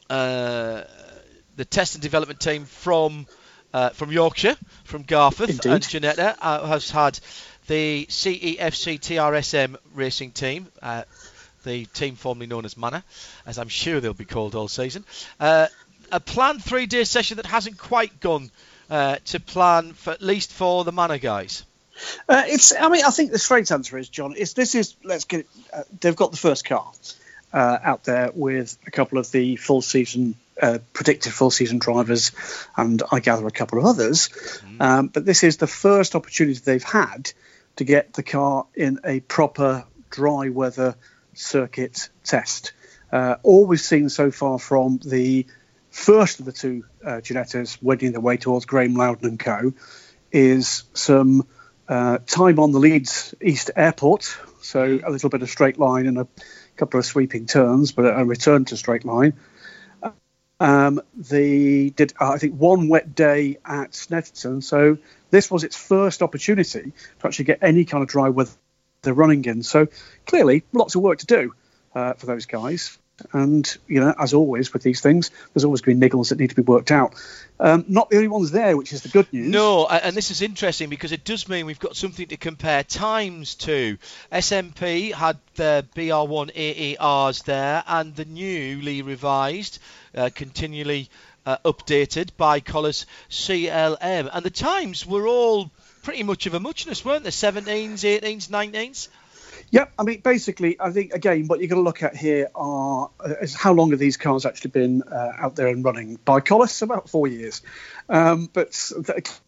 [0.09, 0.83] uh,
[1.60, 3.28] the test and development team from
[3.74, 4.55] uh, from Yorkshire,
[4.86, 5.66] from Garforth Indeed.
[5.66, 7.20] and Ginetta, uh, has had
[7.68, 11.03] the CEFC TRSM racing team, uh,
[11.66, 13.03] the team formerly known as Manor,
[13.45, 15.03] as I'm sure they'll be called all season.
[15.38, 15.68] Uh,
[16.14, 18.49] a planned three-day session that hasn't quite gone
[18.89, 21.64] uh, to plan, for, at least for the Manor guys.
[22.30, 22.74] Uh, it's.
[22.74, 24.34] I mean, I think the straight answer is John.
[24.34, 25.41] Is this is let's get.
[25.41, 26.89] It, uh, they've got the first car
[27.51, 32.32] uh, out there with a couple of the full season uh, predicted full season drivers,
[32.76, 34.30] and I gather a couple of others.
[34.80, 37.32] Um, but this is the first opportunity they've had
[37.78, 40.95] to get the car in a proper dry weather
[41.34, 42.74] circuit test.
[43.12, 45.45] Uh, all we've seen so far from the
[45.89, 49.74] first of the two uh, Ginettas wending their way towards Graeme Lowdon and Co.
[50.32, 51.47] is some
[51.88, 56.20] uh, time on the Leeds East Airport, so a little bit of straight line and
[56.20, 56.28] a
[56.76, 59.34] couple of sweeping turns, but a return to straight line.
[60.60, 64.97] Um, they did, uh, I think, one wet day at Snetterton, so
[65.32, 68.51] this was its first opportunity to actually get any kind of dry weather
[69.05, 69.64] running in.
[69.64, 69.88] So
[70.26, 71.53] clearly, lots of work to do
[71.95, 72.98] uh, for those guys.
[73.34, 76.39] And you know, as always with these things, there's always going to be niggles that
[76.39, 77.15] need to be worked out.
[77.59, 79.47] Um, not the only ones there, which is the good news.
[79.47, 83.55] No, and this is interesting because it does mean we've got something to compare times
[83.55, 83.97] to.
[84.32, 89.80] SMP had their BR1 AERs there, and the newly revised,
[90.15, 91.09] uh, continually
[91.45, 95.70] uh, updated ByKolles CLM, and the times were all
[96.03, 97.30] pretty much of a muchness, weren't they?
[97.30, 99.09] 17s, 18s, 19s.
[99.72, 103.11] Yeah, I mean, basically, I think again, what you're going to look at here are
[103.20, 106.17] uh, is how long have these cars actually been uh, out there and running?
[106.17, 107.61] ByKolles, about four years.
[108.07, 108.72] Um, but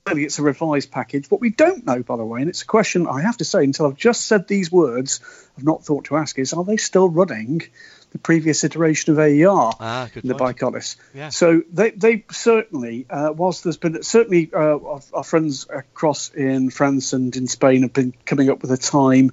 [0.05, 1.29] clearly, it's a revised package.
[1.31, 3.63] What we don't know, by the way, and it's a question I have to say
[3.63, 5.21] until I've just said these words,
[5.57, 7.63] I've not thought to ask, is are they still running
[8.11, 10.35] the previous iteration of AER Ah, in the.
[10.35, 10.97] ByKolles?
[11.15, 11.29] Yeah.
[11.29, 16.69] So they, they certainly, uh, whilst there's been certainly uh, our, our friends across in
[16.69, 19.31] France and in Spain have been coming up with a time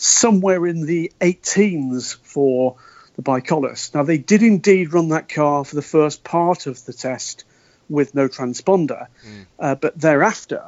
[0.00, 2.76] somewhere in the 18s for
[3.16, 3.94] the ByKolles.
[3.94, 7.44] Now they did indeed run that car for the first part of the test
[7.88, 9.42] with no transponder, Hmm.
[9.58, 10.62] uh, but thereafter.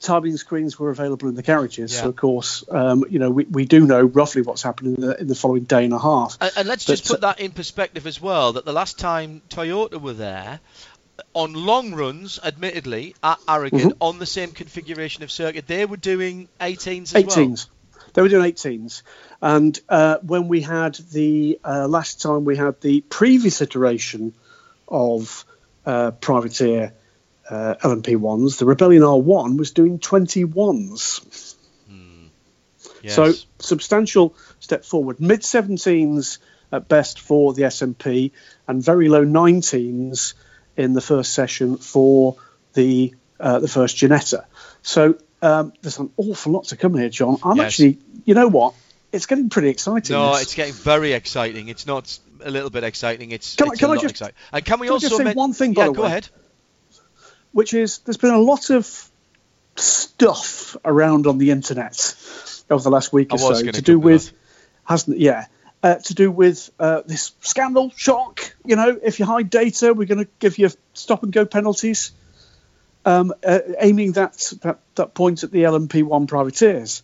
[0.00, 1.92] Timing screens were available in the carriages.
[1.92, 2.02] Yeah.
[2.02, 5.20] so of course, um, you know we, we do know roughly what's happening in the,
[5.20, 6.38] in the following day and a half.
[6.40, 8.54] And, and let's But, just put that in perspective as well.
[8.54, 10.60] That the last time Toyota were there,
[11.34, 13.96] on long runs, admittedly at Aragon, Mhm.
[14.00, 17.66] on the same configuration of circuit, they were doing 18s as 18s.
[18.12, 19.02] They were doing 18s.
[19.40, 24.34] And uh, when we had the uh, last time we had the previous iteration
[24.88, 25.44] of
[25.86, 26.92] uh, privateer
[27.48, 31.56] uh, LMP ones, the Rebellion R1 was doing 21s.
[31.88, 31.96] well.
[33.02, 33.14] Yes.
[33.14, 35.20] So substantial step forward.
[35.20, 36.38] Mid 17s
[36.72, 38.32] at best for the SMP,
[38.68, 40.34] and very low 19s
[40.76, 42.36] in the first session for
[42.74, 44.44] the uh, the first Ginetta.
[44.82, 47.38] So um, there's an awful lot to come here, John.
[47.42, 47.66] I'm Yes.
[47.66, 48.74] actually, you know what?
[49.12, 50.14] It's getting pretty exciting.
[50.14, 50.42] no, this.
[50.42, 51.68] it's getting very exciting.
[51.68, 53.32] It's not a little bit exciting.
[53.32, 54.36] It's, Can I- it's can I lot just- exciting.
[54.52, 56.02] And can we can I also just say men- one thing, by Yeah, the go
[56.02, 56.08] way?
[56.08, 56.28] ahead.
[57.52, 59.10] which is there's been a lot of
[59.76, 62.14] stuff around on the internet
[62.70, 64.34] over the last week or so gonna do with that.
[64.84, 65.46] hasn't yeah
[65.82, 70.06] uh, to do with uh, this scandal shock you know if you hide data we're
[70.06, 72.12] going to give you stop and go penalties
[73.04, 77.02] um, uh, aiming that, that that point at the LMP1 privateers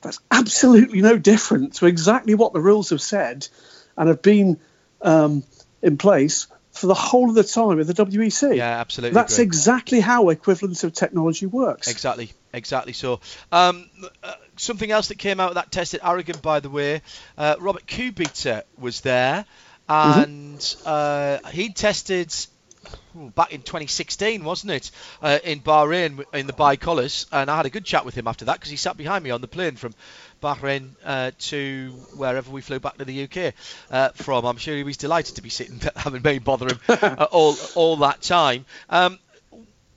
[0.00, 3.48] that's absolutely no different to exactly what the rules have said
[3.96, 4.58] and have been
[5.02, 5.42] um,
[5.82, 8.56] in place for the whole of the time of the WEC.
[8.56, 9.14] Yeah, absolutely.
[9.14, 9.44] That's agree.
[9.44, 11.88] exactly how equivalence of technology works.
[11.88, 12.92] Exactly, exactly.
[12.92, 13.20] So,
[13.50, 13.90] um,
[14.22, 17.02] uh, something else that came out of that test at Aragon, by the way,
[17.36, 19.44] uh, Robert Kubica was there,
[19.88, 20.20] Mm-hmm.
[20.20, 22.34] and uh, he tested
[23.14, 24.90] back in 2016, wasn't it,
[25.22, 28.46] uh, in Bahrain in the ByKolles, and I had a good chat with him after
[28.46, 29.94] that because he sat behind me on the plane from
[30.42, 33.54] Bahrain uh, to wherever we flew back to the UK
[33.90, 34.44] uh, from.
[34.44, 37.56] I'm sure he was delighted to be sitting, there having me bother him uh, all
[37.74, 38.64] all that time.
[38.88, 39.18] Um,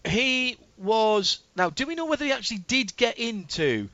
[0.06, 1.70] he was now.
[1.70, 3.90] Do we know whether he actually did get into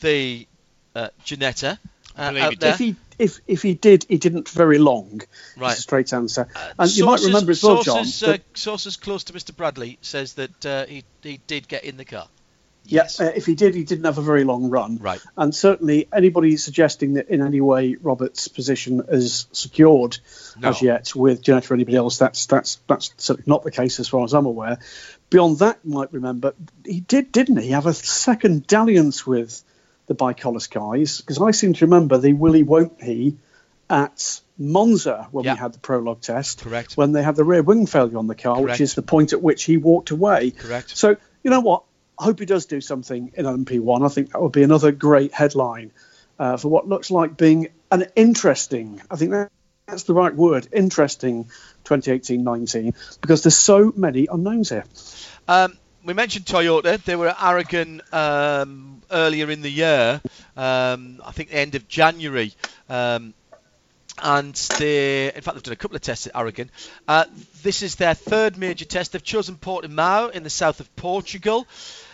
[0.00, 0.46] the
[0.94, 1.78] uh, Ginetta?
[2.20, 2.72] Uh, out there?
[2.72, 5.22] If he if if he did, he didn't very long.
[5.56, 5.76] Right.
[5.76, 6.48] A straight answer.
[6.54, 8.04] Uh, and you might remember as well, John.
[8.04, 9.56] sources, uh, sources close to Mr.
[9.56, 12.28] Bradley says that uh, he he did get in the car.
[12.84, 14.98] Yes, uh, if he did, he didn't have a very long run.
[14.98, 15.20] Right.
[15.36, 20.18] And certainly, anybody suggesting that in any way Robert's position is secured
[20.58, 20.70] No.
[20.70, 24.08] as yet with Ginetta or anybody else, that's that's that's certainly not the case as
[24.08, 24.78] far as I'm aware.
[25.28, 26.54] Beyond that, you might remember
[26.84, 29.62] he did, didn't he, have a second dalliance with
[30.10, 31.20] the ByKolles guys?
[31.20, 33.36] Because I seem to remember the Willy Won't He
[33.88, 35.54] at Monza when Yeah.
[35.54, 36.62] we had the prologue test.
[36.62, 36.96] Correct.
[36.96, 38.72] When they had the rear wing failure on the car, Correct.
[38.72, 40.50] which is the point at which he walked away.
[40.50, 40.96] Correct.
[40.96, 41.84] So, you know what?
[42.18, 44.04] I hope he does do something in LMP1.
[44.04, 45.92] I think that would be another great headline
[46.40, 49.52] uh, for what looks like being an interesting, I think that,
[49.86, 51.44] that's the right word, interesting
[51.84, 54.84] 2018 19, because there's so many unknowns here.
[55.46, 57.02] Um, we mentioned Toyota.
[57.02, 60.20] They were at Aragon um, earlier in the year.
[60.56, 62.52] Um, I think the end of January.
[62.88, 63.34] Um,
[64.22, 66.70] and they, in fact, they've done a couple of tests at Aragon.
[67.08, 67.24] Uh,
[67.62, 69.12] this is their third major test.
[69.12, 71.66] They've chosen Portimao in the south of Portugal,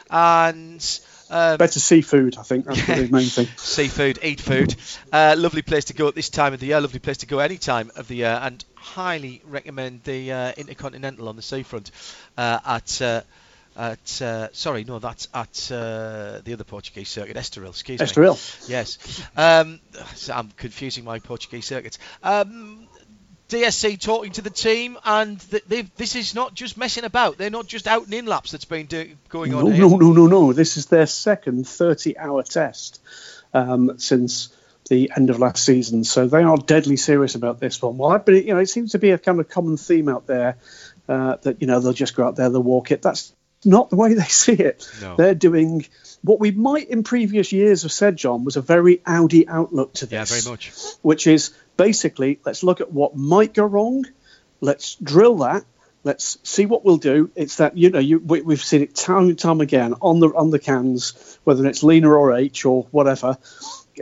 [0.09, 2.66] and um, Better seafood, I think.
[2.66, 3.49] That's the main thing.
[3.57, 4.76] seafood, eat food.
[5.12, 6.80] Uh, lovely place to go at this time of the year.
[6.80, 11.28] Lovely place to go any time of the year, and highly recommend the uh, Intercontinental
[11.28, 11.91] on the seafront
[12.37, 13.24] uh, at.
[13.77, 17.68] At uh, sorry, no, that's at uh, the other Portuguese circuit, Estoril.
[17.70, 18.07] Excuse me.
[18.07, 18.68] Estoril.
[18.70, 19.22] Yes.
[19.37, 19.81] Um,
[20.14, 21.99] so I'm confusing my Portuguese circuits.
[22.22, 22.89] Um,
[23.51, 25.39] DSC talking to the team, and
[25.99, 27.39] this is not just messing about.
[27.39, 29.89] They're not just out and in laps that's been do- going on No, here.
[29.89, 30.53] no, no, no, no.
[30.53, 33.01] This is their second 30 hour test
[33.55, 34.49] um, since
[34.89, 36.03] the end of last season.
[36.03, 37.99] So they are deadly serious about this one.
[37.99, 40.27] Well, but it, you know, it seems to be a kind of common theme out
[40.27, 40.57] there
[41.09, 43.01] uh, that, you know, they'll just go out there, they'll walk it.
[43.03, 43.33] That's
[43.67, 44.89] not the way they see it.
[45.01, 45.17] No.
[45.17, 45.87] They're doing
[46.23, 50.07] what we might in previous years have said, John, was a very Audi outlook to
[50.07, 50.12] this.
[50.12, 50.73] Yeah, very much.
[51.03, 54.07] Which is basically let's look at what might go wrong,
[54.61, 55.64] let's drill that,
[56.05, 57.31] let's see what we'll do.
[57.37, 60.29] It's that you know you we, we've seen it time and time again on the
[60.31, 63.39] on the cans, whether it's Lena or H or whatever.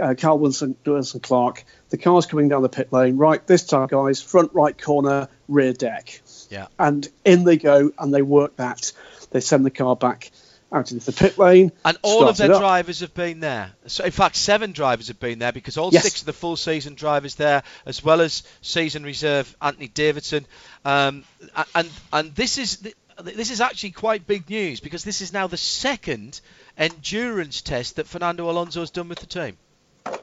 [0.00, 3.16] Uh, Carl Wilson, Wilson Clark, the car's coming down the pit lane.
[3.16, 6.66] Right, this time, guys, front right corner, rear deck Yeah.
[6.80, 8.92] and in they go and they work that.
[9.34, 10.30] They send the car back
[10.72, 11.72] out into the pit lane.
[11.84, 13.72] And all of their drivers have been there.
[13.86, 16.04] So in fact, seven drivers have been there because all Yes.
[16.04, 20.46] six of the full season drivers there, as well as season reserve Anthony Davidson.
[20.84, 21.24] Um,
[21.74, 25.48] and and this is th- this is actually quite big news because this is now
[25.48, 26.40] the second
[26.78, 29.56] endurance test that Fernando Alonso has done with the team.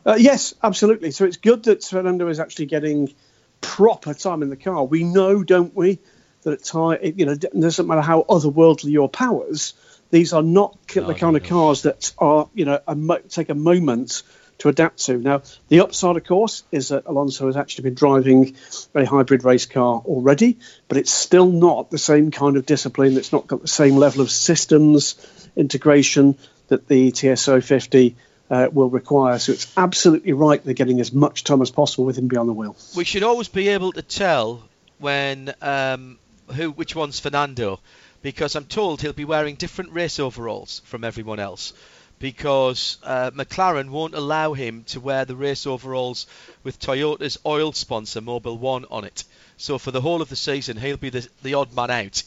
[0.06, 1.12] Uh, yes, absolutely.
[1.12, 3.14] So it's good that Fernando is actually getting
[3.60, 4.86] proper time in the car.
[4.86, 6.00] We know, don't we,
[6.44, 9.74] that at time, it, you know, it doesn't matter how otherworldly your powers,
[10.10, 13.22] these are not No, the kind no, of cars that are, you know, a mo-
[13.30, 14.24] take a moment
[14.60, 15.18] to adapt to.
[15.18, 18.56] Now, the upside, of course, is that Alonso has actually been driving
[18.94, 23.18] a hybrid race car already, but it's still not the same kind of discipline.
[23.18, 25.16] It's not got the same level of systems
[25.56, 26.38] integration
[26.68, 28.16] that the TS050
[28.52, 29.40] uh, will require.
[29.40, 32.54] So it's absolutely right they're getting as much time as possible with him behind the
[32.54, 32.76] wheel.
[32.96, 34.62] We should always be able to tell
[35.00, 36.20] when um,
[36.52, 37.80] who which one's Fernando,
[38.22, 41.74] because I'm told he'll be wearing different race overalls from everyone else.
[42.20, 46.28] Because uh, McLaren won't allow him to wear the race overalls
[46.64, 49.24] with Toyota's oil sponsor Mobil One on it.
[49.58, 52.24] So for the whole of the season, he'll be the, the odd man out.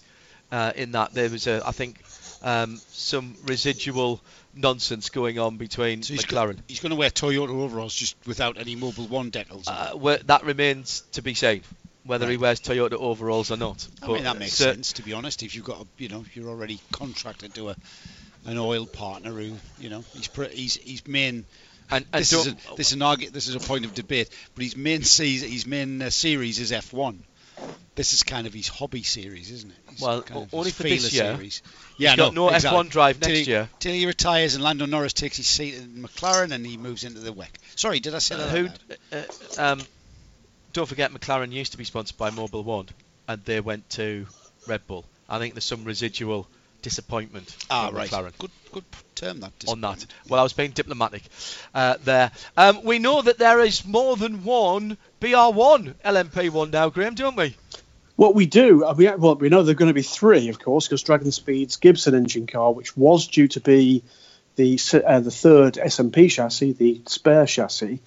[0.50, 2.02] Uh, in that there was, a, I think,
[2.42, 4.20] um, some residual
[4.54, 6.56] nonsense going on between So he's, McLaren.
[6.56, 9.64] Go, he's going to wear Toyota overalls just without any Mobil One decals.
[9.68, 11.62] Uh, that remains to be seen
[12.04, 13.86] whether he wears Toyota overalls or not.
[14.02, 15.42] I But, mean that makes sense to be honest.
[15.42, 17.76] If you've got a, you know you're already contracted to a
[18.46, 21.44] an oil partner who you know he's pre- he's he's main.
[21.90, 24.30] And, and This is, a, this is an argu- This is a point of debate,
[24.54, 27.18] but his main season, his main uh, series is F1.
[27.94, 29.76] This is kind of his hobby series, isn't it?
[29.92, 31.34] His Well, kind of only for this year.
[31.36, 31.62] Series.
[31.98, 32.80] Yeah, got no, no exactly.
[32.84, 33.68] F1 drive Till next he- year.
[33.80, 37.20] Till he retires and Lando Norris takes his seat in McLaren and he moves into
[37.20, 37.48] the WEC.
[37.76, 38.48] Sorry, did I say that?
[38.48, 38.68] who?
[39.12, 39.22] Uh,
[39.72, 39.80] um,
[40.74, 42.86] don't forget, McLaren used to be sponsored by Mobil One,
[43.26, 44.26] and they went to
[44.68, 45.06] Red Bull.
[45.28, 46.46] I think there's some residual
[46.82, 48.10] disappointment Ah, right.
[48.10, 48.36] McLaren.
[48.36, 49.52] Good, good term that.
[49.68, 50.04] on that.
[50.28, 51.22] Well, I was being diplomatic
[51.74, 52.30] uh, there.
[52.58, 57.56] Um, we know that there is more than one BR1 LMP1 now, Graham, don't we?
[58.16, 60.58] What we do, uh, we, well, we know there are going to be three, of
[60.58, 64.02] course, because DragonSpeed's Gibson engine car, which was due to be
[64.56, 68.00] the uh, the third SMP chassis, the spare chassis,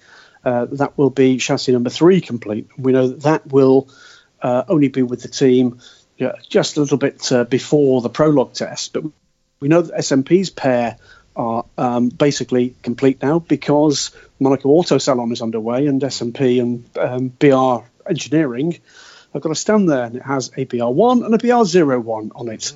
[0.48, 2.68] uh, that will be chassis number three complete.
[2.78, 3.88] We know that that will
[4.40, 5.80] uh, only be with the team
[6.48, 9.04] just a little bit uh, before the prologue test, but
[9.60, 10.96] we know that SMP's pair
[11.36, 17.28] are um, basically complete now because Monaco Auto Salon is underway and SMP and um,
[17.28, 18.80] BR Engineering
[19.34, 22.72] I've got a stand there and it has a BR1 and a BR01 on it.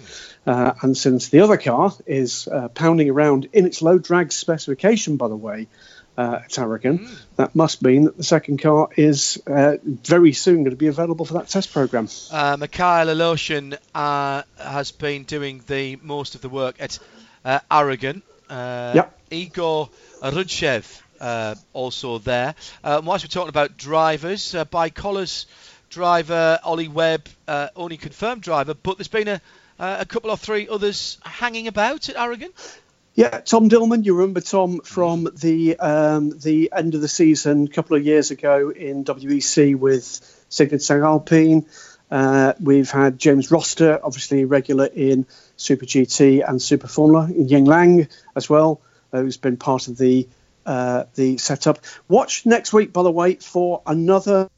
[0.46, 5.16] Uh, and since the other car is uh, pounding around in its low drag specification,
[5.16, 5.68] by the way,
[6.16, 7.18] uh, at Aragon, mm.
[7.36, 11.24] that must mean that the second car is uh, very soon going to be available
[11.24, 12.08] for that test program.
[12.30, 16.98] Uh, Mikhail Aloshin uh, has been doing the most of the work at
[17.44, 18.22] uh, Aragon.
[18.48, 19.18] Uh, yep.
[19.30, 19.88] Egor
[20.22, 21.00] Orudzhev
[21.72, 22.54] also there.
[22.84, 25.46] whilst we're talking about drivers, ByKolles
[25.92, 29.40] driver, Ollie Webb, uh, only confirmed driver, but there's been a,
[29.78, 32.50] a couple or three others hanging about at Aragon.
[33.14, 34.04] Yeah, Tom Dillmann.
[34.06, 38.30] You remember Tom from the um, the end of the season a couple of years
[38.30, 40.04] ago in WEC with
[40.48, 41.66] Signatech Alpine.
[42.10, 47.64] Uh, we've had James Rossiter, obviously regular in Super GT and Super Formula, in Ying
[47.66, 48.80] Lang as well,
[49.12, 50.26] uh, who's been part of the
[50.64, 51.80] uh, the setup.
[52.08, 54.48] Watch next week, by the way, for another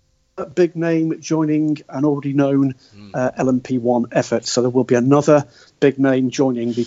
[0.54, 3.10] big name joining an already known mm.
[3.14, 4.46] uh, LMP1 effort.
[4.46, 5.46] So there will be another
[5.80, 6.84] big name joining the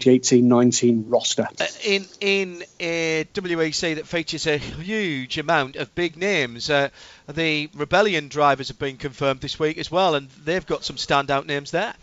[0.00, 1.48] 2018-19 roster.
[1.58, 6.88] Uh, in in a WEC that features a huge amount of big names, uh,
[7.28, 11.46] the Rebellion drivers have been confirmed this week as well, and they've got some standout
[11.46, 11.94] names there.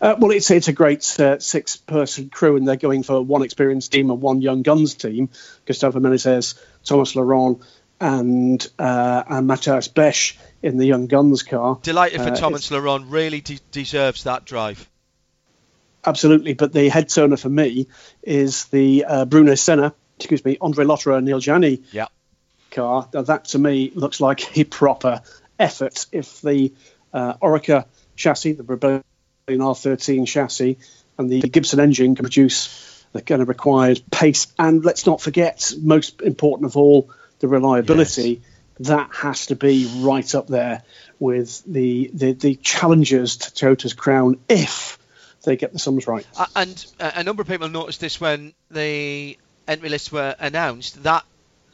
[0.00, 3.92] Uh, well, it's it's a great uh, six-person crew, and they're going for one experienced
[3.92, 5.30] team and one young guns team.
[5.64, 7.60] Gustavo Menezes, Thomas Laurent,
[8.00, 11.78] and uh, and Mathias Beche in the Young Guns car.
[11.82, 14.88] Delighted for uh, Thomas Laurent, really de- deserves that drive.
[16.04, 17.86] Absolutely, but the head turner for me
[18.22, 22.06] is the uh, Bruno Senna, excuse me, Andre Lotterer and Neel Jani yeah.
[22.70, 23.08] car.
[23.14, 25.22] Now, that to me looks like a proper
[25.58, 26.06] effort.
[26.10, 26.72] If the
[27.12, 27.86] uh, Oreca
[28.16, 29.04] chassis, the Rebellion
[29.48, 30.78] R13 chassis,
[31.18, 35.72] and the Gibson engine can produce the kind of required pace, and let's not forget,
[35.80, 38.40] most important of all, the reliability,
[38.78, 38.88] yes.
[38.88, 40.82] that has to be right up there
[41.20, 44.98] with the the, the challengers to Toyota's crown if
[45.42, 46.26] they get the sums right.
[46.54, 51.24] And uh, a number of people noticed this when the entry lists were announced that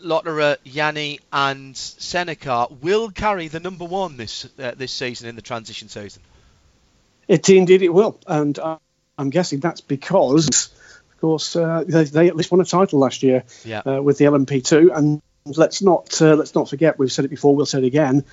[0.02, 5.42] Lotterer, Jani, and Seneca will carry the number one this uh, this season in the
[5.42, 6.22] transition season.
[7.26, 8.78] It indeed it will, and uh,
[9.18, 10.70] I'm guessing that's because,
[11.10, 13.80] of course, uh, they, they, at least won a title last year yeah.
[13.80, 15.20] Uh, with the LMP2, and
[15.56, 18.24] let's not uh, let's not forget we've said it before we'll say it again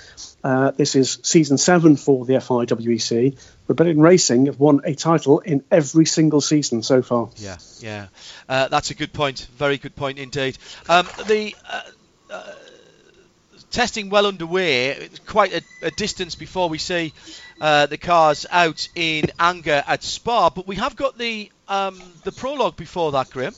[0.43, 3.37] uh, this is season seven for the FIWEC
[3.67, 7.29] Rebellion Racing have won a title in every single season so far.
[7.37, 8.07] Yeah yeah.
[8.47, 10.57] Uh, that's a good point very good point indeed.
[10.89, 11.81] Um, the uh,
[12.29, 12.53] uh,
[13.71, 17.13] testing well underway it's quite a, a, distance before we see
[17.59, 22.31] uh, the cars out in anger at Spa but we have got the um, the
[22.31, 23.53] prologue before that Graham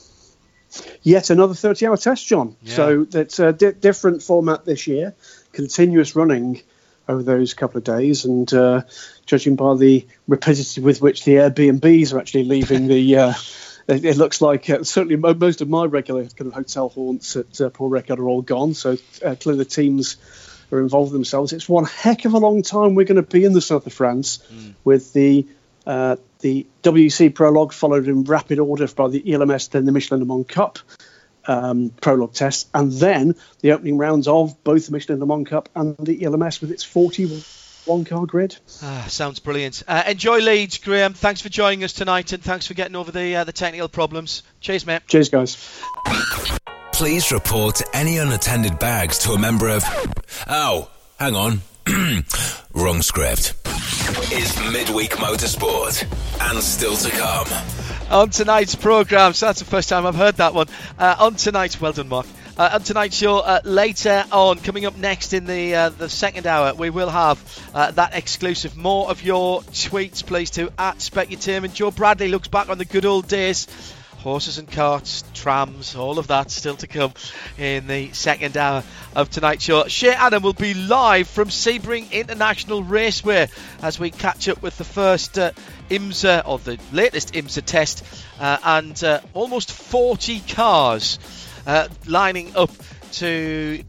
[1.02, 2.56] Yet another 30 hour test, John.
[2.62, 2.76] Yeah.
[2.76, 5.16] So that's a di- different format this year,
[5.54, 6.62] continuous running
[7.08, 8.26] over those couple of days.
[8.26, 8.82] And uh,
[9.26, 13.18] judging by the rapidity with which the Airbnbs are actually leaving the.
[13.18, 13.34] Uh,
[13.88, 17.62] it, it, looks like uh, certainly most of my regular kind of hotel haunts at
[17.62, 18.74] uh, Paul Ricard are all gone.
[18.74, 20.18] So uh, clearly the teams
[20.72, 21.54] are involved themselves.
[21.54, 23.94] It's one heck of a long time we're going to be in the south of
[23.94, 24.74] France mm.
[24.84, 25.48] with the
[25.86, 30.26] uh, the WEC prologue followed in rapid order by the ELMS, then the Michelin Le
[30.26, 30.80] Mans Cup
[31.48, 35.70] um, prologue test, and then the opening rounds of both the Michelin Le Mans Cup
[35.76, 38.58] and the ELMS with its 41 car grid.
[38.84, 39.84] Ah, sounds brilliant.
[39.88, 41.14] Uh, enjoy Leeds, Graham.
[41.14, 44.44] Thanks for joining us tonight, and thanks for getting over the uh, the technical problems.
[44.60, 45.02] Cheers, mate.
[45.08, 45.82] Cheers, guys.
[46.92, 49.84] Please report any unattended bags to a member of.
[50.48, 51.62] Oh, hang on.
[52.74, 53.67] Wrong script.
[54.08, 56.06] Is midweek motorsport
[56.50, 57.48] and still to come.
[58.10, 60.68] On tonight's programme, so that's the first time I've heard that one.
[60.98, 62.26] Uh, on tonight's, well done, Mark.
[62.58, 66.48] Uh, on tonight's show, uh, later on, coming up next in the uh, the second
[66.48, 68.78] hour, we will have uh, that exclusive.
[68.78, 71.74] More of your tweets, please, to at Specutainment.
[71.74, 73.68] Joe Bradley looks back on the good old days
[74.18, 77.14] horses and carts, trams, all of that still to come
[77.58, 78.84] in the second hour
[79.16, 79.88] of tonight's show.
[79.88, 83.48] Shea Adam will be live from Sebring International Raceway
[83.82, 85.52] as we catch up with the first uh,
[85.90, 88.04] IMSA or the latest IMSA test
[88.40, 91.20] uh, and uh, almost 40 cars
[91.66, 92.72] uh, lining up
[93.14, 93.84] to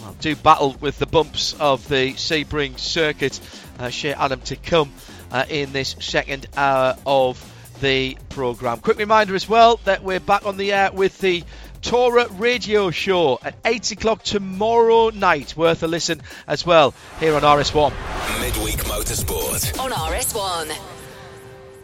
[0.00, 3.38] well, do battle with the bumps of the Sebring circuit.
[3.78, 4.92] Uh, Shea Adam to come
[5.30, 7.38] uh, in this second hour of
[7.80, 8.78] the programme.
[8.78, 11.44] Quick reminder as well that we're back on the air with the
[11.82, 15.56] Tora radio show at 8 o'clock tomorrow night.
[15.56, 17.92] Worth a listen as well here on RS1.
[18.40, 19.78] Midweek Motorsport.
[19.78, 20.76] On RS1.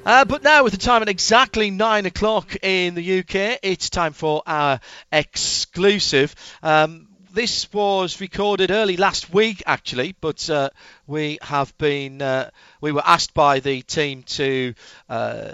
[0.07, 4.12] Uh, but now, with the time at exactly 9 o'clock in the UK, it's time
[4.12, 4.80] for our
[5.11, 6.34] exclusive.
[6.62, 10.70] Um, this was recorded early last week, actually, but uh,
[11.07, 12.51] we have been uh,
[12.85, 14.74] we were asked by the team to
[15.09, 15.53] uh,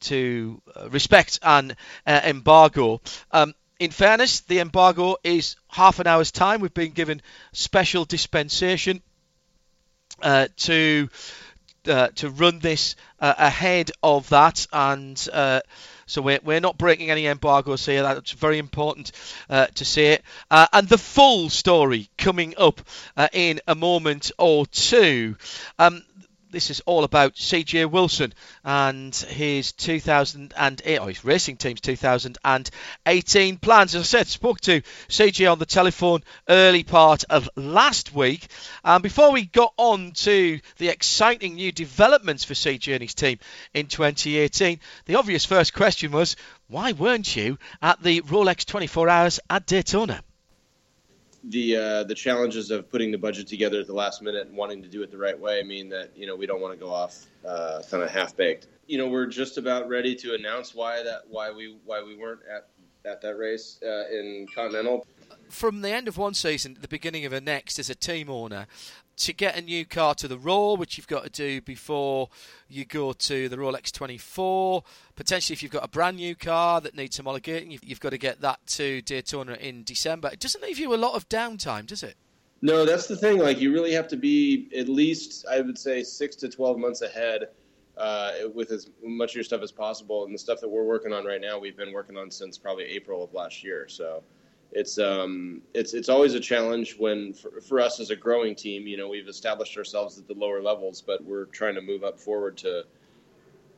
[0.00, 1.76] to respect an
[2.06, 3.02] uh, embargo.
[3.30, 6.62] Um, in fairness, the embargo is half an hour's time.
[6.62, 7.20] We've been given
[7.52, 9.02] special dispensation
[10.22, 11.10] uh, to
[11.86, 15.28] uh, to run this ahead of that and
[16.06, 18.02] so we're, we're not breaking any embargoes here.
[18.02, 19.10] That's very important
[19.50, 20.22] uh, to say it.
[20.50, 22.80] Uh, and the full story coming up
[23.16, 25.36] uh, in a moment or two.
[25.80, 26.04] Um,
[26.56, 28.32] this is all about CJ Wilson
[28.64, 33.94] and his 2008, or his racing team's 2018 plans.
[33.94, 38.46] As I said, spoke to CJ on the telephone early part of last week.
[38.82, 43.38] And before we got on to the exciting new developments for CJ and his team
[43.74, 46.36] in 2018, the obvious first question was,
[46.68, 50.22] why weren't you at the Rolex 24 Hours at Daytona?
[51.48, 54.82] The uh, the challenges of putting the budget together at the last minute and wanting
[54.82, 56.92] to do it the right way mean that you know we don't want to go
[56.92, 58.68] off uh, kind of half baked.
[58.86, 62.40] You know, we're just about ready to announce why that why we why we weren't
[62.52, 62.68] at
[63.04, 65.06] at that race uh, in Continental.
[65.48, 68.28] From the end of one season to the beginning of a next, as a team
[68.28, 68.66] owner,
[69.16, 72.28] to get a new car to the Roar, which you've got to do before
[72.68, 74.82] you go to the Rolex 24.
[75.14, 78.18] Potentially, if you've got a brand new car that needs homologating, you've, you've got to
[78.18, 80.28] get that to Daytona in December.
[80.32, 82.16] It doesn't leave you a lot of downtime, does it?
[82.62, 83.38] No, that's the thing.
[83.38, 87.02] Like, you really have to be at least, I would say, six to 12 months
[87.02, 87.48] ahead
[87.96, 90.24] uh, with as much of your stuff as possible.
[90.24, 92.84] And the stuff that we're working on right now, we've been working on since probably
[92.84, 93.88] April of last year.
[93.88, 94.22] So
[94.76, 98.86] it's um, it's it's always a challenge when for, for, us as a growing team.
[98.86, 102.20] You know, we've established ourselves at the lower levels, but we're trying to move up
[102.20, 102.84] forward to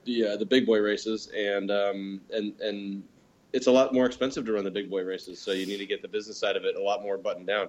[0.05, 3.05] the uh, the big boy races, and um, and and
[3.53, 5.41] it's a lot more expensive to run the big boy races.
[5.41, 7.69] So you need to get the business side of it a lot more buttoned down.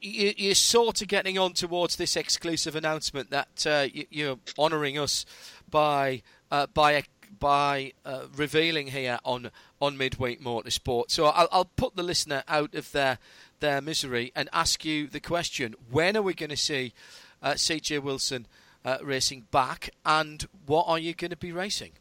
[0.00, 5.24] You're sort of getting on towards this exclusive announcement that uh, you're honouring us
[5.70, 7.02] by uh, by
[7.38, 11.10] by uh, revealing here on on midweek motorsport.
[11.10, 13.18] So I'll, I'll put the listener out of their
[13.60, 16.92] their misery and ask you the question: When are we going to see
[17.42, 18.46] uh, CJ Wilson
[18.84, 21.92] uh, racing back, and what are you going to be racing?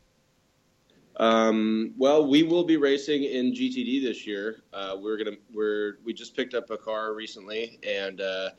[1.17, 4.63] Um, well, we will be racing in GTD this year.
[4.73, 8.49] Uh, we're gonna we're we just picked up a car recently, and uh,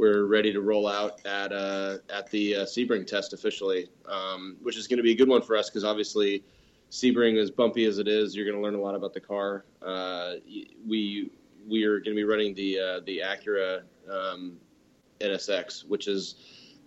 [0.00, 4.78] we're ready to roll out at uh, at the uh, Sebring test officially, um, which
[4.78, 6.42] is going to be a good one for us because obviously
[6.90, 9.66] Sebring, as bumpy as it is, you're going to learn a lot about the car.
[9.82, 10.36] Uh,
[10.88, 11.30] we
[11.68, 14.56] we are going to be running the uh, the Acura um,
[15.20, 16.36] NSX, which is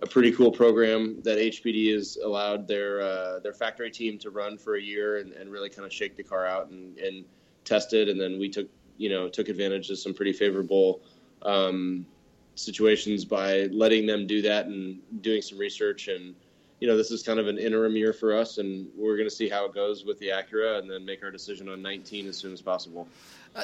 [0.02, 4.58] a pretty cool program that HPD has allowed their uh, their factory team to run
[4.58, 7.26] for a year and, and really kind of shake the car out and, and
[7.64, 8.10] test it.
[8.10, 11.02] And then we took you know took advantage of some pretty favorable
[11.44, 12.08] um,
[12.56, 16.36] situations by letting them do that and doing some research and
[16.84, 19.34] you know, this is kind of an interim year for us, and we're going to
[19.34, 22.36] see how it goes with the Acura, and then make our decision on 19 as
[22.36, 23.08] soon as possible.
[23.56, 23.64] Uh,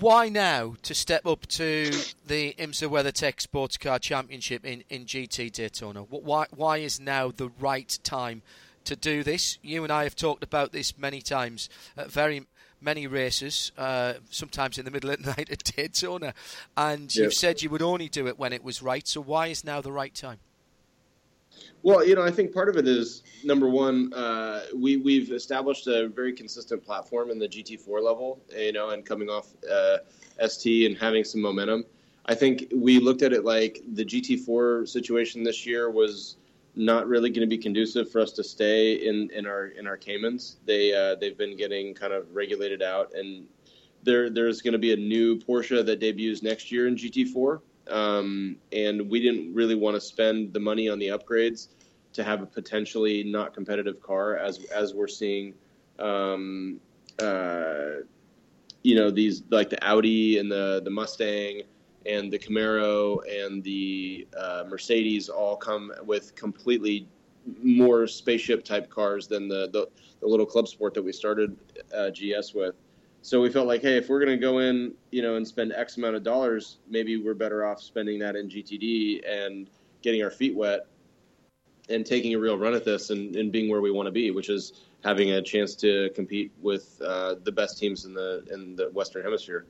[0.00, 1.92] why now to step up to
[2.26, 6.00] the IMSA WeatherTech Sports Car Championship in, in GT Daytona?
[6.02, 8.42] Why why is now the right time
[8.84, 9.58] to do this?
[9.62, 12.46] You and I have talked about this many times at very
[12.80, 16.34] many races, uh, sometimes in the middle of the night at Daytona,
[16.76, 19.06] and you've said you would only do it when it was right.
[19.06, 20.38] So why is now the right time?
[21.82, 25.86] Well, you know, I think part of it is number one, uh, we we've established
[25.86, 29.98] a very consistent platform in the GT4 level, you know, and coming off uh,
[30.46, 31.84] ST and having some momentum.
[32.26, 36.36] I think we looked at it like the GT4 situation this year was
[36.76, 39.96] not really going to be conducive for us to stay in, in our in our
[39.96, 40.58] Caymans.
[40.64, 43.46] They uh, they've been getting kind of regulated out, and
[44.02, 47.60] there there's going to be a new Porsche that debuts next year in GT4
[47.90, 51.68] um, and we didn't really want to spend the money on the upgrades
[52.12, 55.54] to have a potentially not competitive car as as we're seeing
[55.98, 56.80] um,
[57.20, 58.00] uh,
[58.82, 61.62] you know these like the Audi and the the Mustang
[62.06, 67.08] and the Camaro and the uh, Mercedes all come with completely
[67.62, 69.88] more spaceship type cars than the, the,
[70.20, 71.56] the little club sport that we started
[71.94, 72.74] uh, GS with.
[73.22, 75.72] So we felt like, hey, if we're going to go in, you know, and spend
[75.72, 79.68] X amount of dollars, maybe we're better off spending that in GTD and
[80.02, 80.86] getting our feet wet
[81.88, 84.30] and taking a real run at this and, and being where we want to be,
[84.30, 88.76] which is having a chance to compete with uh, the best teams in the in
[88.76, 89.66] the Western Hemisphere.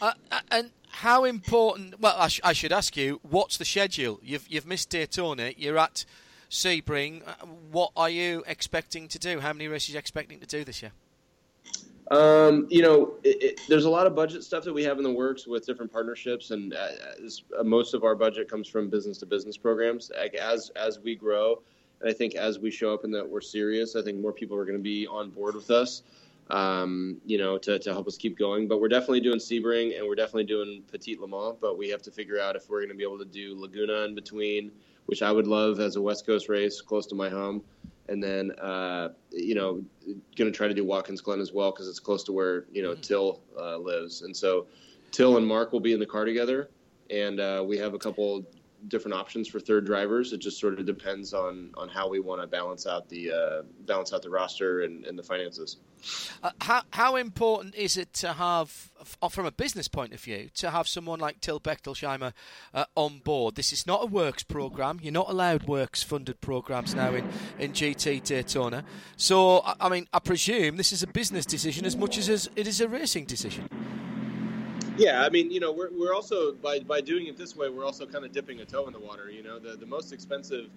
[0.00, 0.12] Uh,
[0.50, 2.00] and how important?
[2.00, 4.20] Well, I, sh- I, should ask you, what's the schedule?
[4.22, 5.52] You've you've missed Daytona.
[5.56, 6.04] You're at
[6.50, 7.26] Sebring.
[7.26, 9.40] Uh, what are you expecting to do?
[9.40, 10.92] How many races are you expecting to do this year?
[12.10, 15.04] Um, you know, it, it, there's a lot of budget stuff that we have in
[15.04, 16.88] the works with different partnerships, and uh,
[17.58, 20.10] uh, most of our budget comes from business to business programs.
[20.10, 21.62] As as we grow,
[22.00, 24.56] and I think as we show up and that we're serious, I think more people
[24.56, 26.02] are going to be on board with us.
[26.50, 28.66] Um, you know, to, to help us keep going.
[28.66, 31.56] But we're definitely doing Sebring and we're definitely doing Petit Le Mans.
[31.60, 34.04] But we have to figure out if we're going to be able to do Laguna
[34.04, 34.72] in between,
[35.06, 37.62] which I would love as a West Coast race close to my home
[38.10, 39.82] and then uh, you know
[40.36, 42.82] going to try to do Watkins Glen as well because it's close to where you
[42.82, 43.00] know mm-hmm.
[43.00, 44.66] Till uh, lives, and so
[45.12, 46.68] Till and Mark will be in the car together,
[47.08, 48.44] and uh, we have a couple
[48.88, 50.32] different options for third drivers.
[50.32, 53.62] It just sort of depends on on how we want to balance out the uh,
[53.86, 55.78] balance out the roster and, and the finances.
[56.42, 58.90] Uh, how how important is it to have,
[59.30, 62.32] from a business point of view, to have someone like Till Bechtolsheimer
[62.72, 63.54] uh, on board?
[63.54, 64.98] This is not a works program.
[65.02, 67.28] You're not allowed works funded programs now in
[67.58, 68.84] in GT Daytona.
[69.16, 72.80] So I mean, I presume this is a business decision as much as it is
[72.80, 73.68] a racing decision.
[75.00, 77.86] Yeah, I mean, you know, we're, we're also by by doing it this way, we're
[77.86, 79.30] also kind of dipping a toe in the water.
[79.30, 80.68] You know, the the most expensive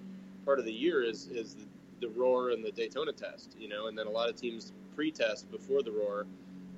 [0.45, 1.65] part of the year is is the,
[1.99, 3.57] the roar and the Daytona test.
[3.59, 6.25] You know, and then a lot of teams pre-test before the roar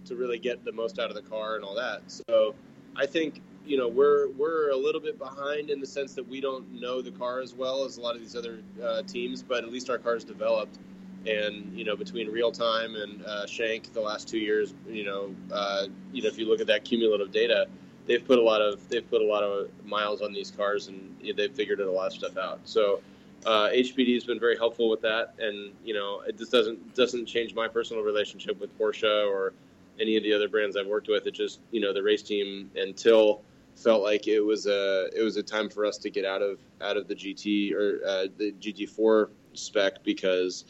[0.06, 2.02] to really get the most out of the car and all that.
[2.08, 2.56] So,
[2.96, 6.42] I think you know we're we're a little bit behind in the sense that we
[6.42, 9.64] don't know the car as well as a lot of these other uh, teams, but
[9.64, 10.80] at least our car's developed
[11.28, 15.88] and you know between RealTime and uh, Shank the last two years, you know, uh,
[16.12, 17.68] you know if you look at that cumulative data,
[18.06, 21.16] they've put a lot of they've put a lot of miles on these cars and
[21.36, 22.60] they've figured a lot of stuff out.
[22.66, 23.02] So
[23.46, 27.26] uh, HPD has been very helpful with that, and you know it just doesn't doesn't
[27.26, 29.54] change my personal relationship with Porsche or
[30.00, 31.28] any of the other brands I've worked with.
[31.28, 33.42] It just you know the race team until
[33.76, 36.60] felt like it was a it was a time for us to get out of
[36.82, 40.66] out of the GT or uh, the GT4 spec because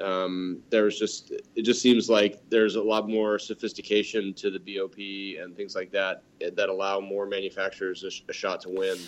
[0.00, 4.98] um, there's just it just seems like there's a lot more sophistication to the BOP
[5.42, 8.98] and things like that that allow more manufacturers a, a shot to win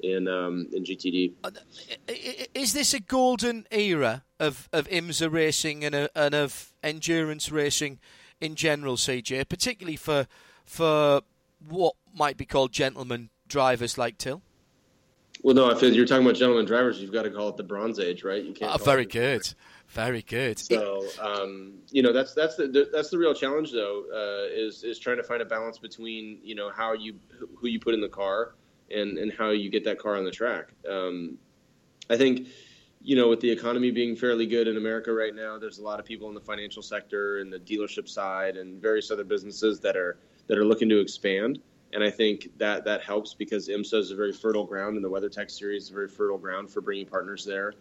[0.00, 1.32] in um, in GTD.
[1.44, 1.50] Uh,
[2.54, 7.98] is this a golden era of, of IMSA racing and, a, and of endurance racing
[8.40, 10.26] in general, CJ, particularly for
[10.64, 11.22] for
[11.66, 14.42] what might be called gentlemen drivers like Till?
[15.42, 18.00] Well, no, if you're talking about gentlemen drivers, you've got to call it the Bronze
[18.00, 18.42] Age, right?
[18.42, 18.72] You can't.
[18.72, 19.54] Uh, very good.
[19.88, 20.58] Very good.
[20.58, 24.98] So, um, you know, that's that's the that's the real challenge, though, uh, is is
[24.98, 27.18] trying to find a balance between you know how you
[27.56, 28.54] who you put in the car
[28.90, 30.74] and and how you get that car on the track.
[30.88, 31.38] Um,
[32.10, 32.48] I think,
[33.00, 35.98] you know, with the economy being fairly good in America right now, there's a lot
[35.98, 39.96] of people in the financial sector and the dealership side and various other businesses that
[39.96, 40.18] are
[40.48, 41.60] that are looking to expand.
[41.94, 45.08] And I think that that helps because IMSA is a very fertile ground, and the
[45.08, 47.72] WeatherTech Series is a very fertile ground for bringing partners there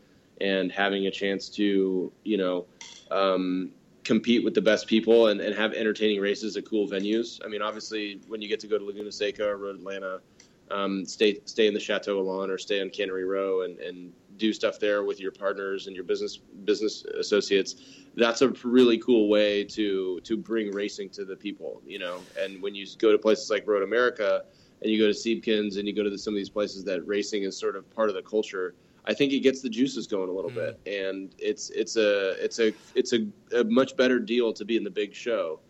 [0.41, 2.65] and having a chance to, you know,
[3.11, 3.71] um,
[4.03, 7.39] compete with the best people and, and have entertaining races at cool venues.
[7.43, 10.21] I mean, obviously, when you get to go to Laguna Seca or Road Atlanta,
[10.71, 14.53] um, stay stay in the Chateau Elan or stay on Cannery Row and, and do
[14.53, 17.75] stuff there with your partners and your business business associates.
[18.15, 22.19] That's a really cool way to to bring racing to the people, you know.
[22.39, 24.43] And when you go to places like Road America
[24.81, 27.05] and you go to Siebkens and you go to the, some of these places that
[27.07, 28.75] racing is sort of part of the culture
[29.07, 30.55] I think it gets the juices going a little mm.
[30.55, 34.75] bit, and it's it's a it's a it's a, a, much better deal to be
[34.75, 35.61] in the big show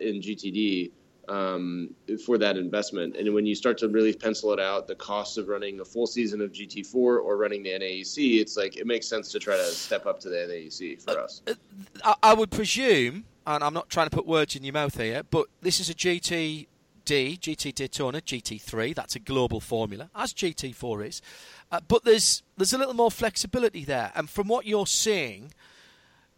[0.00, 0.92] in GTD
[1.28, 1.94] um,
[2.24, 3.16] for that investment.
[3.16, 6.06] And when you start to really pencil it out, the cost of running a full
[6.06, 9.64] season of GT4 or running the NAEC, it's like it makes sense to try to
[9.64, 11.42] step up to the NAEC for uh, us.
[12.02, 15.22] Uh, I would presume, and I'm not trying to put words in your mouth here,
[15.30, 16.68] but this is a GT
[17.04, 18.94] D, GT Daytona, GT3.
[18.94, 21.22] That's a global formula, as GT4 is.
[21.74, 25.52] Uh, but there's there's a little more flexibility there, and from what you're seeing,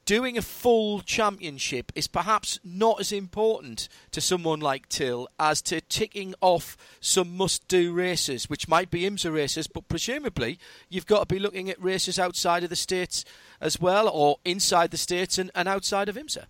[0.06, 5.82] doing a full championship is perhaps not as important to someone like Till as to
[5.82, 10.58] ticking off some must-do races, which might be IMSA races, but presumably
[10.88, 13.22] you've got to be looking at races outside of the states
[13.60, 16.46] as well, or inside the states and, and outside of IMSA.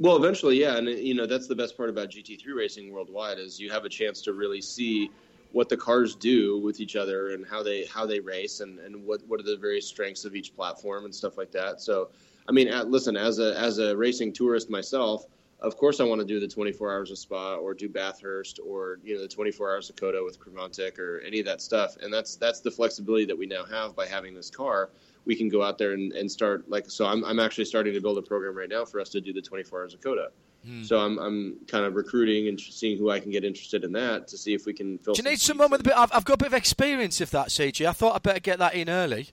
[0.00, 3.60] Well, eventually, yeah, and you know that's the best part about GT3 racing worldwide is
[3.60, 5.12] you have a chance to really see
[5.52, 9.04] what the cars do with each other and how they how they race and, and
[9.04, 11.80] what what are the various strengths of each platform and stuff like that.
[11.80, 12.10] So,
[12.48, 15.26] I mean, at, listen, as a as a racing tourist myself,
[15.60, 18.98] of course I want to do the 24 hours of Spa or do Bathurst or
[19.02, 21.96] you know the 24 hours of COTA with Creventic or any of that stuff.
[22.00, 24.90] And that's that's the flexibility that we now have by having this car.
[25.26, 27.06] We can go out there and, and start like so.
[27.06, 29.42] I'm I'm actually starting to build a program right now for us to do the
[29.42, 30.30] 24 hours of COTA.
[30.64, 30.82] Hmm.
[30.82, 34.28] So I'm I'm kind of recruiting and seeing who I can get interested in that
[34.28, 35.14] to see if we can fill.
[35.14, 35.94] Do you need someone with a bit?
[35.96, 37.86] I've, I've got a bit of experience of that, CJ.
[37.86, 39.28] I thought I'd better get that in early.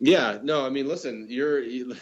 [0.00, 1.62] Yeah, no, I mean, listen, you're.
[1.68, 1.96] You,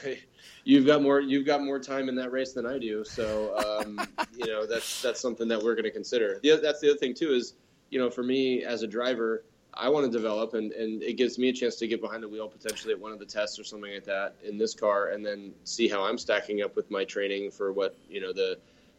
[0.66, 3.04] you've got more you've got more time in that race than I do.
[3.04, 3.98] So um,
[4.36, 6.38] you know that's that's something that we're going to consider.
[6.42, 7.54] The, that's the other thing too is
[7.88, 9.44] you know for me as a driver,
[9.77, 12.28] I want to develop and, and it gives me a chance to get behind the
[12.28, 15.24] wheel potentially at one of the tests or something like that in this car and
[15.24, 18.59] then see how I'm stacking up with my training for what you know the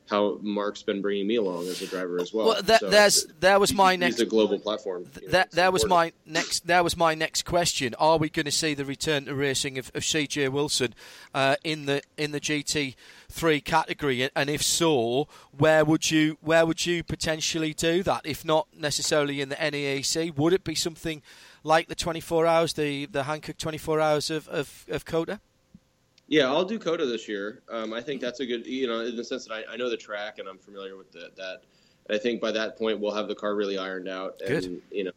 [0.09, 2.47] how Mark's been bringing me along as a driver as well.
[2.47, 4.15] Well, that, so there's that was my next.
[4.15, 5.05] He's a global platform.
[5.21, 6.67] You know, that that was my next.
[6.67, 7.93] That was my next question.
[7.99, 10.95] Are we going to see the return to racing of, of CJ Wilson
[11.33, 12.95] uh, in the in the GT
[13.29, 14.29] three category?
[14.35, 15.27] And if so,
[15.57, 18.25] where would you where would you potentially do that?
[18.25, 21.21] If not necessarily in the NEAC, would it be something
[21.63, 25.39] like the 24 hours, the the Hankook 24 hours of of, of COTA?
[26.27, 27.61] Yeah, I'll do COTA this year.
[27.69, 29.89] Um, I think that's a good, you know, in the sense that I, I know
[29.89, 31.61] the track and I'm familiar with the, that.
[32.07, 34.41] And I think by that point we'll have the car really ironed out.
[34.45, 34.81] And, good.
[34.91, 35.11] you know,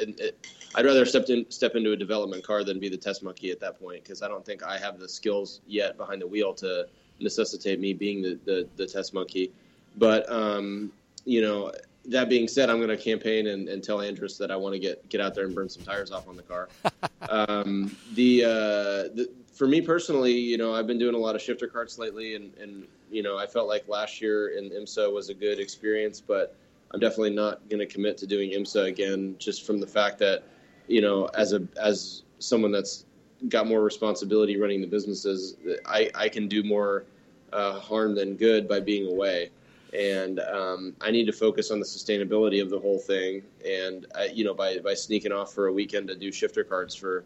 [0.00, 3.22] and it, I'd rather step in, step into a development car than be the test
[3.22, 6.26] monkey at that point because I don't think I have the skills yet behind the
[6.26, 6.88] wheel to
[7.20, 9.52] necessitate me being the, the, the test monkey.
[9.96, 10.92] But, um,
[11.24, 11.72] you know,
[12.06, 14.78] that being said, I'm going to campaign and, and, tell Andrus that I want to
[14.78, 16.68] get get out there and burn some tires off on the car.
[17.28, 18.48] um, the, uh,
[19.14, 22.36] the for me personally, you know, I've been doing a lot of shifter karts lately,
[22.36, 26.20] and, and you know, I felt like last year in IMSA was a good experience,
[26.20, 26.54] but
[26.92, 30.44] I'm definitely not going to commit to doing IMSA again, just from the fact that,
[30.86, 33.04] you know, as a as someone that's
[33.48, 35.56] got more responsibility running the businesses,
[35.86, 37.04] I, I can do more
[37.52, 39.50] uh, harm than good by being away.
[39.94, 43.42] And um, I need to focus on the sustainability of the whole thing.
[43.64, 46.98] And, I, you know, by, by sneaking off for a weekend to do shifter karts
[46.98, 47.24] for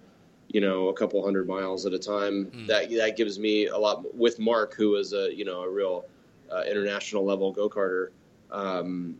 [0.52, 2.46] you know, a couple hundred miles at a time.
[2.46, 2.66] Mm.
[2.66, 6.04] That that gives me a lot with Mark, who is a you know a real
[6.52, 8.08] uh, international level go karter.
[8.50, 9.16] Um,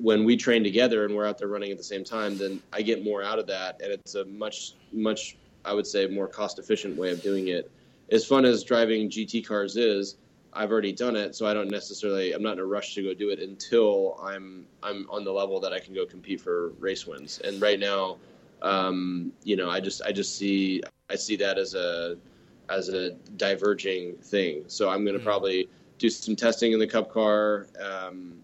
[0.00, 2.82] when we train together and we're out there running at the same time, then I
[2.82, 6.58] get more out of that, and it's a much much I would say more cost
[6.58, 7.70] efficient way of doing it.
[8.10, 10.16] As fun as driving GT cars is,
[10.52, 13.14] I've already done it, so I don't necessarily I'm not in a rush to go
[13.14, 17.06] do it until I'm I'm on the level that I can go compete for race
[17.06, 17.40] wins.
[17.40, 18.18] And right now
[18.64, 22.16] um, you know, I just I just see I see that as a
[22.70, 24.64] as a diverging thing.
[24.68, 25.24] So I'm going to mm.
[25.24, 25.68] probably
[25.98, 28.34] do some testing in the Cup car um,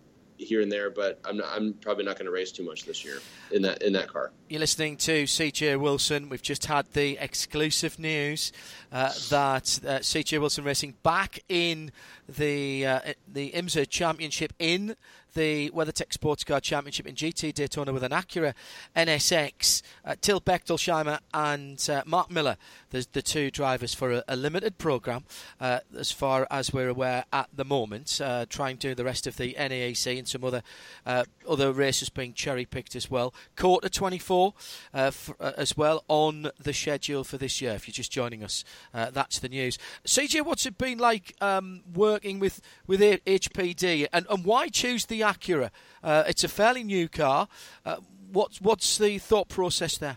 [0.40, 3.04] here and there, but I'm not, I'm probably not going to race too much this
[3.04, 3.18] year
[3.52, 4.32] in that in that car.
[4.48, 6.28] You're listening to CJ Wilson.
[6.28, 8.52] We've just had the exclusive news
[8.90, 11.92] uh, that uh, CJ Wilson Racing back in
[12.28, 13.00] the uh,
[13.30, 14.96] the IMSA Championship in
[15.34, 18.54] the WeatherTech Sports Car Championship in GT Daytona with an Acura
[18.96, 19.82] NSX.
[20.04, 22.56] Uh, Till Bechtolsheimer and uh, Mark Miller,
[22.90, 25.24] the, the two drivers for a, a limited program,
[25.60, 28.20] uh, as far as we're aware at the moment.
[28.22, 30.62] Uh, trying to do the rest of the NAAC and some other
[31.06, 33.34] uh, other races being cherry picked as well.
[33.56, 34.54] COTA 24
[34.94, 37.72] uh, as well on the schedule for this year.
[37.72, 39.78] If you're just joining us, that's the news.
[40.06, 45.19] CJ, what's it been like um, working with with HPD, and, and why choose the
[45.20, 45.70] Acura.
[46.02, 47.48] Uh, it's a fairly new car.
[47.84, 47.96] Uh,
[48.32, 50.16] what's what's the thought process there?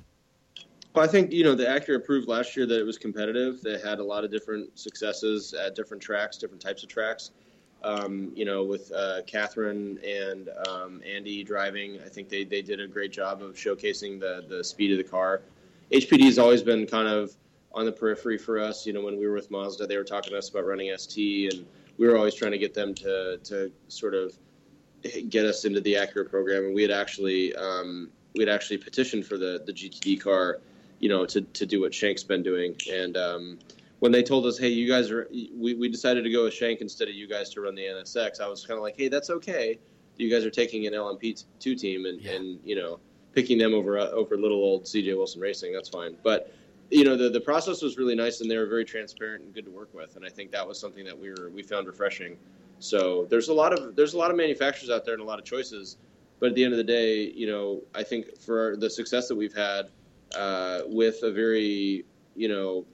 [0.94, 3.62] Well, I think you know the Acura proved last year that it was competitive.
[3.62, 7.32] They had a lot of different successes at different tracks, different types of tracks.
[7.84, 12.80] Um, you know, with uh, Katherine and um, Andy driving, I think they, they did
[12.80, 15.42] a great job of showcasing the the speed of the car.
[15.92, 17.36] HPD has always been kind of
[17.74, 18.86] on the periphery for us.
[18.86, 21.54] You know, when we were with Mazda, they were talking to us about running ST,
[21.54, 21.66] and
[21.98, 24.38] we were always trying to get them to to sort of
[25.30, 29.26] get us into the Acura program, and we had actually um, we had actually petitioned
[29.26, 30.60] for the the GTD car,
[31.00, 32.76] you know, to to do what Shank's been doing.
[32.92, 33.60] And um,
[34.00, 36.82] when they told us, hey, you guys are, we, we decided to go with Shank
[36.82, 38.42] instead of you guys to run the NSX.
[38.42, 39.80] I was kind of like, hey, that's okay.
[40.18, 42.34] You guys are taking an LMP two team and, yeah.
[42.34, 43.00] and you know
[43.34, 45.74] picking them over uh, over little old CJ Wilson Racing.
[45.74, 46.54] That's fine, but
[46.92, 49.66] you know the the process was really nice and they were very transparent and good
[49.66, 52.38] to work with and I think that was something that we were we found refreshing
[52.84, 55.40] so there's a lot of there's a lot of manufacturers out there and a lot
[55.40, 55.96] of choices.
[56.42, 59.36] But at the end of the day, you know, I think for the success that
[59.36, 59.90] we've had
[60.36, 62.04] uh, with a very,
[62.36, 62.86] you know,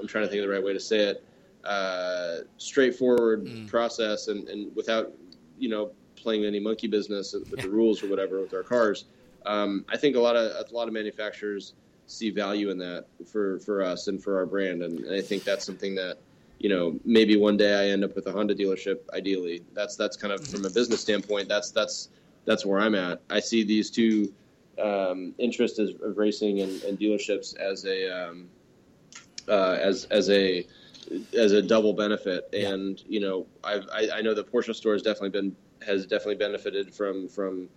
[0.00, 1.24] I'm trying to think of the right way to say it,
[1.64, 3.68] uh, straightforward mm.
[3.68, 5.12] process and, and without,
[5.58, 9.04] you know, playing any monkey business with the rules or whatever with our cars.
[9.44, 11.74] Um, I think a lot of a lot of manufacturers
[12.06, 15.44] see value in that for, for us and for our brand, and, and I think
[15.44, 16.16] that's something that
[16.58, 19.00] you know, maybe one day I end up with a Honda dealership.
[19.12, 21.48] Ideally, that's that's kind of from a business standpoint.
[21.48, 22.08] That's that's
[22.44, 23.20] that's where I'm at.
[23.30, 24.32] I see these two
[24.82, 28.48] um, interests of, of racing and, and, dealerships as a um,
[29.48, 30.66] uh, as as a
[31.36, 32.48] as a double benefit.
[32.52, 32.70] Yeah.
[32.70, 35.56] And you know, I've, i I know the Porsche store has definitely been
[35.86, 37.68] has definitely benefited from from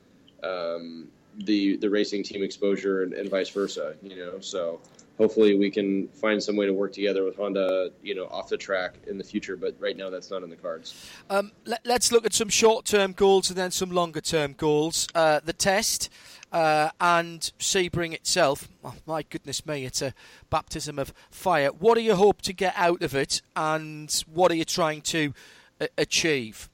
[0.43, 3.95] um, the the racing team exposure and, and, vice versa.
[4.01, 4.79] You know, so
[5.17, 8.57] hopefully we can find some way to work together with Honda, you know, off the
[8.57, 9.57] track in the future.
[9.57, 11.09] But right now, that's not in the cards.
[11.29, 15.07] Um, let, us look at some short-term goals and then some longer-term goals.
[15.15, 16.09] Uh, the test.
[16.49, 20.13] Uh, and Sebring itself, oh, my goodness me, it's a
[20.49, 21.69] baptism of fire.
[21.69, 25.33] What do you hope to get out of it, and what are you trying to
[25.81, 26.69] uh, achieve?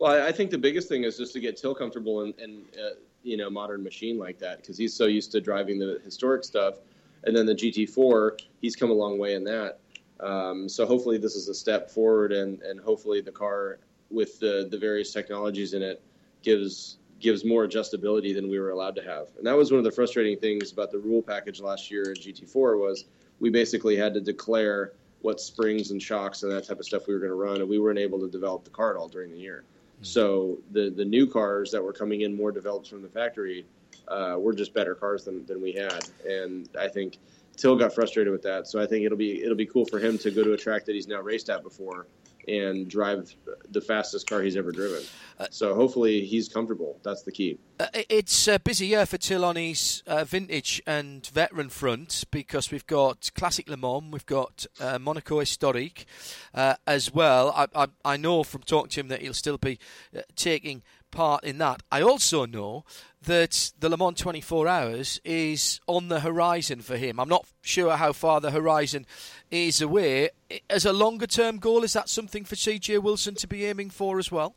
[0.00, 2.94] Well, I think the biggest thing is just to get Till comfortable in, in uh,
[3.22, 6.78] you know modern machine like that because he's so used to driving the historic stuff,
[7.24, 9.80] and then the GT4, he's come a long way in that.
[10.20, 13.78] Um, so hopefully this is a step forward, and and hopefully the car
[14.10, 16.02] with the the various technologies in it
[16.42, 19.28] gives gives more adjustability than we were allowed to have.
[19.36, 22.14] And that was one of the frustrating things about the rule package last year in
[22.14, 23.06] GT4 was
[23.40, 24.92] we basically had to declare
[25.22, 27.68] what springs and shocks and that type of stuff we were going to run, and
[27.68, 29.64] we weren't able to develop the car at all during the year.
[29.94, 30.04] Mm-hmm.
[30.04, 33.66] So the the new cars that were coming in more developed from the factory
[34.10, 37.18] uh, were just better cars than, than we had, and I think
[37.56, 38.68] Till got frustrated with that.
[38.68, 40.84] So I think it'll be it'll be cool for him to go to a track
[40.84, 42.06] that he's now raced at before
[42.48, 43.34] and drive
[43.70, 45.02] the fastest car he's ever driven.
[45.38, 46.98] Uh, so hopefully he's comfortable.
[47.02, 47.58] That's the key.
[47.78, 52.70] Uh, it's a busy year for Till on his uh, vintage and veteran front because
[52.70, 56.06] we've got Classic Le Mans, we've got uh, Monaco Historique
[56.54, 57.52] uh, as well.
[57.54, 59.78] I, I, I, know from talking to him that he'll still be
[60.16, 61.82] uh, taking part in that.
[61.90, 62.84] I also know
[63.22, 67.18] that the Le Mans 24 Hours is on the horizon for him.
[67.18, 69.06] I'm not sure how far the horizon
[69.50, 70.30] is away.
[70.70, 74.18] As a longer term goal, is that something for CJ Wilson to be aiming for
[74.18, 74.54] as well?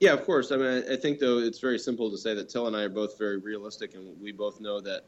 [0.00, 0.50] Yeah, of course.
[0.50, 2.88] I mean, I think though it's very simple to say that Till and I are
[2.88, 5.04] both very realistic, and we both know that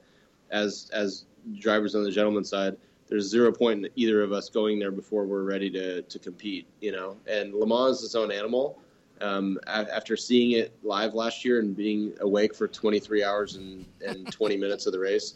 [0.50, 1.24] as as
[1.58, 2.76] drivers on the gentleman side,
[3.08, 6.66] there's zero point in either of us going there before we're ready to to compete.
[6.80, 8.78] You know, and Le Mans is its own animal
[9.20, 14.26] um, after seeing it live last year and being awake for 23 hours and, and
[14.32, 15.34] 20 minutes of the race,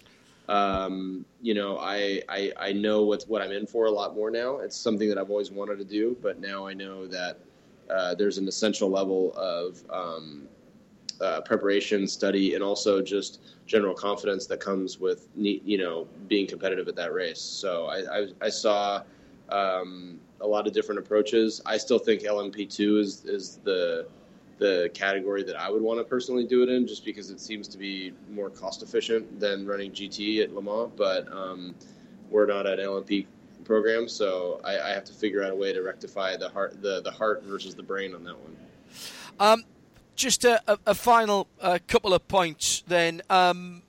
[0.48, 4.31] um, you know, I, I, I know what, what I'm in for a lot more
[4.31, 4.59] now.
[4.59, 7.39] It's something that I've always wanted to do, but now I know that
[7.89, 10.48] uh, there's an essential level of um,
[11.20, 16.89] uh, preparation, study, and also just general confidence that comes with, you know, being competitive
[16.89, 17.40] at that race.
[17.40, 19.02] So I, I, I saw
[19.52, 21.60] um, a lot of different approaches.
[21.66, 24.06] I still think LMP2 is is the
[24.59, 27.66] the category that I would want to personally do it in, just because it seems
[27.68, 30.93] to be more cost efficient than running GT at Le Mans.
[30.94, 31.74] But um,
[32.28, 33.27] we're not an LMP
[33.64, 37.01] program, so I, I, have to figure out a way to rectify the heart the
[37.01, 38.56] the heart versus the brain on that one.
[39.39, 39.64] Um,
[40.14, 43.22] just a, a, a final uh, couple of points then.
[43.31, 43.82] Um,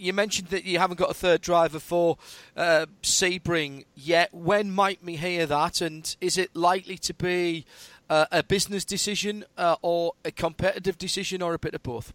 [0.00, 2.18] you mentioned that you haven't got a third driver for
[2.56, 4.32] uh, Sebring yet.
[4.32, 5.80] When might we hear that?
[5.80, 7.64] And is it likely to be
[8.08, 12.12] uh, a business decision uh, or a competitive decision or a bit of both?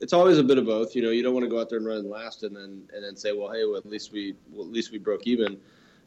[0.00, 0.94] It's always a bit of both.
[0.94, 3.04] You know, you don't want to go out there and run last and then and
[3.04, 5.58] then say, well, hey, well, at least we well, at least we broke even.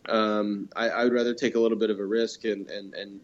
[0.08, 3.20] Um, I, I, would rather take a little bit of a risk and and, and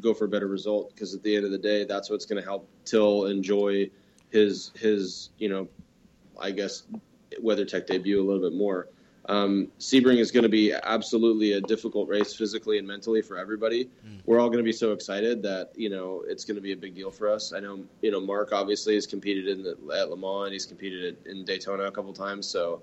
[0.00, 2.40] go for a better result because at the end of the day, that's what's going
[2.40, 3.90] to help Till enjoy
[4.30, 5.68] his his you know
[6.40, 6.84] I guess
[7.42, 8.88] WeatherTech debut a little bit more.
[9.26, 13.84] Um, Sebring is going to be absolutely a difficult race physically and mentally for everybody.
[13.84, 14.20] Mm.
[14.24, 16.76] We're all going to be so excited that you know it's going to be a
[16.76, 17.52] big deal for us.
[17.52, 20.66] I know you know Mark obviously has competed in the, at Le Mans and he's
[20.66, 22.46] competed at, in Daytona a couple times.
[22.46, 22.82] So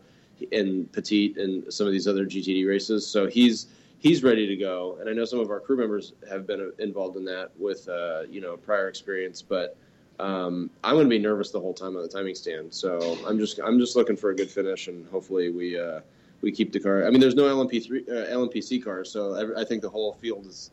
[0.52, 3.68] in Petit and some of these other GTD races, so he's
[4.00, 4.98] he's ready to go.
[5.02, 8.22] And I know some of our crew members have been involved in that with uh,
[8.30, 9.76] you know prior experience, but
[10.20, 12.74] um, I'm going to be nervous the whole time on the timing stand.
[12.74, 16.02] So I'm just I'm just looking for a good finish, and hopefully we uh,
[16.42, 17.06] we keep the car.
[17.06, 20.72] I mean, there's no LMP3 uh, LMPC cars, so I think the whole field is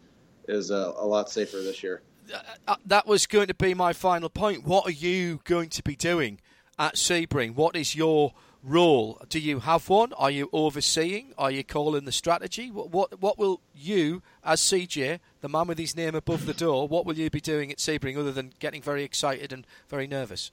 [0.49, 2.03] is uh, a lot safer this year.
[2.33, 2.39] Uh,
[2.69, 4.65] uh, that was going to be my final point.
[4.65, 6.41] What are you going to be doing
[6.79, 7.55] at Sebring?
[7.55, 8.33] What is your
[8.65, 9.21] role?
[9.29, 10.13] Do you have one?
[10.15, 11.35] Are you overseeing?
[11.37, 12.71] Are you calling the strategy?
[12.71, 16.89] What what, what will you, as CJ, the man with his name above the door,
[16.89, 20.51] what will you be doing at Sebring other than getting very excited and very nervous?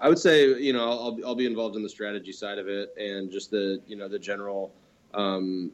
[0.00, 2.94] I would say, you know, I'll, I'll be involved in the strategy side of it
[2.98, 4.70] and just the, you know, the general,
[5.14, 5.70] um,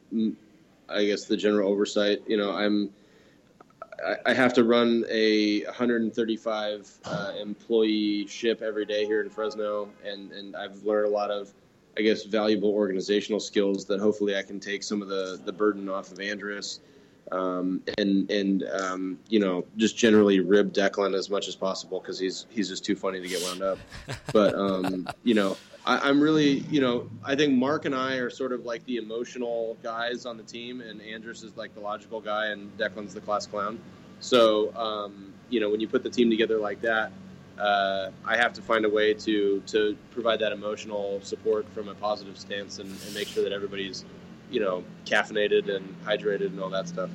[0.87, 2.21] I guess the general oversight.
[2.27, 2.89] You know, I'm,
[4.25, 10.31] I have to run a 135 uh, employee ship every day here in Fresno, and,
[10.31, 11.53] and I've learned a lot of,
[11.97, 15.89] I guess, valuable organizational skills that hopefully I can take some of the, the burden
[15.89, 16.79] off of Andres
[17.31, 22.19] um, and and um, you know just generally rib Declan as much as possible because
[22.19, 23.77] he's he's just too funny to get wound up.
[24.31, 28.29] But um, you know, I, am really you know I think Mark and I are
[28.29, 32.21] sort of like the emotional guys on the team, and Andrus is like the logical
[32.21, 33.79] guy, and Declan's the class clown.
[34.19, 37.11] So um, you know when you put the team together like that.
[37.55, 41.93] Uh, I have to find a way to to provide that emotional support from a
[41.93, 44.05] positive stance and, and make sure that everybody's
[44.53, 47.09] you know, caffeinated and hydrated and all that stuff.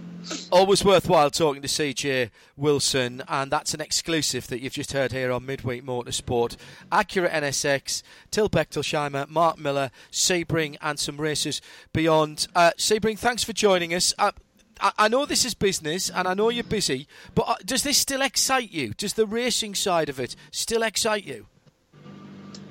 [0.50, 5.30] Always worthwhile talking to CJ Wilson, and that's an exclusive that you've just heard here
[5.30, 6.56] on Midweek Motorsport.
[6.90, 11.62] Acura NSX, Till Bechtolsheimer, Mark Miller, Sebring, and some races
[11.92, 12.48] beyond.
[12.54, 14.12] Uh, Sebring, thanks for joining us.
[14.18, 14.32] Uh,
[14.80, 18.22] I know this is business and I know you're busy, but uh, does this still
[18.22, 18.94] excite you?
[18.94, 21.46] Does the racing side of it still excite you?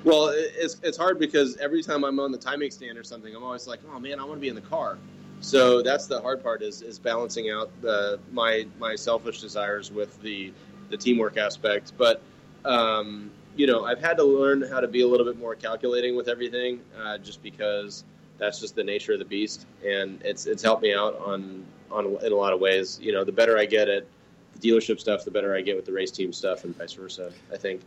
[0.04, 3.42] Well, it's, it's hard because every time I'm on the timing stand or something, I'm
[3.42, 4.98] always like, oh man, I want to be in the car.
[5.40, 10.20] So that's the hard part is, is balancing out the, my my selfish desires with
[10.22, 10.52] the
[10.90, 11.92] the teamwork aspect.
[11.96, 12.22] But
[12.64, 16.16] um, you know, I've had to learn how to be a little bit more calculating
[16.16, 18.04] with everything, uh, just because
[18.38, 22.06] that's just the nature of the beast, and it's it's helped me out on on
[22.24, 22.98] in a lot of ways.
[23.02, 24.06] You know, the better I get at
[24.54, 27.32] the dealership stuff, the better I get with the race team stuff, and vice versa.
[27.52, 27.82] I think.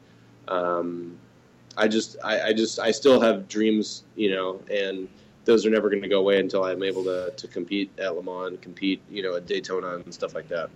[0.47, 1.17] Um,
[1.77, 5.07] I just, I, I just, I still have dreams, you know, and
[5.45, 8.23] those are never going to go away until I'm able to, to compete at Le
[8.23, 10.69] Mans, compete, you know, at Daytona and stuff like that.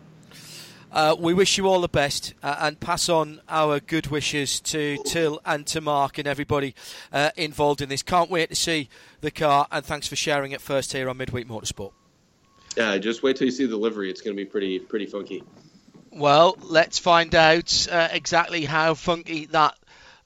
[0.92, 4.98] Uh, we wish you all the best uh, and pass on our good wishes to
[5.06, 6.74] Till and to Mark and everybody
[7.12, 8.02] uh, involved in this.
[8.02, 8.88] Can't wait to see
[9.20, 11.92] the car and thanks for sharing it first here on Midweek Motorsport.
[12.78, 14.10] Yeah, just wait till you see the livery.
[14.10, 15.44] It's going to be pretty pretty funky.
[16.12, 19.78] Well, let's find out uh, exactly how funky that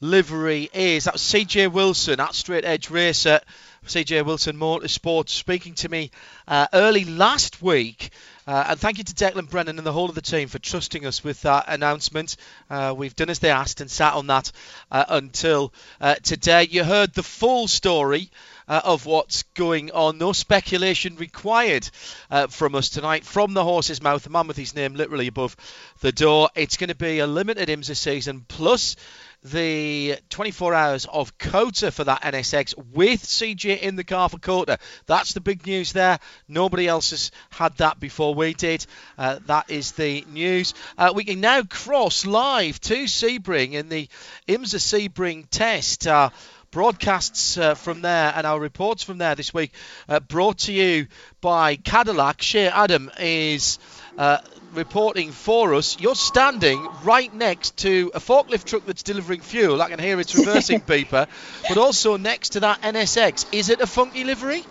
[0.02, 1.06] livery is.
[1.06, 3.42] That CJ Wilson at Straight Edge Racer.
[3.86, 6.12] CJ Wilson Motorsports speaking to me
[6.48, 8.12] uh, early last week.
[8.46, 11.06] Uh, and thank you to Declan Brennan and the whole of the team for trusting
[11.06, 12.36] us with that announcement.
[12.70, 14.52] Uh, we've done as they asked and sat on that
[14.92, 16.68] uh, until uh, today.
[16.70, 18.30] You heard the full story.
[18.68, 20.20] Uh, of what's going on.
[20.20, 21.90] No speculation required
[22.30, 23.26] uh, from us tonight.
[23.26, 25.56] From the horse's mouth, the man with his name literally above
[26.02, 26.50] the door.
[26.54, 28.96] It's going to be a limited IMSA season plus
[29.44, 34.80] the 24 hours of COTA for that NSX with CJ in the car for COTA.
[35.06, 36.20] That's the big news there.
[36.48, 38.86] Nobody else has had that before we did.
[39.18, 40.74] Uh, that is the news.
[40.98, 44.10] Uh, we can now cross live to Sebring in the
[44.48, 46.08] IMSA Sebring test.
[46.08, 46.30] Uh,
[46.72, 49.72] broadcasts uh, from there and our reports from there this week
[50.08, 51.08] uh, brought to you
[51.42, 52.42] by Cadillac.
[52.42, 53.80] Shea Adam is
[54.20, 54.38] uh,
[54.74, 55.98] reporting for us.
[56.00, 59.82] You're standing right next to a forklift truck that's delivering fuel.
[59.82, 61.28] I can hear its reversing beeper,
[61.68, 63.46] but also next to that NSX.
[63.54, 64.62] Is it a funky livery?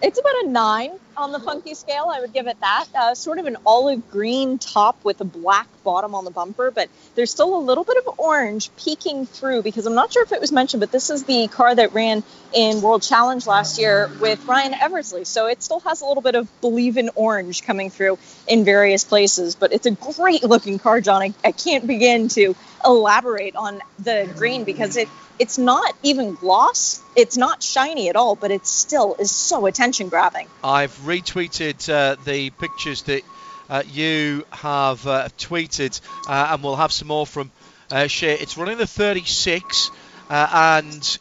[0.00, 2.10] It's about a nine on the funky scale.
[2.12, 2.86] I would give it that.
[2.94, 6.88] Uh, sort of an olive green top with a black bottom on the bumper, but
[7.14, 10.40] there's still a little bit of orange peeking through because I'm not sure if it
[10.40, 12.22] was mentioned, but this is the car that ran
[12.52, 15.24] in World Challenge last year with Ryan Eversley.
[15.24, 19.04] So it still has a little bit of believe in orange coming through in various
[19.04, 19.54] places.
[19.54, 21.22] But it's a great looking car, John.
[21.22, 27.00] I, I can't begin to elaborate on the green because it it's not even gloss.
[27.14, 30.48] It's not shiny at all, but it still is so attention grabbing.
[30.64, 33.22] I've retweeted uh, the pictures that
[33.70, 37.50] uh, you have uh, tweeted, uh, and we'll have some more from
[37.90, 38.34] uh, Shea.
[38.34, 39.90] It's running the 36,
[40.30, 41.18] uh, and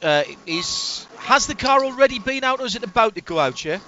[0.48, 3.80] is has the car already been out, or is it about to go out, Shea?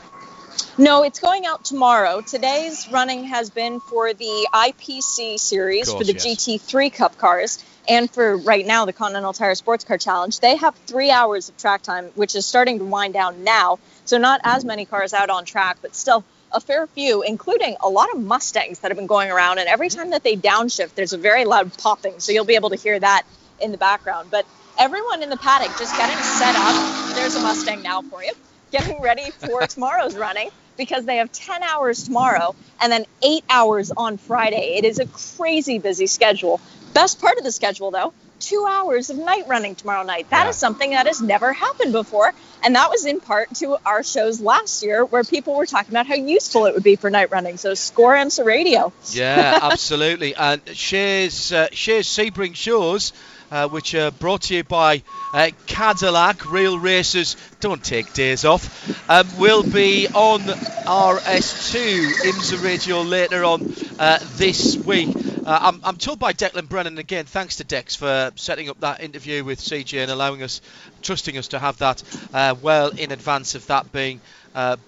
[0.80, 2.22] No, it's going out tomorrow.
[2.22, 6.26] Today's running has been for the IPC series course, for the yes.
[6.26, 10.74] GT3 Cup cars and for right now the Continental Tire Sports Car Challenge, they have
[10.88, 13.78] three hours of track time, which is starting to wind down now.
[14.06, 16.24] So not as many cars out on track, but still
[16.54, 19.60] a fair few, including a lot of Mustangs that have been going around.
[19.60, 22.22] And every time that they downshift, there's a very loud popping.
[22.22, 23.24] So you'll be able to hear that
[23.60, 24.30] in the background.
[24.32, 24.46] But
[24.78, 27.16] everyone in the paddock just getting set up.
[27.16, 28.32] There's a Mustang now for you.
[28.72, 33.92] Getting ready for tomorrow's running because they have 10 hours tomorrow and then eight hours
[33.96, 34.78] on Friday.
[34.78, 36.60] It is a crazy busy schedule.
[36.96, 40.30] Best part of the schedule, though, two hours of night running tomorrow night.
[40.32, 40.50] That yeah.
[40.50, 42.34] is something that has never happened before.
[42.64, 46.08] And that was in part to our shows last year where people were talking about
[46.08, 47.58] how useful it would be for night running.
[47.58, 48.92] So score IMSA radio.
[49.12, 50.34] Yeah, absolutely.
[50.36, 53.14] and Shea's, uh, Shea's Sebring shows.
[53.52, 55.02] Uh, which are brought to you by
[55.34, 56.52] uh, Cadillac.
[56.52, 59.10] Real racers don't take days off.
[59.10, 65.10] Um, will be on RS2 IMSA Radio later on uh, this week.
[65.16, 67.26] Uh, I'm, I'm, told by Declan Brennan again.
[67.26, 70.62] Thanks to Dex for setting up that interview with CJ and allowing us,
[71.02, 74.22] trusting us to have that uh, well in advance of that being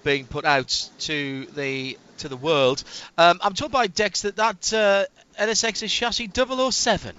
[0.04, 2.82] being put out to the to the world.
[3.18, 5.04] Um, I'm told by Dex that that uh,
[5.38, 7.14] NSX is chassis 007.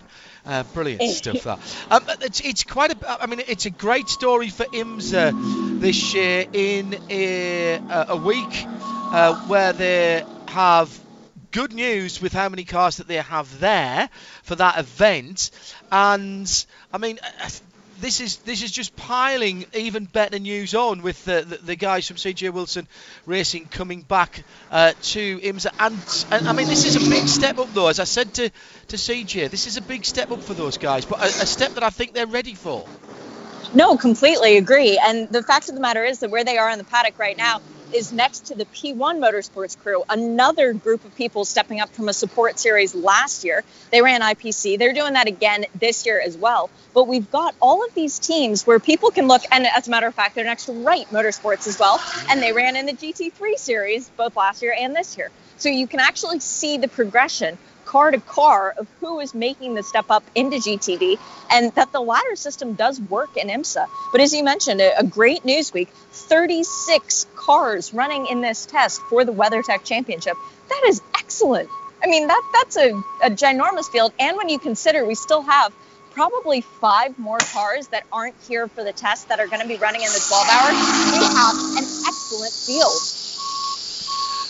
[0.45, 1.43] Uh, brilliant stuff.
[1.43, 1.59] That
[1.89, 3.23] um, it's, it's quite a.
[3.23, 7.79] I mean, it's a great story for IMSA this year in a,
[8.09, 10.99] a week uh, where they have
[11.51, 14.09] good news with how many cars that they have there
[14.43, 15.51] for that event,
[15.91, 17.19] and I mean.
[18.03, 22.05] This is this is just piling even better news on with the, the, the guys
[22.05, 22.85] from CJ Wilson
[23.25, 27.59] Racing coming back uh, to IMSA and, and I mean this is a big step
[27.59, 28.49] up though as I said to
[28.89, 31.75] to CJ this is a big step up for those guys but a, a step
[31.75, 32.85] that I think they're ready for.
[33.73, 34.99] No, completely agree.
[35.01, 37.37] And the fact of the matter is that where they are in the paddock right
[37.37, 37.61] now
[37.93, 42.13] is next to the P1 Motorsports crew, another group of people stepping up from a
[42.13, 43.63] support series last year.
[43.91, 44.77] They ran IPC.
[44.79, 46.69] They're doing that again this year as well.
[46.93, 50.07] But we've got all of these teams where people can look, and as a matter
[50.07, 52.01] of fact, they're next to Wright Motorsports as well.
[52.29, 55.31] And they ran in the GT3 series both last year and this year.
[55.57, 57.57] So you can actually see the progression
[57.93, 61.19] car to car of who is making the step up into GTD
[61.51, 63.85] and that the ladder system does work in IMSA.
[64.11, 69.23] But as you mentioned, a, great news week 36 cars running in this test for
[69.23, 70.33] the WeatherTech Championship.
[70.69, 71.69] That is excellent.
[72.03, 72.93] I mean, that that's a,
[73.23, 74.11] a ginormous field.
[74.19, 75.71] And when you consider we still have
[76.13, 79.77] probably five more cars that aren't here for the test that are going to be
[79.77, 83.22] running in the 12 hour, we have an excellent field.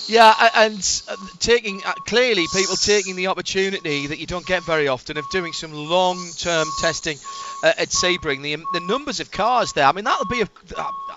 [0.08, 4.88] Yeah, and uh, taking uh, clearly people taking the opportunity that you don't get very
[4.88, 7.18] often of doing some long-term testing
[7.64, 8.42] uh, at Sebring.
[8.42, 9.86] The the numbers of cars there.
[9.86, 10.42] I mean, that'll be.
[10.42, 10.50] A,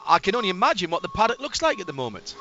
[0.06, 2.36] I can only imagine what the paddock looks like at the moment.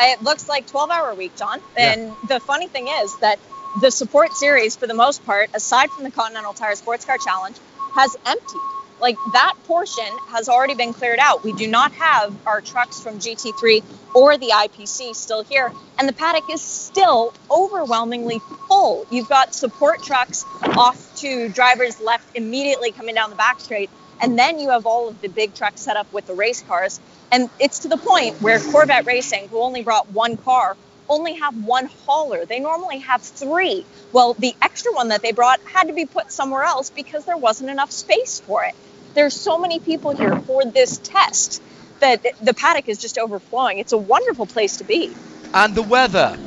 [0.00, 1.60] It looks like 12-hour week, John.
[1.76, 2.14] And yeah.
[2.28, 3.38] the funny thing is that
[3.80, 7.56] the support series, for the most part, aside from the Continental Tire Sports Car Challenge,
[7.94, 8.60] has emptied
[9.00, 11.44] like that portion has already been cleared out.
[11.44, 13.82] We do not have our trucks from GT3
[14.14, 19.06] or the IPC still here, and the paddock is still overwhelmingly full.
[19.10, 24.38] You've got support trucks off to drivers left immediately coming down the back straight, and
[24.38, 27.00] then you have all of the big trucks set up with the race cars.
[27.30, 30.76] And it's to the point where Corvette Racing, who only brought one car,
[31.08, 32.44] only have one hauler.
[32.44, 33.84] They normally have three.
[34.12, 37.36] Well, the extra one that they brought had to be put somewhere else because there
[37.36, 38.74] wasn't enough space for it.
[39.18, 41.60] There's so many people here for this test
[41.98, 43.78] that the paddock is just overflowing.
[43.78, 45.12] It's a wonderful place to be.
[45.52, 46.38] And the weather.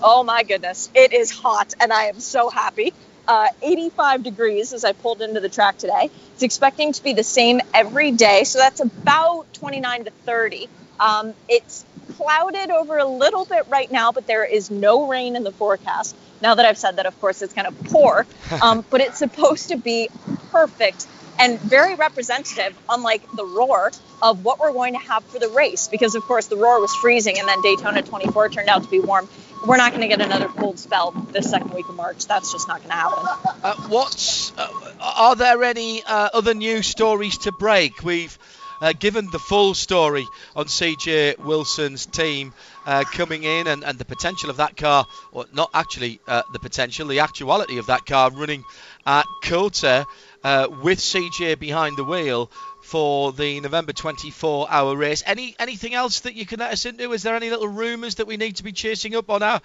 [0.00, 2.94] Oh my goodness, it is hot, and I am so happy.
[3.26, 6.10] Uh, 85 degrees as I pulled into the track today.
[6.34, 10.68] It's expecting to be the same every day, so that's about 29 to 30.
[11.00, 11.84] Um, it's
[12.16, 16.14] clouded over a little bit right now, but there is no rain in the forecast.
[16.40, 18.26] Now that I've said that, of course, it's going to pour,
[18.62, 20.08] um, but it's supposed to be
[20.52, 21.08] perfect
[21.40, 23.90] and very representative, unlike the roar,
[24.22, 25.88] of what we're going to have for the race.
[25.88, 29.00] Because, of course, the roar was freezing and then Daytona 24 turned out to be
[29.00, 29.26] warm.
[29.66, 32.26] We're not going to get another cold spell this second week of March.
[32.26, 33.54] That's just not going to happen.
[33.62, 34.68] Uh, what's, uh,
[35.00, 38.02] are there any uh, other news stories to break?
[38.04, 38.38] We've
[38.80, 40.26] uh, given the full story
[40.56, 42.52] on CJ Wilson's team
[42.86, 46.58] uh, coming in and, and the potential of that car, or not actually uh, the
[46.58, 48.64] potential, the actuality of that car running
[49.06, 50.06] at COTA
[50.44, 52.50] uh, with CJ behind the wheel
[52.82, 55.22] for the November 24 hour race.
[55.26, 57.12] Any anything else that you can let us into?
[57.12, 59.60] Is there any little rumours that we need to be chasing up on our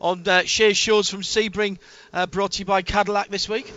[0.00, 1.78] on uh, Shea from Sebring,
[2.12, 3.72] uh, brought to you by Cadillac this week?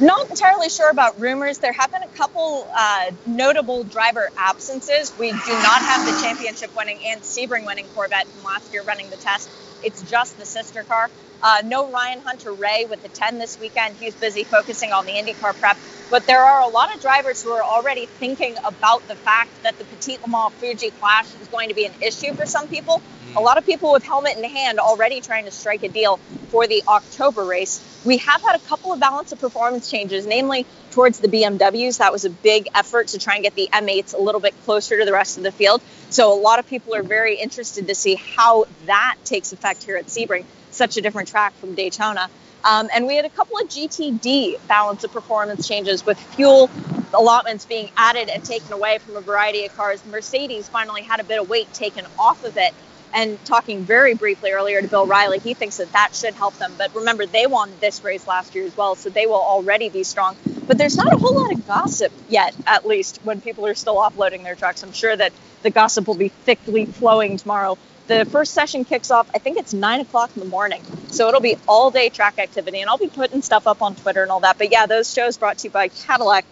[0.00, 1.58] Not entirely sure about rumors.
[1.58, 5.12] There have been a couple uh, notable driver absences.
[5.18, 9.10] We do not have the championship winning and Sebring winning Corvette from last year running
[9.10, 9.48] the test.
[9.82, 11.10] It's just the sister car.
[11.42, 13.96] Uh, no Ryan Hunter-Reay with the 10 this weekend.
[13.96, 15.76] He's busy focusing on the IndyCar prep.
[16.10, 19.78] But there are a lot of drivers who are already thinking about the fact that
[19.78, 23.02] the Petit Le Mans Fuji Clash is going to be an issue for some people.
[23.36, 26.16] A lot of people with helmet in hand already trying to strike a deal
[26.48, 27.84] for the October race.
[28.04, 31.98] We have had a couple of balance of performance changes, namely towards the BMWs.
[31.98, 34.98] That was a big effort to try and get the M8s a little bit closer
[34.98, 35.82] to the rest of the field.
[36.10, 39.96] So a lot of people are very interested to see how that takes effect here
[39.96, 42.28] at Sebring such a different track from Daytona.
[42.64, 46.70] Um, and we had a couple of GTD balance of performance changes with fuel
[47.14, 50.04] allotments being added and taken away from a variety of cars.
[50.06, 52.74] Mercedes finally had a bit of weight taken off of it.
[53.14, 56.74] And talking very briefly earlier to Bill Riley, he thinks that that should help them.
[56.76, 60.04] But remember, they won this race last year as well, so they will already be
[60.04, 60.36] strong.
[60.66, 63.96] But there's not a whole lot of gossip yet, at least when people are still
[63.96, 64.82] offloading their trucks.
[64.82, 65.32] I'm sure that
[65.62, 67.78] the gossip will be thickly flowing tomorrow
[68.08, 70.82] the first session kicks off, I think it's nine o'clock in the morning.
[71.10, 74.22] So it'll be all day track activity, and I'll be putting stuff up on Twitter
[74.22, 74.58] and all that.
[74.58, 76.44] But yeah, those shows brought to you by Cadillac.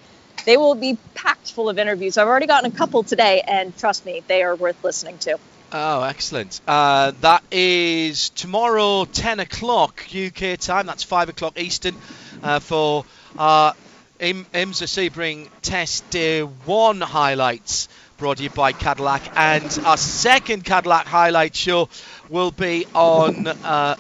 [0.45, 2.19] they will be packed full of interviews.
[2.19, 5.39] I've already gotten a couple today, and trust me, they are worth listening to.
[5.73, 6.61] Oh, excellent.
[6.67, 10.87] Uh, that is tomorrow, 10 o'clock UK time.
[10.87, 11.97] That's 5 o'clock Eastern
[12.43, 13.05] uh, for
[13.37, 13.75] our
[14.21, 19.23] Im- IMSA Sebring Test Day 1 highlights brought to you by Cadillac.
[19.37, 21.89] And our second Cadillac highlight show
[22.29, 23.47] will be on.
[23.47, 23.97] Uh,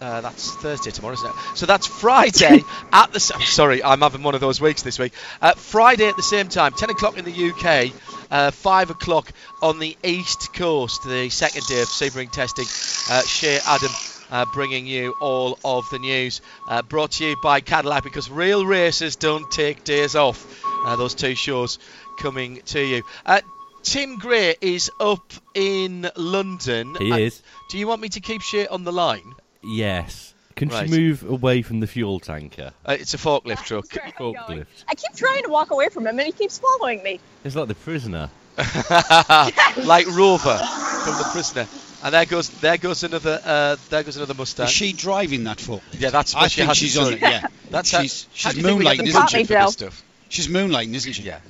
[0.00, 1.34] uh, that's Thursday tomorrow, isn't it?
[1.56, 2.62] So that's Friday
[2.92, 3.32] at the.
[3.34, 5.12] I'm sorry, I'm having one of those weeks this week.
[5.42, 7.92] Uh, Friday at the same time, 10 o'clock in the UK,
[8.30, 9.30] uh, 5 o'clock
[9.62, 12.66] on the East Coast, the second day of Sebring testing.
[13.10, 13.90] Uh, Shea Adam
[14.30, 16.40] uh, bringing you all of the news.
[16.68, 20.62] Uh, brought to you by Cadillac because real racers don't take days off.
[20.84, 21.78] Uh, those two shows
[22.18, 23.02] coming to you.
[23.24, 23.40] Uh,
[23.82, 26.94] Tim Gray is up in London.
[26.98, 27.42] He Uh, is.
[27.70, 29.34] Do you want me to keep Shea on the line?
[29.62, 30.27] Yes.
[30.58, 30.88] Can Right.
[30.88, 32.72] she move away from the fuel tanker?
[32.84, 33.86] Uh, it's a forklift truck.
[34.18, 34.66] Forklift.
[34.88, 37.20] I keep trying to walk away from him, and he keeps following me.
[37.44, 38.30] It's like the prisoner.
[38.58, 41.66] like Rover from the prisoner.
[42.02, 44.66] And there goes there goes another uh, there goes another Mustang.
[44.66, 46.00] Is she driving that forklift?
[46.00, 47.20] Yeah, that's I she think has she's on it.
[47.20, 49.44] Yeah, That's how- she's how she's do you think moonlighting, the isn't budget she?
[49.46, 50.04] for this stuff?
[50.30, 51.22] She's moonlighting, isn't she?
[51.22, 51.40] Yeah,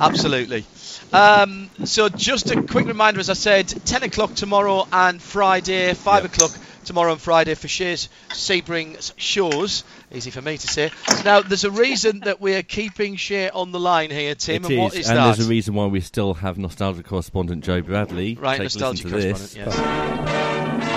[0.00, 0.64] absolutely.
[1.12, 6.24] Um, so just a quick reminder, as I said, 10 o'clock tomorrow and Friday, 5
[6.24, 6.50] o'clock
[6.90, 9.84] tomorrow and Friday for Shea's Sebring shows.
[10.10, 10.90] Easy for me to say.
[11.24, 14.78] Now, there's a reason that we're keeping Shea on the line here, Tim, It and
[14.80, 15.24] what is and that?
[15.36, 18.34] there's a reason why we still have nostalgia correspondent Joe Bradley.
[18.34, 19.54] Right, Take nostalgia listen this.
[19.54, 20.90] correspondent, yes.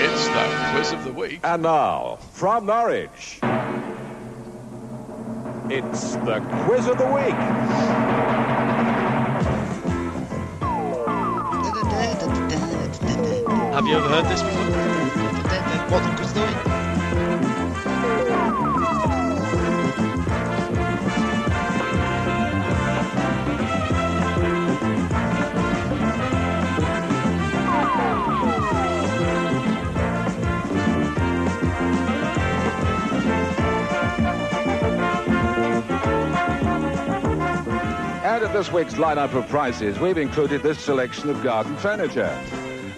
[0.00, 1.40] It's the quiz of the week.
[1.44, 3.38] And now, from Norwich,
[5.70, 8.48] it's the quiz of the week.
[13.78, 14.64] Have you ever heard this before?
[15.88, 16.42] What the quiz of?
[38.24, 42.36] And in this week's lineup of prizes, we've included this selection of garden furniture.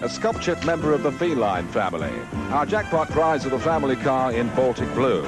[0.03, 2.11] A sculptured member of the feline family.
[2.49, 5.23] Our jackpot prize of the family car in Baltic Blue.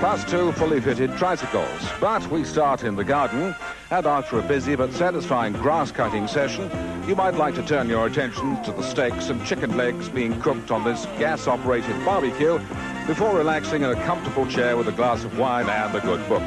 [0.00, 1.88] Plus two fully fitted tricycles.
[1.98, 3.54] But we start in the garden,
[3.90, 6.70] and after a busy but satisfying grass cutting session,
[7.08, 10.70] you might like to turn your attention to the steaks and chicken legs being cooked
[10.70, 12.58] on this gas operated barbecue
[13.06, 16.42] before relaxing in a comfortable chair with a glass of wine and a good book.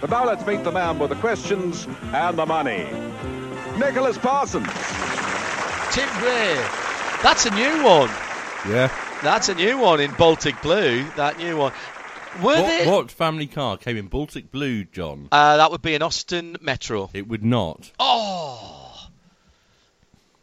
[0.00, 2.86] But now let's meet the man with the questions and the money.
[3.78, 4.68] Nicholas Parsons.
[5.92, 6.54] Tim Gray.
[7.22, 8.08] That's a new one.
[8.68, 8.90] Yeah.
[9.22, 11.04] That's a new one in Baltic Blue.
[11.16, 11.72] That new one.
[12.42, 12.86] Were What, they?
[12.90, 15.28] what family car came in Baltic Blue, John?
[15.30, 17.10] Uh, that would be an Austin Metro.
[17.12, 17.90] It would not.
[18.00, 19.08] Oh,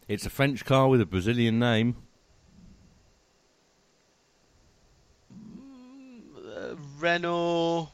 [0.07, 1.95] It's a French car with a Brazilian name.
[5.33, 7.89] uh, Renault.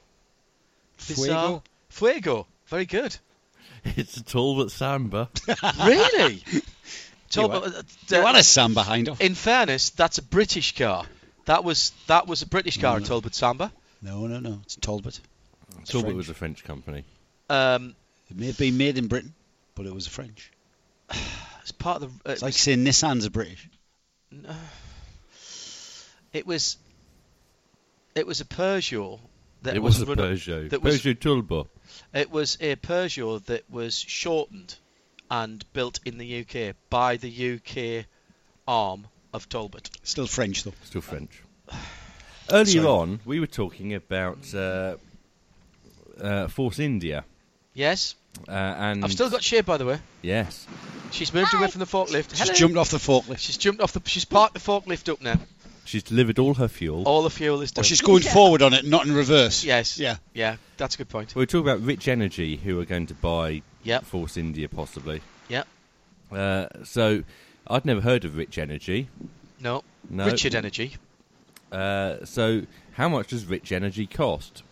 [0.98, 1.64] Fuego?
[1.90, 2.48] Fuego.
[2.68, 3.16] Very good.
[3.98, 5.30] It's a Talbot Samba.
[5.86, 6.44] Really?
[7.36, 9.16] Talk You about- uh, You uh, had a Sam behind her.
[9.20, 11.06] in fairness, that's a British car.
[11.46, 13.06] That was that was a British car, No, no.
[13.06, 13.72] Talbot Samba.
[14.02, 14.60] No, no, no.
[14.64, 15.20] It's Talbot.
[15.82, 16.18] It's Talbot French.
[16.18, 17.04] was a French company.
[17.50, 17.96] Um,
[18.32, 19.34] It may have been made in Britain,
[19.76, 20.52] but it was French.
[21.62, 22.30] it's part of the.
[22.30, 23.70] Uh, It's like saying Nissan's a British.
[26.34, 26.78] it was.
[28.16, 29.20] It was a Peugeot.
[29.64, 30.70] That it was a Peugeot.
[30.70, 31.68] That was Peugeot Talbot.
[32.14, 34.76] It was a Peugeot that was shortened
[35.32, 38.06] and built in the UK by the UK
[38.68, 39.90] arm of Talbot.
[40.04, 40.74] Still French, though.
[40.84, 41.42] Still French.
[42.52, 42.86] Earlier Sorry.
[42.88, 44.98] on, we were talking about uh,
[46.22, 47.26] uh, Force India.
[47.74, 48.16] Yes,
[48.48, 50.00] Uh, and I've still got Shea, by the way.
[50.22, 50.68] Yes.
[51.12, 52.30] She's moved away from the forklift.
[52.32, 52.54] She's Hello.
[52.54, 53.40] jumped off the forklift.
[53.40, 54.02] She's jumped off the.
[54.06, 55.40] She's parked the forklift up now.
[55.86, 57.04] She's delivered all her fuel.
[57.08, 57.82] All the fuel is done.
[57.82, 59.64] Or she's going forward on it, not in reverse.
[59.64, 59.98] Yes.
[60.00, 60.18] Yeah.
[60.34, 61.36] Yeah, that's a good point.
[61.36, 64.04] We were talking about Rich Energy, who are going to buy Yep.
[64.06, 65.22] Force India, possibly.
[65.48, 65.68] Yep.
[66.32, 67.24] Uh, so,
[67.68, 69.10] I'd never heard of Rich Energy.
[69.60, 69.84] No.
[70.10, 70.26] No.
[70.26, 70.96] Richard Energy.
[71.72, 72.64] Uh, so,
[72.94, 74.64] how much does Rich Energy cost?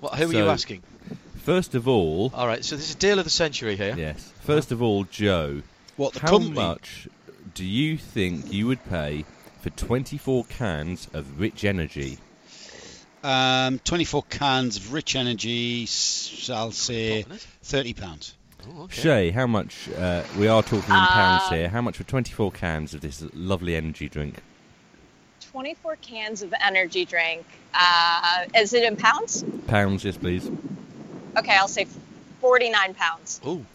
[0.00, 0.82] What, who are you asking?
[1.42, 3.94] First of all, All right, so this is a deal of the century here.
[3.96, 4.32] yes.
[4.42, 5.62] First of all, Joe,
[5.96, 6.54] What, the how company?
[6.54, 7.06] much
[7.54, 9.24] do you think you would pay
[9.66, 12.18] for 24 cans of Rich Energy?
[13.24, 15.80] Um, 24 cans of rich energy,
[16.48, 17.24] I'll say
[17.64, 18.32] £30.
[18.68, 19.02] Oh, okay.
[19.02, 19.88] Shea, how much?
[19.90, 21.68] Uh, we are talking in pounds Uh, here.
[21.68, 24.36] How much for 24 cans of this lovely energy drink?
[25.50, 27.44] 24 cans of energy drink.
[27.74, 29.44] Uh, is it in pounds?
[29.66, 30.48] Pounds, yes, please.
[31.36, 31.88] Okay, I'll say
[32.40, 33.40] 49 pounds.
[33.44, 33.66] Ooh.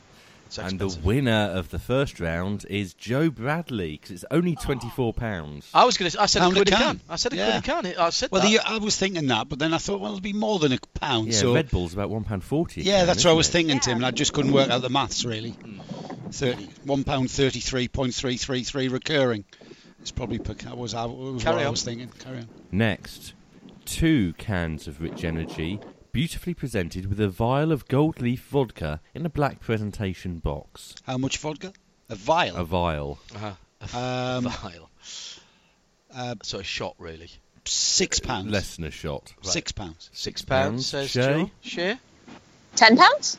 [0.57, 5.69] And the winner of the first round is Joe Bradley because it's only twenty-four pounds.
[5.73, 6.21] I was going to.
[6.21, 6.79] I said Pound a a quid a can.
[6.97, 7.01] can.
[7.09, 7.61] I said a Yeah.
[7.61, 7.99] quid a can.
[8.05, 8.49] I said Well, that.
[8.49, 10.77] the, I was thinking that, but then I thought, well, it'll be more than a
[10.95, 11.27] pound.
[11.27, 12.81] Yeah, so Red Bull's about one pound forty.
[12.81, 13.51] Yeah, can, that's what I was it?
[13.51, 15.51] thinking, Tim, and I just couldn't work out the maths really.
[15.51, 15.79] Hmm.
[16.31, 19.45] Thirty one pound thirty three point three three three recurring.
[20.01, 22.09] It's probably per ca- was, I- was Carry what I was thinking.
[22.19, 22.49] Carry on.
[22.71, 23.33] Next,
[23.85, 25.79] two cans of Rich Energy,
[26.11, 30.95] beautifully presented with a vial of gold leaf vodka in a black presentation box.
[31.03, 31.73] How much vodka?
[32.09, 32.57] A vial.
[32.57, 33.19] A vial.
[33.35, 33.97] Uh-huh.
[33.97, 34.89] Um, vial.
[36.13, 37.29] Uh, so a shot, really.
[37.65, 38.51] Six pounds.
[38.51, 39.33] Less than a shot.
[39.41, 40.09] Six pounds.
[40.13, 41.21] Six pounds, pounds, says Shea?
[41.21, 41.51] Joe.
[41.61, 41.99] Share.
[42.75, 43.37] 10 pounds?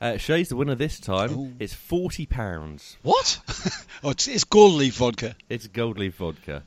[0.00, 1.54] Uh, Shea's the winner this time.
[1.60, 2.96] It's forty pounds.
[3.02, 3.38] What?
[4.02, 5.36] oh, it's, it's gold leaf vodka.
[5.48, 6.64] It's gold leaf vodka.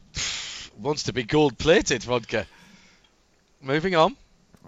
[0.79, 2.47] Wants to be gold plated vodka.
[3.61, 4.15] Moving on.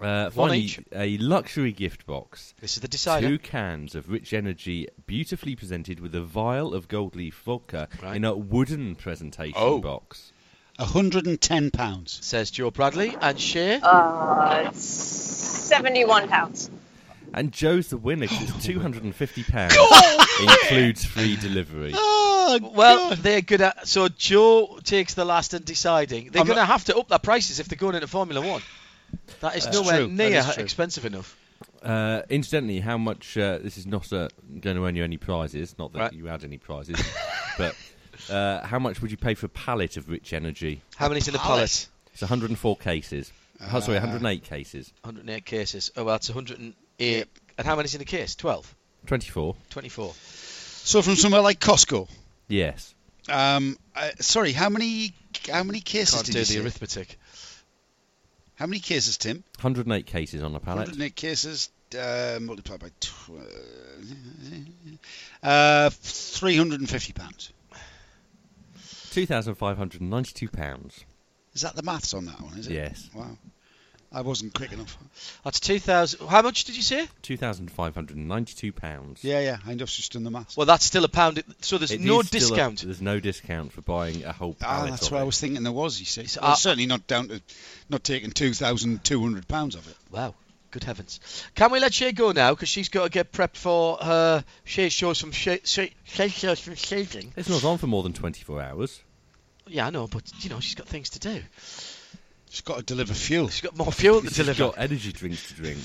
[0.00, 0.80] Uh, One finally, each.
[0.92, 2.54] a luxury gift box.
[2.60, 3.28] This is the decider.
[3.28, 8.16] Two cans of Rich Energy, beautifully presented with a vial of gold leaf vodka Right.
[8.16, 9.78] in a wooden presentation Oh.
[9.80, 10.32] box.
[10.78, 12.18] hundred and ten pounds.
[12.22, 13.80] Says Joe Bradley and Share.
[13.82, 16.70] Uh, 71 pounds.
[17.34, 19.76] And Joe's the winner 'cause it's two hundred and fifty pounds.
[20.40, 21.92] includes free delivery.
[21.94, 23.86] Oh, Well, they're good at.
[23.86, 26.30] So Joe takes the last and deciding.
[26.30, 28.62] They're going to have to up their prices if they're going into Formula One.
[29.40, 30.08] That is That's nowhere true.
[30.08, 31.36] Near is expensive enough.
[31.82, 33.36] Uh, incidentally, how much?
[33.36, 34.28] Uh, this is not uh,
[34.60, 35.74] going to earn you any prizes.
[35.78, 36.12] Not that Right.
[36.12, 36.96] you had any prizes,
[37.58, 37.74] but
[38.30, 40.80] uh, how much would you pay for a pallet of Rich Energy?
[40.96, 41.58] How many's in the pallet?
[41.58, 41.88] pallet?
[42.12, 43.32] It's 104 cases.
[43.72, 44.92] oh, sorry, Uh, 108 cases.
[45.02, 45.90] 108 cases.
[45.96, 47.26] Oh, well, that's 108.
[47.58, 48.34] And how many's in the case?
[48.34, 48.74] 12?
[49.06, 49.54] 24.
[49.70, 50.14] 24.
[50.14, 52.08] So from somewhere like Costco.
[52.48, 52.94] Yes.
[53.28, 55.12] Um, uh, sorry, how many
[55.52, 56.60] how many cases Can't did do you the say?
[56.60, 57.18] arithmetic.
[58.58, 59.44] How many cases, Tim?
[59.60, 60.88] 108 cases on a pallet.
[60.88, 63.30] 108 cases uh, multiplied by tw-
[65.44, 67.52] uh, 350 pounds.
[69.12, 71.04] 2,592 pounds.
[71.54, 72.58] Is that the maths on that one?
[72.58, 72.72] Is it?
[72.72, 73.08] Yes.
[73.14, 73.38] Wow.
[74.10, 74.96] I wasn't quick enough.
[75.44, 76.26] That's 2,000.
[76.28, 77.06] How much did you say?
[77.22, 79.22] 2,592 pounds.
[79.22, 79.58] Yeah, yeah.
[79.66, 80.56] I just just done the maths.
[80.56, 81.42] Well, that's still a pound.
[81.60, 82.82] So there's It no is still a- discount.
[82.82, 84.72] there's no discount for buying a whole pallet.
[84.72, 84.90] Ah, pallet.
[84.92, 85.26] that's of what I it.
[85.26, 86.00] was thinking there was.
[86.00, 87.42] You see, So, Well, uh, certainly not down to
[87.90, 89.96] not taking two thousand two hundred pounds of it.
[90.10, 90.34] Wow.
[90.70, 91.20] Good heavens.
[91.54, 92.54] Can we let Shea go now?
[92.54, 96.60] Because she's got to get prepped for her Shea shows from Shea, Shea, Shea shows
[96.60, 97.32] from Shading.
[97.36, 99.00] It's not on for more than 24 hours.
[99.66, 101.42] Yeah, I know, but, you know, she's got things to do.
[102.50, 103.48] She's got to deliver fuel.
[103.48, 104.64] She's got more fuel to She's deliver.
[104.66, 105.78] got energy drinks to drink.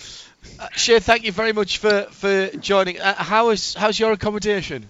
[0.60, 2.99] Uh, Shea, thank you very much for, for joining.
[2.99, 4.88] Uh, how is how's your accommodation?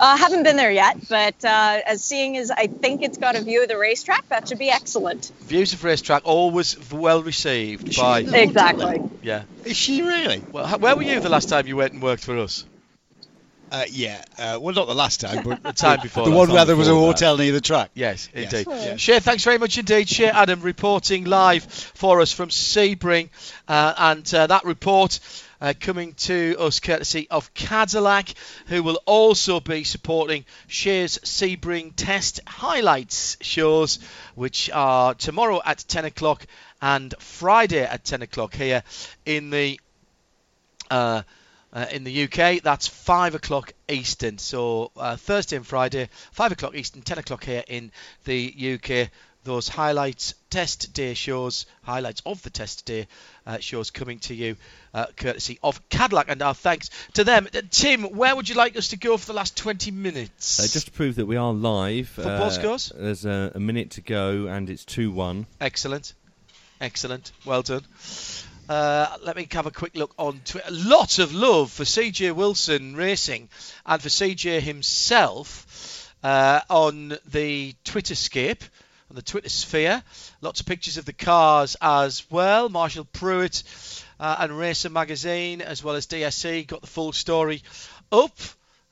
[0.00, 3.36] I uh, haven't been there yet, but uh, as seeing as I think it's got
[3.36, 5.30] a view of the racetrack, that should be excellent.
[5.42, 9.00] Views of racetrack always well received she- by Exactly.
[9.22, 9.42] yeah.
[9.64, 10.42] Is she really?
[10.50, 12.64] Well, where were you the last time you went and worked for us?
[13.70, 14.22] Uh, yeah.
[14.38, 16.24] Uh, well, not the last time, but The time before.
[16.24, 16.36] the that.
[16.36, 17.18] one where there was a before that.
[17.20, 17.90] hotel near the track.
[17.94, 18.52] Yes, Yes.
[18.52, 18.66] indeed.
[18.68, 18.96] Yeah.
[18.96, 20.08] Shea, thanks very much indeed.
[20.08, 23.28] Shea Adam reporting live for us from Sebring,
[23.68, 25.20] uh, and uh, that report
[25.60, 28.30] uh, coming to us courtesy of Cadillac,
[28.66, 33.98] who will also be supporting Shea's Sebring Test highlights shows,
[34.34, 36.46] which are tomorrow at 10 o'clock
[36.82, 38.82] and Friday at 10 o'clock here
[39.26, 39.78] in the
[40.90, 41.22] uh,
[41.72, 44.38] uh, in the UK, that's 5 o'clock Eastern.
[44.38, 47.92] So uh, Thursday and Friday, 5 o'clock Eastern, 10 o'clock here in
[48.24, 49.10] the UK.
[49.42, 53.06] Those highlights, test day shows, highlights of the test day
[53.46, 54.56] uh, shows coming to you
[54.92, 56.26] uh, courtesy of Cadillac.
[56.28, 57.48] And our thanks to them.
[57.54, 60.60] Uh, Tim, where would you like us to go for the last 20 minutes?
[60.60, 62.08] Uh, just to prove that we are live.
[62.10, 62.92] Football scores?
[62.94, 65.46] There's a, a minute to go, and it's 2 1.
[65.58, 66.12] Excellent.
[66.80, 67.32] Excellent.
[67.46, 67.84] Well done.
[68.70, 70.68] Uh, let me have a quick look on Twitter.
[70.70, 73.48] Lots of love for CJ Wilson Racing
[73.84, 78.62] and for CJ himself uh, on the Twitter Twitterscape,
[79.10, 80.04] on the Twitter sphere.
[80.40, 82.68] Lots of pictures of the cars as well.
[82.68, 87.64] Marshall Pruett uh, and Racer Magazine, as well as DSC, got the full story
[88.12, 88.38] up.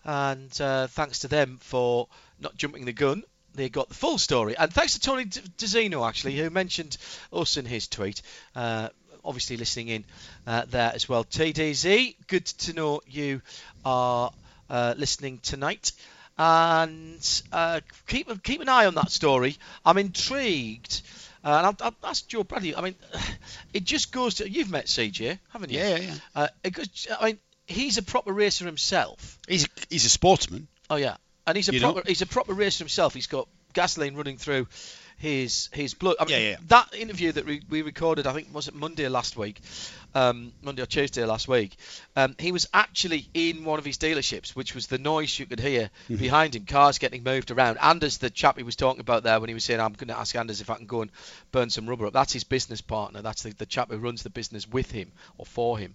[0.05, 2.09] And uh, thanks to them for
[2.41, 3.23] not jumping the gun
[3.55, 4.57] they got the full story.
[4.57, 6.97] And thanks to Tony DiZinno, actually, who mentioned
[7.33, 8.23] us in his tweet.
[8.55, 8.89] Uh,
[9.29, 10.05] obviously, listening in
[10.47, 11.23] uh, there as well.
[11.23, 13.43] TDZ, good to know you
[13.85, 14.33] are
[14.71, 15.93] uh, listening tonight.
[16.39, 19.57] And uh, keep keep an eye on that story.
[19.85, 21.03] I'm intrigued.
[21.45, 22.75] Uh, and I'll, I'll ask Joe Bradley.
[22.75, 22.95] I mean,
[23.75, 25.79] it just goes to you've met CJ, haven't you?
[25.79, 26.15] Yeah, yeah, yeah.
[26.35, 29.39] Uh, it goes, I mean, he's a proper racer himself.
[29.47, 30.69] He's a, he's a sportsman.
[30.89, 32.03] Oh yeah, and he's a You know?
[32.07, 33.15] he's a proper racer himself.
[33.15, 34.67] He's got gasoline running through
[35.19, 36.17] his his blood.
[36.21, 36.57] I mean, Yeah, yeah.
[36.69, 39.61] That interview that we, we recorded, I think was it Monday last week,
[40.15, 41.77] um, Monday or Tuesday last week.
[42.17, 45.61] Um, he was actually in one of his dealerships, which was the noise you could
[45.61, 46.17] hear Mm-hmm.
[46.17, 47.79] behind him, cars getting moved around.
[47.79, 50.19] Anders, the chap he was talking about there, when he was saying, "I'm going to
[50.19, 51.11] ask Anders if I can go and
[51.53, 53.21] burn some rubber up." That's his business partner.
[53.21, 55.95] That's the, the chap who runs the business with him or for him.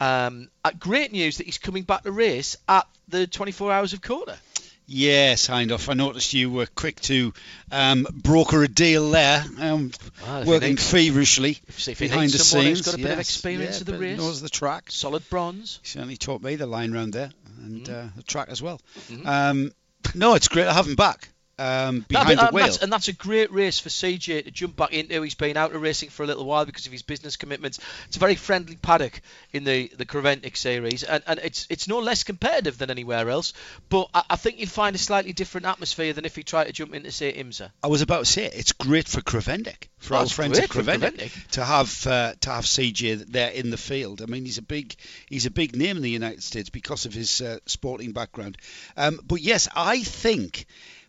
[0.00, 4.00] Um, uh, great news that he's coming back to race at the 24 Hours of
[4.02, 4.38] COTA.
[4.86, 5.88] Yes, Hindhaugh.
[5.88, 7.32] I noticed you were quick to
[7.70, 9.90] um, broker a deal there, um,
[10.26, 12.86] Well, if you working need- feverishly if- if behind need the someone who's scenes.
[12.86, 14.18] got a bit of experience yeah, of the but race.
[14.18, 14.90] knows the track.
[14.90, 15.78] Solid bronze.
[15.82, 17.30] He certainly taught me the line round there
[17.62, 18.06] and Mm-hmm.
[18.08, 18.80] uh, the track as well.
[19.24, 19.72] Um,
[20.14, 22.64] no, it's great to have him back um, behind the and, wheel.
[22.64, 25.22] that's, and that's a great race for CJ to jump back into.
[25.22, 27.78] He's been out of racing for a little while because of his business commitments.
[28.08, 29.20] It's a very friendly paddock
[29.52, 33.52] in the the Creventic series, and, and it's it's no less competitive than anywhere else.
[33.88, 36.72] But I, I think you'll find a slightly different atmosphere than if you try to
[36.72, 37.70] jump into say IMSA.
[37.82, 40.84] I was about to say it's great for Creventic, for Oh, our friends at great
[40.84, 41.46] for Creventic, Creventic.
[41.52, 44.22] to have uh, to have CJ there in the field.
[44.22, 44.94] I mean, he's a big
[45.26, 48.56] he's a big name in the United States because of his uh, sporting background.
[48.96, 50.66] Um, but yes, I think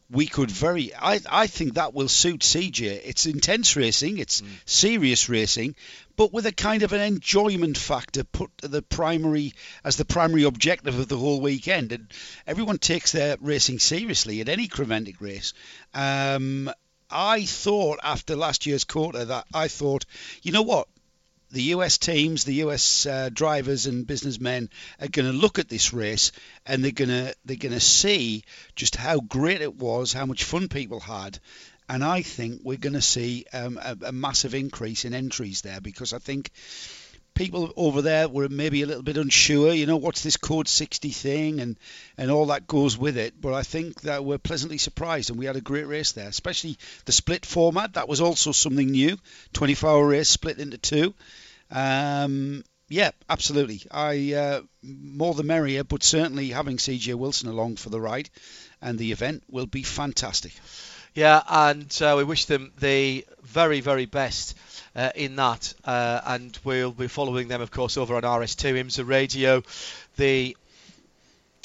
[0.09, 3.01] we could very I, I think that will suit CJ.
[3.05, 4.47] It's intense racing, it's Mm.
[4.65, 5.75] serious racing,
[6.15, 9.53] but with a kind of an enjoyment factor put the primary
[9.83, 11.91] as the primary objective of the whole weekend.
[11.91, 12.11] And
[12.45, 15.53] everyone takes their racing seriously at any Creventic race.
[15.93, 16.69] Um,
[17.09, 20.05] I thought after last year's COTA that I thought,
[20.41, 20.87] you know what?
[21.53, 25.93] The US teams, the US uh, drivers and businessmen are going to look at this
[25.93, 26.31] race
[26.65, 28.43] and they're going to they're going to see
[28.75, 31.39] just how great it was, how much fun people had,
[31.87, 35.79] and I think we're going to see um, a, a massive increase in entries there
[35.79, 36.49] because I think
[37.33, 41.09] people over there were maybe a little bit unsure, you know, what's this code 60
[41.09, 41.77] thing and,
[42.17, 43.39] and all that goes with it.
[43.39, 46.77] But I think that we're pleasantly surprised and we had a great race there, especially
[47.05, 47.93] the split format.
[47.93, 49.17] That was also something new
[49.53, 51.13] 24 hour race split into two.
[51.73, 53.81] Um, yeah, absolutely.
[53.91, 58.29] I uh, more the merrier, but certainly having CJ Wilson along for the ride
[58.81, 60.53] and the event will be fantastic.
[61.15, 64.55] Yeah, and uh, we wish them the very, very best
[64.95, 65.73] uh, in that.
[65.83, 69.63] Uh, and we'll be following them, of course, over on RS2 IMSA Radio,
[70.17, 70.55] the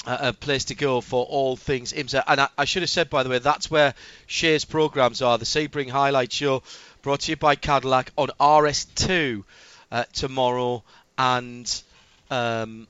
[0.05, 2.23] uh, uh, place to go for all things IMSA.
[2.25, 3.93] And I, I should have said, by the way, that's where
[4.27, 5.37] Shea's programs are.
[5.37, 6.63] The Sebring Highlight Show,
[7.01, 9.43] brought to you by Cadillac on RS2
[9.91, 10.83] uh, tomorrow
[11.17, 11.83] and.
[12.31, 12.87] Um,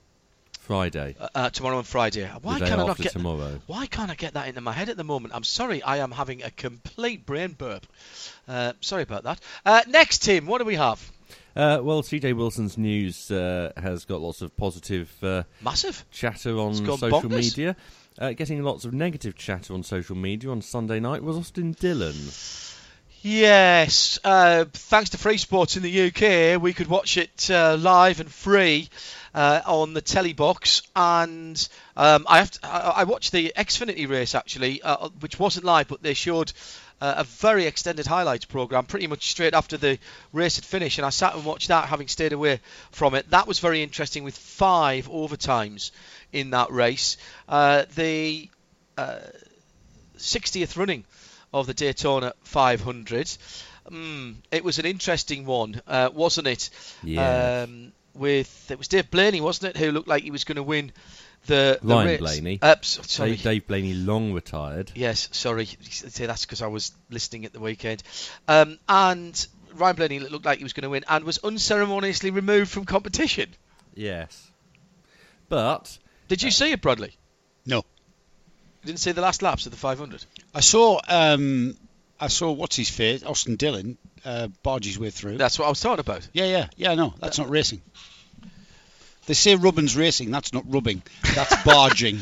[0.51, 1.15] Friday.
[1.33, 2.29] uh, tomorrow and Friday.
[2.43, 3.59] Why the day can I not get tomorrow.
[3.65, 5.33] Why can't I get that into my head at the moment?
[5.33, 7.87] I'm sorry, I am having a complete brain burp.
[8.47, 9.39] Uh, sorry about that.
[9.65, 11.11] Uh, next, Tim, what do we have?
[11.55, 16.05] Uh, well, CJ Wilson's news uh, has got lots of positive uh, Massive.
[16.11, 17.29] chatter on social bonkers.
[17.29, 17.75] media.
[18.19, 22.15] Uh, getting lots of negative chatter on social media on Sunday night was Austin Dillon.
[23.21, 28.21] Yes, uh, thanks to Free Sports in the UK, we could watch it uh, live
[28.21, 28.87] and free
[29.35, 30.83] uh, on the telly box.
[30.95, 31.67] And
[31.97, 35.89] um, I have to, I, I watched the Xfinity race actually, uh, which wasn't live,
[35.89, 36.53] but they showed
[37.01, 39.99] uh, a very extended highlights program pretty much straight after the
[40.31, 40.97] race had finished.
[40.97, 43.29] And I sat and watched that, having stayed away from it.
[43.31, 45.91] That was very interesting with five overtimes
[46.31, 47.17] in that race.
[47.49, 48.49] Uh, the
[48.97, 49.19] uh,
[50.17, 51.03] 60th running
[51.53, 53.27] of the Daytona 500.
[53.89, 56.69] Mm, it was an interesting one, uh, wasn't it?
[57.03, 57.63] Yeah.
[57.63, 60.63] Um, with it was Dave Blaney, wasn't it, who looked like he was going to
[60.63, 60.91] win
[61.45, 62.19] the, the Ryan race.
[62.19, 62.59] Blaney.
[62.61, 63.31] Uh, sorry.
[63.31, 64.91] Dave, Dave Blaney, long retired.
[64.95, 65.65] Yes, sorry.
[65.65, 68.03] Say that's because I was listening at the weekend.
[68.47, 72.69] Um, and Ryan Blaney looked like he was going to win and was unceremoniously removed
[72.69, 73.49] from competition.
[73.95, 74.51] Yes.
[75.47, 75.97] But
[76.27, 77.15] Did you see it, Bradley?
[77.65, 77.83] No.
[78.81, 80.23] You didn't see the last laps of the 500.
[80.53, 81.75] I saw um,
[82.19, 85.37] I saw what's his face, Austin Dillon, uh, barge his way through.
[85.37, 86.27] That's what I was talking about.
[86.33, 86.95] Yeah, yeah, yeah.
[86.95, 87.81] No, that's not racing.
[89.25, 90.31] They say rubbing's racing.
[90.31, 91.03] That's not rubbing.
[91.35, 92.19] That's barging.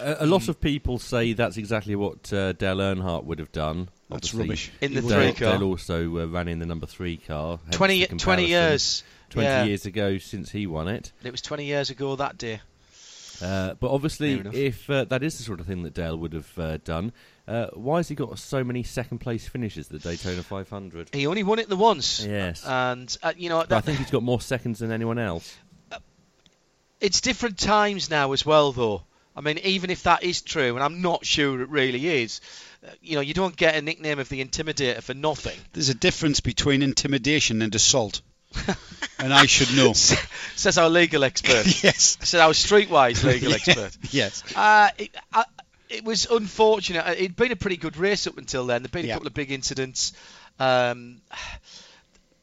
[0.00, 3.88] a, a lot of people say that's exactly what uh, Dale Earnhardt would have done.
[4.08, 4.72] That's Obviously, rubbish.
[4.80, 5.58] In the Dale, three car.
[5.58, 7.58] Dale also uh, ran in the number three car.
[7.64, 9.02] hence 20, 20 years.
[9.30, 9.64] 20 yeah.
[9.64, 11.12] years ago since he won it.
[11.22, 12.60] It was 20 years ago that day.
[13.42, 16.58] Uh, but obviously, if uh, that is the sort of thing that Dale would have
[16.58, 17.12] uh, done,
[17.46, 21.10] uh, why has he got so many second place finishes at the Daytona 500?
[21.14, 22.24] He only won it the once.
[22.24, 22.66] Yes.
[22.66, 25.56] And, uh, you know, But I think he's got more seconds than anyone else.
[27.00, 29.02] it's different times now as well, though.
[29.36, 32.40] I mean, even if that is true, and I'm not sure it really is,
[32.84, 35.56] uh, you know, you don't get a nickname of the Intimidator for nothing.
[35.72, 38.20] There's a difference between intimidation and assault,
[39.18, 39.92] and I should know.
[40.56, 41.66] Says our legal expert.
[41.82, 42.18] yes.
[42.20, 43.96] Says our streetwise legal expert.
[44.10, 44.42] yes.
[44.56, 45.44] Uh, it, I,
[45.88, 47.06] it was unfortunate.
[47.06, 48.82] Uh, it'd been a pretty good race up until then.
[48.82, 50.12] There'd been a couple of big incidents.
[50.58, 51.20] Um,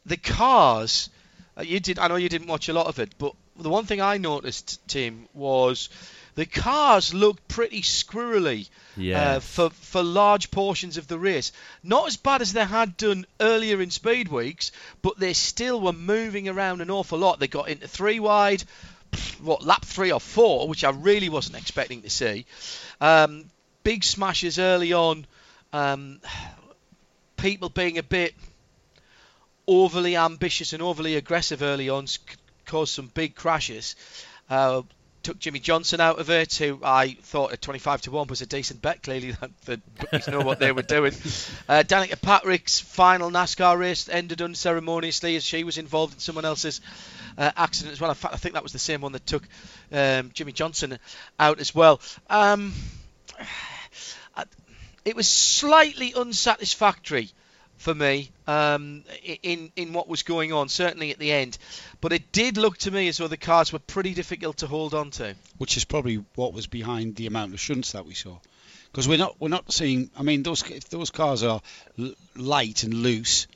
[0.06, 1.10] the cars,
[1.58, 2.00] uh, you did.
[2.00, 4.86] I know you didn't watch a lot of it, but the one thing I noticed,
[4.88, 5.90] Tim, was
[6.36, 8.70] the cars looked pretty squirrely
[9.36, 11.52] uh, for for large portions of the race.
[11.82, 14.72] Not as bad as they had done earlier in speed weeks,
[15.02, 17.40] but they still were moving around an awful lot.
[17.40, 18.64] They got into three wide,
[19.42, 22.46] what lap three or four, which I really wasn't expecting to see.
[23.00, 23.46] Um,
[23.84, 25.26] big smashes early on.
[25.72, 26.20] Um,
[27.38, 28.34] people being a bit
[29.68, 32.08] overly ambitious and overly aggressive early on
[32.66, 33.96] caused some big crashes.
[34.50, 34.82] Uh,
[35.26, 38.46] took Jimmie Johnson out of it, who I thought at 25 to 1 was a
[38.46, 39.02] decent bet.
[39.02, 41.14] Clearly, that the bookies know what they were doing.
[41.68, 46.80] Uh, Danica Patrick's final NASCAR race ended unceremoniously as she was involved in someone else's
[47.38, 48.12] uh, accident as well.
[48.12, 49.44] In fact, I think that was the same one that took
[49.92, 51.00] um, Jimmie Johnson
[51.40, 52.02] out as well.
[52.30, 52.74] Um,
[55.06, 57.32] it was slightly unsatisfactory
[57.78, 59.04] for me um,
[59.44, 61.58] in in what was going on, certainly at the end.
[62.02, 64.94] But it did look to me as though the cars were pretty difficult to hold
[64.94, 65.36] on to.
[65.58, 68.38] which is probably what was behind the amount of shunts that we saw.
[68.92, 70.10] Because we're not we're not seeing.
[70.18, 71.62] I mean, those if those cars are
[72.00, 73.48] l- light and loose,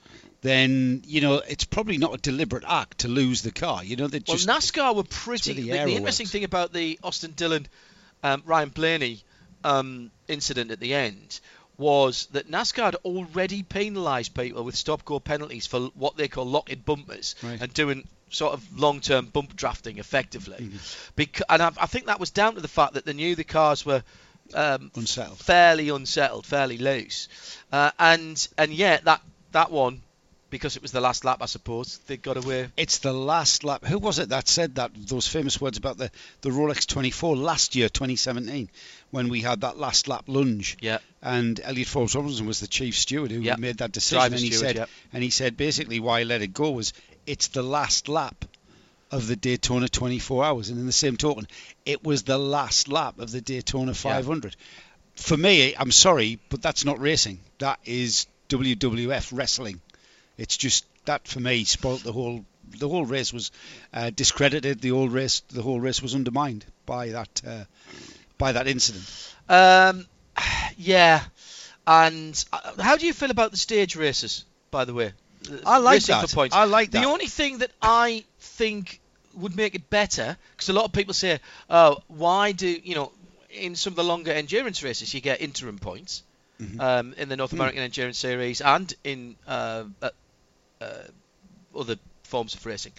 [0.41, 3.84] then you know it's probably not a deliberate act to lose the car.
[3.84, 4.48] You know, they just.
[4.48, 5.54] Well, NASCAR were pretty.
[5.54, 6.32] The, the interesting works.
[6.32, 7.68] thing about the Austin Dillon,
[8.22, 9.24] um, Ryan Blaney
[9.64, 11.40] um, incident at the end
[11.80, 16.80] was that NASCAR had already penalised people with stop-go penalties for what they call locked-in
[16.80, 17.60] bumpers Right.
[17.62, 20.58] and doing sort of long-term bump drafting effectively.
[20.58, 21.12] Mm-hmm.
[21.16, 23.44] Bec- and I, I think that was down to the fact that they knew the
[23.44, 24.04] cars were
[24.54, 25.40] um, unsettled.
[25.40, 27.28] fairly unsettled, fairly loose,
[27.72, 29.22] uh, and and yet that
[29.54, 30.02] that one,
[30.50, 32.70] because it was the last lap, I suppose they got away.
[32.78, 33.86] It's the last lap.
[33.86, 36.12] Who was it that said that those famous words about the
[36.42, 38.70] the Rolex 24 last year, 2017,
[39.12, 40.78] when we had that last lap lunge?
[40.82, 41.00] Yeah.
[41.22, 43.56] And Elliott Forbes Robinson was the chief steward who Yeah.
[43.58, 44.86] made that decision, Driver and he steward, said, yeah.
[45.14, 46.94] and he said basically why he let it go was
[47.28, 48.46] it's the last lap
[49.12, 51.48] of the Daytona 24 hours, and in the same token,
[51.86, 54.56] it was the last lap of the Daytona 500.
[55.16, 57.40] For me, I'm sorry, but that's not racing.
[57.58, 59.82] That is WWF wrestling.
[60.40, 62.45] It's just that for me spoilt the whole.
[62.78, 63.52] The whole race was
[63.94, 64.80] uh, discredited.
[64.80, 67.64] The whole race, the whole race was undermined by that uh,
[68.38, 69.06] by that incident.
[69.49, 70.06] Um,
[70.78, 71.24] yeah,
[71.88, 74.45] and uh, how do you feel about the stage races?
[74.72, 75.14] By the way,
[75.66, 76.32] I like that.
[76.32, 76.56] Points.
[76.56, 77.02] I like that.
[77.02, 78.99] The only thing that I think
[79.34, 81.40] would make it better, because a lot of people say,
[81.70, 83.11] "Oh, why do you know?"
[83.49, 86.22] In some of the longer endurance races, you get interim points
[86.61, 86.80] Mhm.
[86.80, 87.57] um, in the North Hmm.
[87.57, 89.86] American Endurance Series and in uh,
[90.82, 91.04] uh,
[91.78, 92.94] other forms of racing.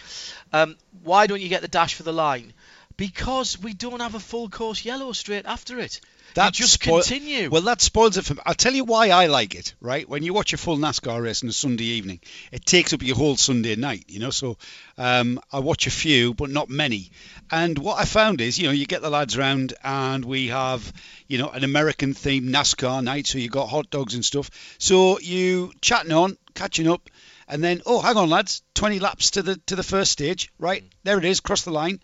[0.53, 2.53] Um, why don't you get the dash for the line?
[2.97, 6.01] Because we don't have a full course yellow straight after it.
[6.35, 7.51] That you just spoil- continue.
[7.51, 8.41] Well, that spoils it for me.
[8.47, 10.09] I'll tell you why I like it, right?
[10.09, 12.21] When you watch a full NASCAR race on a Sunday evening,
[12.53, 14.31] it takes up your whole Sunday night, you know.
[14.31, 14.57] So
[14.97, 17.11] um, I watch a few, but not many.
[17.51, 20.93] And what I found is, you know, you get the lads round and we have,
[21.27, 23.27] you know, an American themed NASCAR night.
[23.27, 24.51] So you got hot dogs and stuff.
[24.79, 27.11] So you chatting on, catching up,
[27.51, 30.83] and then, oh, hang on, lads, 20 laps to the to the first stage, right?
[31.05, 32.01] There it is, cross the line,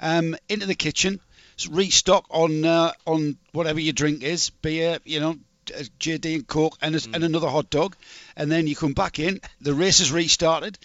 [0.00, 1.20] um, into the kitchen
[1.70, 5.36] restock on uh, on whatever your drink is, beer, you know,
[5.76, 7.94] uh, JD and Coke, and, a- and another hot dog,
[8.36, 9.40] and then you come back in.
[9.60, 10.78] The race is restarted.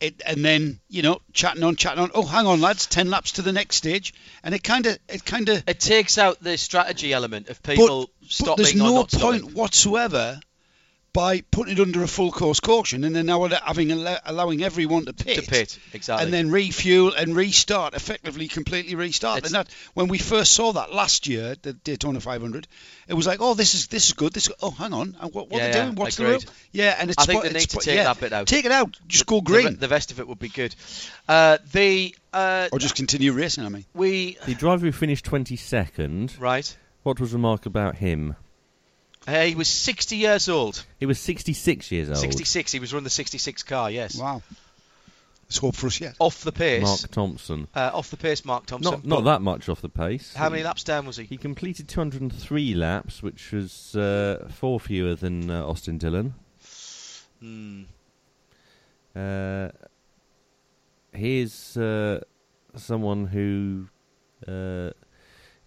[0.00, 2.10] It, and then you know chatting on, chatting on.
[2.14, 4.14] Oh, hang on, lads, ten laps to the next stage,
[4.44, 5.64] and it kind of, it kind of.
[5.66, 9.10] it takes out the strategy element of people But stopping there's or no point
[9.42, 9.54] stopping.
[9.54, 10.38] whatsoever
[11.18, 15.12] by putting it under a full course caution, and then now having allowing everyone to
[15.12, 16.24] pit, To pit, exactly.
[16.24, 19.38] and then refuel and restart, effectively, completely restart.
[19.38, 22.68] It's- and that when we first saw that last year, the Daytona 500,
[23.08, 24.32] it was like, oh, this is this is good.
[24.32, 25.94] This oh, hang on, what, what Yeah, are they yeah, doing?
[25.96, 26.40] What's agreed.
[26.42, 26.54] the rule?
[26.70, 28.46] Yeah, and it's I think spo- they it's need to take yeah, that bit out.
[28.46, 28.96] Take it out.
[29.08, 30.72] Just go The re- green, The, rest of it would be good.
[31.28, 33.64] Uh, the uh, or just continue racing.
[33.64, 36.76] I mean, we The driver who finished 22nd, right.
[37.02, 38.36] what was remarkable about him?
[39.28, 40.82] Uh, he was 60 years old.
[40.98, 42.16] He was 66 years old.
[42.16, 42.72] 66.
[42.72, 43.90] He was running the 66 car.
[43.90, 44.16] Yes.
[44.16, 44.42] wow.
[45.44, 46.14] Let's hope for us yet.
[46.18, 46.82] Off the pace.
[46.82, 47.68] Mark Thompson.
[47.74, 48.90] Uh, off the pace, Mark Thompson.
[48.90, 50.32] Not, not that much off the pace.
[50.34, 51.24] How many laps down was he?
[51.24, 56.34] He completed 203 laps, which was uh, four fewer than uh, Austin Dillon.
[57.40, 57.82] Hmm.
[59.14, 59.68] Uh,
[61.12, 62.20] here's uh,
[62.76, 63.88] someone who
[64.50, 64.92] uh,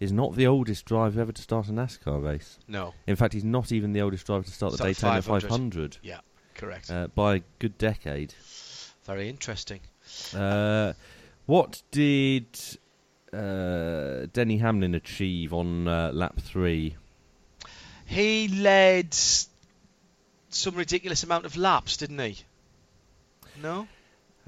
[0.02, 2.58] is not the oldest driver ever to start a NASCAR race.
[2.66, 2.92] No.
[3.06, 5.42] In fact, he's not even the oldest driver to start the Daytona 500.
[5.42, 6.18] 500 Yeah.
[6.54, 6.90] Correct.
[6.90, 8.34] uh, by a good decade.
[9.04, 9.80] Very interesting.
[10.34, 10.92] Uh,
[11.46, 12.46] what did
[13.32, 16.96] uh, Denny Hamlin achieve on uh, lap three?
[18.06, 19.14] He led
[20.50, 22.38] some ridiculous amount of laps, didn't he?
[23.62, 23.86] No.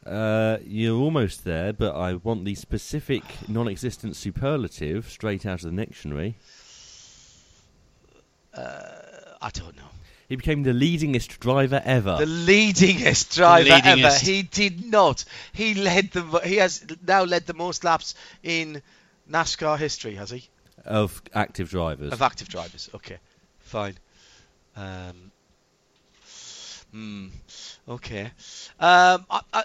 [0.07, 5.85] Uh, you're almost there, but I want the specific non-existent superlative straight out of the
[5.85, 6.37] dictionary.
[8.53, 8.83] Uh,
[9.41, 9.83] I don't know.
[10.29, 12.17] He became the leadingest driver ever.
[12.19, 14.05] The leadingest driver The leadingest.
[14.05, 14.19] ever.
[14.25, 15.25] He did not.
[15.53, 16.23] He led the.
[16.45, 18.83] He has now led the most laps in
[19.31, 20.15] NASCAR history.
[20.15, 20.49] Has he?
[20.85, 22.13] of active drivers.
[22.13, 22.91] Of active drivers.
[22.95, 23.19] Okay,
[23.59, 23.97] fine.
[24.77, 25.31] Um,
[26.93, 27.29] hmm,
[27.89, 28.31] okay.
[28.81, 29.65] Um, I, I,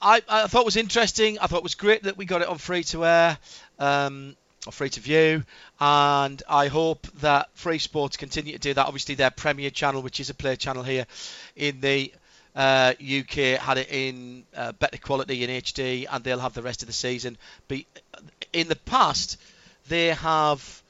[0.00, 1.38] I, I thought it was interesting.
[1.38, 3.38] I thought it was great that we got it on free to air.
[3.78, 5.44] Um, or free to view,
[5.78, 8.86] and I hope that Free Sports continue to do that.
[8.86, 11.06] Obviously, their premier channel, which is a play channel here
[11.54, 12.12] in the
[12.56, 16.82] uh, UK, had it in uh, better quality in HD, and they'll have the rest
[16.82, 17.38] of the season.
[17.68, 17.78] But
[18.52, 19.38] in the past,
[19.88, 20.82] they have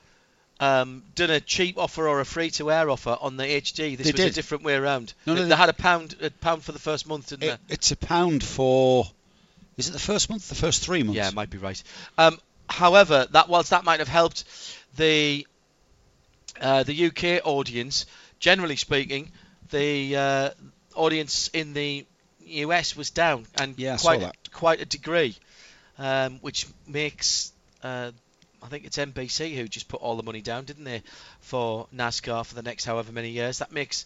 [0.61, 3.97] um, done a cheap offer or a free to air offer on the HD.
[3.97, 5.15] This They was a different way around.
[5.27, 7.61] No, no, they, they- had a pound, a pound for the first month, didn't It,
[7.69, 9.07] it's a pound for.
[9.77, 10.49] Is it the first month?
[10.49, 11.17] The first three months?
[11.17, 11.81] Yeah, might be right.
[12.17, 14.45] Um, however, that whilst that might have helped
[14.97, 15.47] the
[16.61, 18.07] uh, the UK audience,
[18.41, 19.31] generally speaking,
[19.71, 20.51] the uh,
[20.97, 22.05] audience in the
[22.47, 24.37] US was down and Yeah, quite that.
[24.53, 25.37] quite a degree,
[25.99, 27.53] um, which makes
[27.85, 28.11] uh,
[28.63, 31.03] I think it's NBC who just put all the money down, didn't they,
[31.41, 33.59] for NASCAR for the next however many years.
[33.59, 34.05] That makes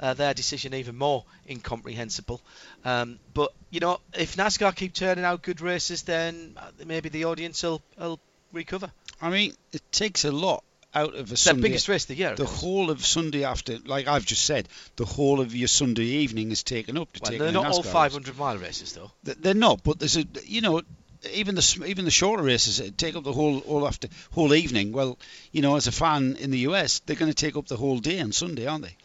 [0.00, 2.40] uh, their decision even more incomprehensible.
[2.84, 7.24] Um, but you know, if NASCAR keep turning out good races, then uh, maybe the
[7.24, 8.18] audience will, will
[8.52, 8.90] recover.
[9.20, 10.64] I mean, it takes a lot
[10.94, 11.62] out of a It's Sunday.
[11.62, 12.34] biggest race of the year.
[12.34, 16.50] the whole of Sunday after, like I've just said, the whole of your Sunday evening
[16.50, 17.22] is taken up to take.
[17.22, 17.92] well, take they're not all NASCAR race.
[17.92, 19.10] 500 mile races though.
[19.22, 20.82] They're not, but there's a, you know,
[21.32, 24.92] even the even the shorter races uh, take up the whole all after whole evening.
[24.92, 25.18] Well,
[25.52, 27.98] you know, as a fan in the US, they're going to take up the whole
[27.98, 28.96] day on Sunday, aren't they?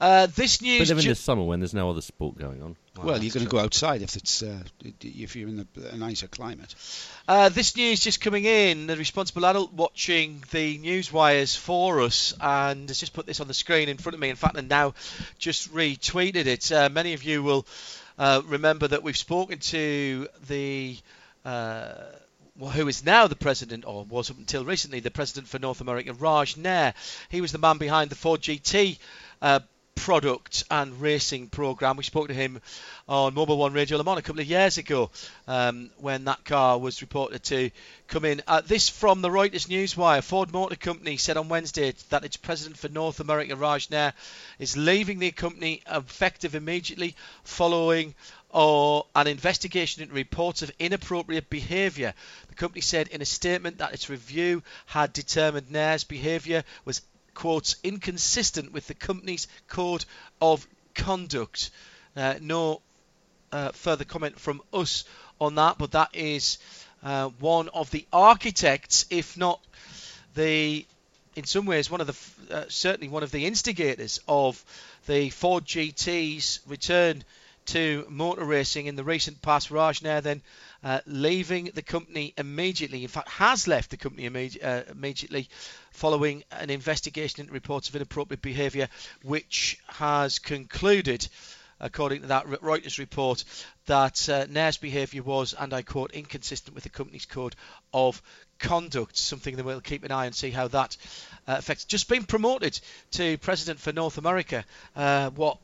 [0.00, 0.88] Uh, this news.
[0.88, 2.74] they're in ju- the summer when there's no other sport going on.
[2.96, 4.58] Well, you're going to go outside if it's uh,
[5.02, 6.74] if you're in the, a nicer climate.
[7.28, 8.86] Uh, this news just coming in.
[8.86, 13.48] The responsible adult watching the news wires for us and has just put this on
[13.48, 14.30] the screen in front of me.
[14.30, 14.94] In fact, and now
[15.38, 16.72] just retweeted it.
[16.72, 17.66] Uh, many of you will
[18.18, 20.96] uh, remember that we've spoken to the.
[21.44, 21.94] Uh,
[22.58, 26.56] who is now the president, or was until recently the president for North America, Raj
[26.56, 26.94] Nair.
[27.30, 28.98] He was the man behind the Ford GT
[29.40, 29.60] uh,
[29.94, 31.96] product and racing program.
[31.96, 32.60] We spoke to him
[33.06, 35.10] on Mobil One Radio Le Mans a couple of years ago
[35.46, 37.70] um, when that car was reported to
[38.08, 38.42] come in.
[38.46, 40.22] Uh, this from the Reuters Newswire.
[40.22, 44.14] Ford Motor Company said on Wednesday that its president for North America, Raj Nair,
[44.58, 47.14] is leaving the company effective immediately
[47.44, 48.14] following
[48.52, 52.14] or an investigation into reports of inappropriate behaviour.
[52.48, 57.02] The company said in a statement that its review had determined Nair's behaviour was
[57.34, 60.04] quotes inconsistent with the company's code
[60.40, 61.70] of conduct.
[62.16, 62.80] Uh, no
[63.52, 65.04] uh, further comment from us
[65.40, 66.58] on that, but that is
[67.02, 69.60] uh, one of the architects, if not
[70.34, 70.84] the,
[71.36, 74.62] in some ways, one of the uh, certainly one of the instigators of
[75.06, 77.24] the Ford GT's return
[77.70, 79.70] to motor racing in the recent past.
[79.70, 80.42] Raj Nair then
[80.82, 83.02] uh, leaving the company immediately.
[83.02, 85.48] In fact, has left the company imme- uh, immediately
[85.92, 88.88] following an investigation into reports of inappropriate behaviour,
[89.22, 91.28] which has concluded,
[91.78, 93.44] according to that Reuters report,
[93.86, 97.54] that uh, Nair's behaviour was, and I quote, inconsistent with the company's code
[97.92, 98.20] of
[98.58, 99.16] conduct.
[99.16, 100.96] Something that we'll keep an eye on, see how that
[101.46, 101.84] uh, affects.
[101.84, 102.80] Just been promoted
[103.12, 104.64] to president for North America.
[104.96, 105.58] Uh, what?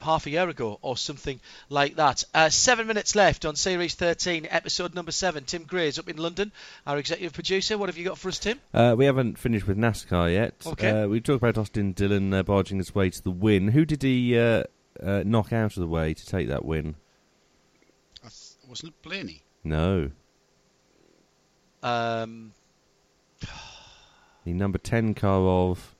[0.00, 2.24] Half a year ago or something like that.
[2.32, 5.44] Uh, seven minutes left on Series 13, episode number seven.
[5.44, 6.52] Tim Gray is up in London,
[6.86, 7.76] our executive producer.
[7.76, 8.58] What have you got for us, Tim?
[8.72, 10.54] Uh, we haven't finished with NASCAR yet.
[10.66, 11.02] Okay.
[11.02, 13.68] Uh, we talked about Austin Dillon uh, barging his way to the win.
[13.68, 14.64] Who did he uh,
[15.02, 16.94] uh, knock out of the way to take that win?
[18.24, 19.42] I th- wasn't it Blaney?
[19.64, 20.10] No.
[21.82, 22.52] Um,
[24.44, 25.94] The number 10 car of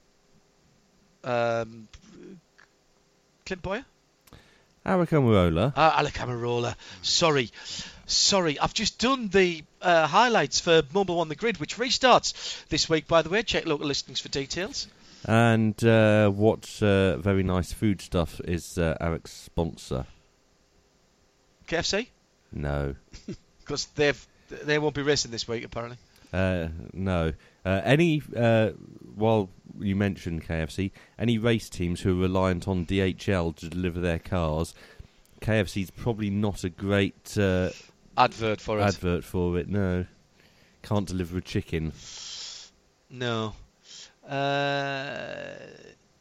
[1.25, 1.89] um,
[3.47, 3.85] Clint Bowyer?
[4.85, 5.77] Aric Almirola.
[5.77, 6.74] Uh, Alec Amarola.
[7.02, 7.51] Sorry.
[8.07, 12.89] Sorry, I've just done the uh, highlights for Mobil One the Grid, which restarts this
[12.89, 13.43] week, by the way.
[13.43, 14.89] Check local listings for details.
[15.24, 20.07] And uh, what uh, very nice food stuff is uh, Aric's sponsor?
[21.69, 22.09] KFC?
[22.52, 22.94] No.
[23.61, 24.27] Because they've
[24.65, 25.97] they won't be racing this week, apparently.
[26.32, 27.32] Uh, no.
[27.65, 28.70] Uh, any, uh,
[29.15, 34.19] while you mentioned KFC, any race teams who are reliant on DHL to deliver their
[34.19, 34.74] cars,
[35.40, 37.70] KFC's probably not a great uh,
[38.16, 38.82] Advert for it.
[38.82, 40.07] advert for it, no.
[40.82, 41.93] can't deliver a chicken.
[43.09, 43.55] No.
[44.28, 45.55] Uh,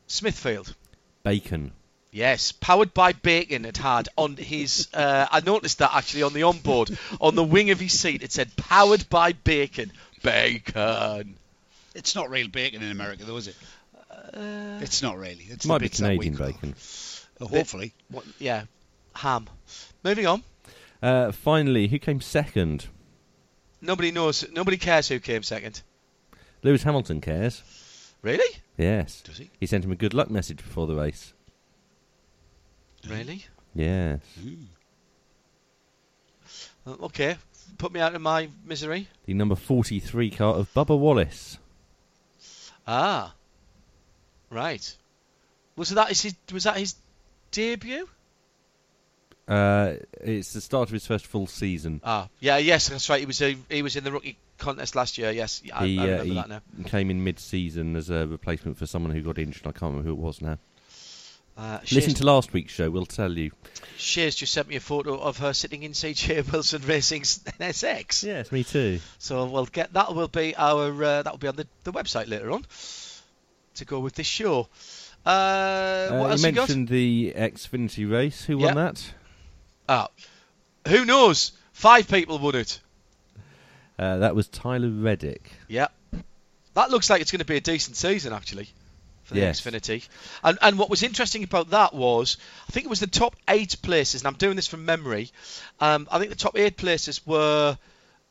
[0.07, 0.75] Smithfield.
[1.23, 1.71] Bacon.
[2.11, 3.65] Yes, powered by bacon.
[3.65, 4.87] It had on his.
[4.93, 8.31] Uh, I noticed that actually on the onboard, on the wing of his seat, it
[8.31, 9.91] said "powered by bacon."
[10.23, 11.35] Bacon.
[11.93, 13.55] It's not real bacon in America, though, is it?
[14.33, 15.45] Uh, It's not really.
[15.49, 16.75] It's Might be bits that we Canadian bacon.
[17.41, 17.93] Oh, hopefully.
[18.09, 18.63] what, yeah,
[19.15, 19.47] ham.
[20.03, 20.43] Moving on.
[21.01, 22.87] Uh, finally, who came second?
[23.81, 24.45] Nobody knows.
[24.51, 25.81] Nobody cares who came second.
[26.63, 27.63] Lewis Hamilton cares.
[28.21, 28.57] Really?
[28.77, 29.21] Yes.
[29.21, 29.49] Does he?
[29.59, 31.33] He sent him a good luck message before the race.
[33.07, 33.45] Really?
[33.75, 34.19] Yes.
[36.85, 37.37] Uh, Okay.
[37.77, 39.07] Put me out of my misery.
[39.25, 41.59] The number 43 car of Bubba Wallace.
[42.87, 43.33] Ah.
[44.49, 44.97] Right.
[45.75, 46.35] Was that his?
[46.51, 46.95] Was that his
[47.51, 48.09] debut?
[49.47, 52.01] Uh, it's the start of his first full season.
[52.03, 52.27] Ah.
[52.39, 52.57] Yeah.
[52.57, 52.89] Yes.
[52.89, 53.19] That's right.
[53.19, 53.41] He was.
[53.41, 55.29] A, he was in the rookie contest last year.
[55.31, 55.61] Yes.
[55.73, 56.61] I, he I uh, remember he that now.
[56.87, 59.67] came in mid-season as a replacement for someone who got injured.
[59.67, 60.57] I can't remember who it was now.
[61.59, 62.89] Uh, Listen to last week's show.
[62.89, 63.51] We'll tell you.
[63.97, 68.23] Shea's just sent me a photo of her sitting in CJ Wilson Racing's NSX.
[68.23, 69.01] Yes, me too.
[69.17, 70.15] So we'll get that.
[70.15, 72.65] Will be our uh, that will be on the, the website later on
[73.75, 74.69] to go with this show.
[75.25, 78.45] Uh, Uh, what you else you mentioned the Xfinity race.
[78.45, 79.13] Who won that?
[79.89, 80.07] Ah,
[80.87, 81.51] who knows?
[81.73, 82.79] Five people won it.
[83.97, 85.51] Uh, that was Tyler Reddick.
[85.67, 85.89] Yeah,
[86.73, 88.69] that looks like it's going to be a decent season actually
[89.29, 89.61] for the Yes.
[89.61, 90.05] Xfinity.
[90.43, 92.35] And and what was interesting about that was
[92.67, 95.31] I think it was the top eight places, and I'm doing this from memory.
[95.79, 97.77] Um, I think the top eight places were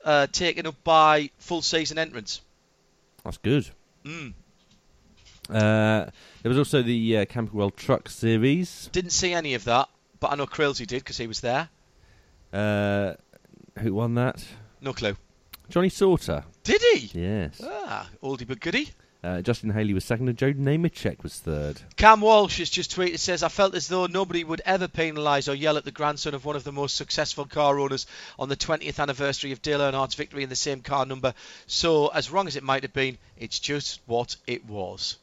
[0.05, 2.41] uh, taken up by full season entrants.
[3.25, 3.69] That's good.
[4.05, 4.35] Mm.
[5.49, 6.07] Uh,
[6.43, 8.89] there was also the uh, Camping World Truck Series.
[8.93, 9.89] Didn't see any of that,
[10.21, 11.69] but I know Krillsy did because he was there.
[12.53, 13.15] Uh,
[13.79, 14.45] who won that?
[14.81, 15.17] No clue.
[15.71, 16.45] Johnny Sauter.
[16.65, 17.11] Did he?
[17.19, 17.61] Yes.
[17.65, 18.91] Ah, oldie but goodie.
[19.29, 21.81] Uh, Justin Haley was second, and Joe Nemechek was third.
[21.97, 25.55] Cam Walsh has just tweeted says I felt as though nobody would ever penalise or
[25.55, 28.07] yell at the grandson of one of the most successful car owners
[28.39, 31.35] on the 20th anniversary of Dale Earnhardt's victory in the same car number.
[31.67, 35.17] So as wrong as it might have been, it's just what it was.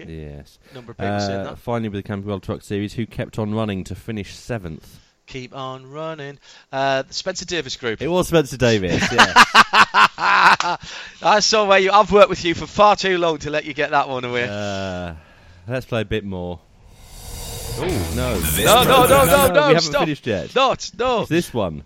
[0.00, 0.12] Okay.
[0.36, 0.58] Yes.
[0.74, 1.58] Number of people saying Uh, that.
[1.58, 5.00] finally, with the Camping World Truck Series, who kept on running to finish seventh?
[5.26, 6.38] Keep on running.
[6.72, 8.00] Uh, Spencer Davis Group.
[8.00, 9.02] It was Spencer Davis.
[9.12, 9.34] yeah.
[11.22, 11.90] I saw where you.
[11.92, 14.46] I've worked with you for far too long to let you get that one away.
[14.50, 15.14] Uh,
[15.66, 16.60] let's play a bit more.
[17.80, 18.38] Oh no!
[18.40, 20.00] This no, no, no, program- no, no, we haven't stop.
[20.02, 20.54] finished yet.
[20.54, 21.20] Not, no.
[21.20, 21.84] It's this one.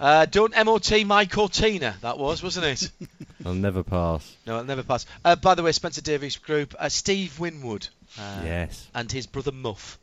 [0.00, 1.94] Uh, don't MOT my Cortina.
[2.00, 2.90] That was, wasn't it?
[3.44, 4.34] I'll never pass.
[4.46, 5.04] no, I'll never pass.
[5.24, 6.74] Uh, by the way, Spencer Davis Group.
[6.78, 7.86] Uh, Steve Winwood.
[8.18, 8.88] Uh, Yes.
[8.94, 9.98] And his brother Muff.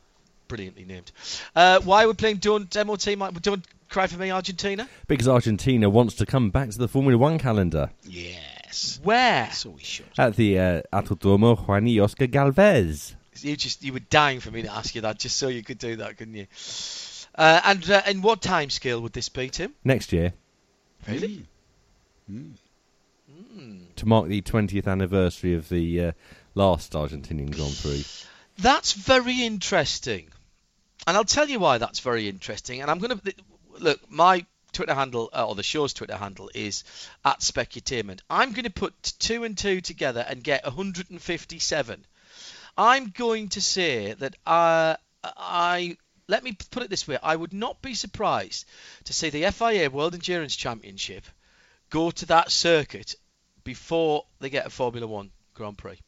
[0.47, 1.11] Brilliantly named.
[1.55, 4.87] Uh, why are we playing Don't MOT my Don't Cry for Me Argentina?
[5.07, 8.99] Because Argentina wants to come back to the Formula One calendar Yes.
[9.03, 9.49] Where?
[9.51, 10.05] So we should.
[10.17, 13.15] at the uh, Autodromo Juan y Oscar Galvez.
[13.41, 15.79] You just you were dying for me to ask you that, just so you could
[15.79, 16.47] do that, couldn't you?
[17.37, 19.73] Uh, and uh, in what time scale would this be, Tim?
[19.83, 20.33] next year
[21.07, 21.45] Really?
[23.95, 26.11] to mark the 20th anniversary of the uh,
[26.55, 28.05] last Argentinian Grand Prix.
[28.57, 30.27] That's very interesting,
[31.05, 32.81] and I'll tell you why that's very interesting.
[32.81, 33.33] And I'm going to
[33.79, 33.99] look.
[34.11, 36.83] My Twitter handle uh, or the show's Twitter handle is
[37.23, 38.19] at Specutainment.
[38.29, 42.05] I'm going to put two and two together and get 157.
[42.77, 45.97] I'm going to say that uh, I
[46.27, 48.65] let me put it this way: I would not be surprised
[49.05, 51.25] to see the FIA World Endurance Championship
[51.89, 53.15] go to that circuit
[53.63, 55.99] before they get a Formula One Grand Prix.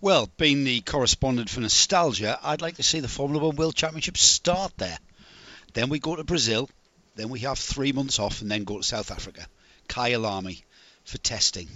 [0.00, 4.16] Well, being the correspondent for nostalgia, I'd like to see the Formula One World Championship
[4.16, 4.98] start there.
[5.74, 6.68] Then we go to Brazil.
[7.16, 9.46] Then we have three months off, and then go to South Africa,
[9.88, 10.62] Kyalami,
[11.04, 11.68] for testing.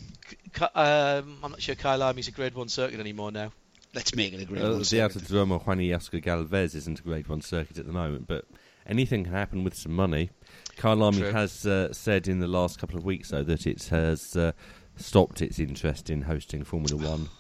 [0.75, 3.53] Um, I'm not sure Kyalami's a Grade One circuit anymore now.
[3.95, 4.79] Let's make it a great Uh, one.
[4.81, 5.23] the circuit.
[5.23, 8.45] Autodromo Juan y Oscar Galvez isn't a Grade 1 circuit at the moment, but
[8.87, 10.31] anything can happen with some money.
[10.77, 11.33] Kyalami True.
[11.33, 14.53] has uh, said in the last couple of weeks, though, that it has uh,
[14.97, 17.29] stopped its interest in hosting Formula One.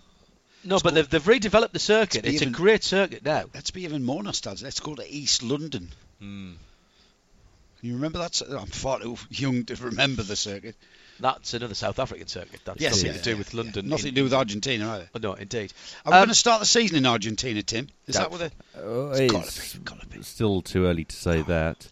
[0.67, 2.25] No, but they've, they've redeveloped the circuit.
[2.25, 3.45] It's It's a great circuit now.
[3.53, 4.65] Let's be even more nostalgic.
[4.65, 5.91] Let's go to East London.
[6.21, 6.53] Hmm.
[7.83, 8.41] You remember that?
[8.49, 10.75] I'm far too young to remember the circuit.
[11.21, 12.61] That's another South African circuit.
[12.65, 13.61] That's Yes, nothing yeah, to do yeah, with yeah.
[13.61, 13.89] London.
[13.89, 15.09] Nothing in- to do with Argentina either.
[15.15, 15.73] Oh, no, indeed.
[16.05, 17.89] Are we Um, going to start the season in Argentina, Tim?
[18.07, 18.51] Is that what they?
[18.81, 20.23] Oh, It's gotta it's be, gotta be.
[20.23, 21.87] still too early to say that.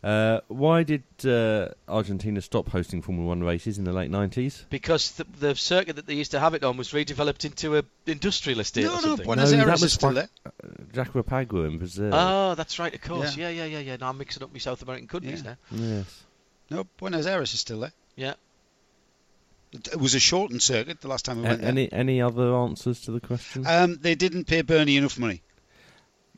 [0.00, 4.62] Uh, why did uh, Argentina stop hosting Formula One races in the late 90s?
[4.70, 7.84] because the, the circuit that they used to have it on was redeveloped into an
[8.06, 9.26] industrial estate No, or no, something.
[9.26, 10.28] Buenos No, that Aires was is still Fa- there.
[10.92, 12.10] Jacarepagua in Brazil.
[12.14, 13.36] Oh, that's right, of course.
[13.36, 13.48] Yeah.
[13.48, 13.96] Yeah, yeah, yeah, yeah.
[13.96, 15.54] Now I'm mixing up my South American countries Yeah.
[15.72, 15.76] now.
[15.84, 16.22] yes.
[16.70, 17.92] No, Buenos Aires is still there.
[18.14, 18.34] Yeah.
[19.72, 21.70] It it was a shortened circuit the last time we A- went there.
[21.70, 23.66] any any other answers to the question?
[23.66, 25.42] Um, they didn't pay Bernie enough money.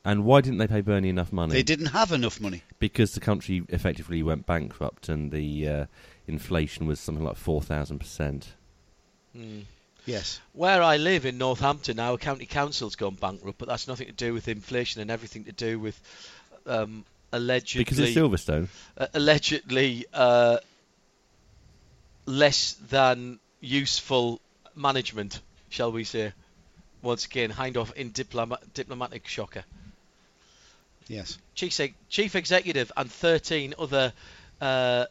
[0.05, 1.53] and why didn't they pay Bernie enough money?
[1.53, 2.63] They didn't have enough money.
[2.79, 5.87] because the country effectively went bankrupt and the uh,
[6.27, 8.49] inflation was something like four thousand percent.
[9.37, 9.65] Mm.
[10.07, 10.41] Yes.
[10.55, 14.33] Where I live in Northampton, our county council's gone bankrupt, but that's nothing to do
[14.33, 16.01] with inflation and everything to do with
[16.67, 18.69] um, allegedly Because it's Silverstone.
[18.97, 20.57] uh, allegedly uh,
[22.31, 24.41] less than useful
[24.75, 26.33] management, shall we say?
[27.03, 29.65] Once again, Hindhaugh in diploma- diplomatic shocker.
[31.09, 31.39] Yes.
[31.55, 31.79] Chief,
[32.09, 34.13] Chief Executive and 13 other
[34.61, 35.07] uh,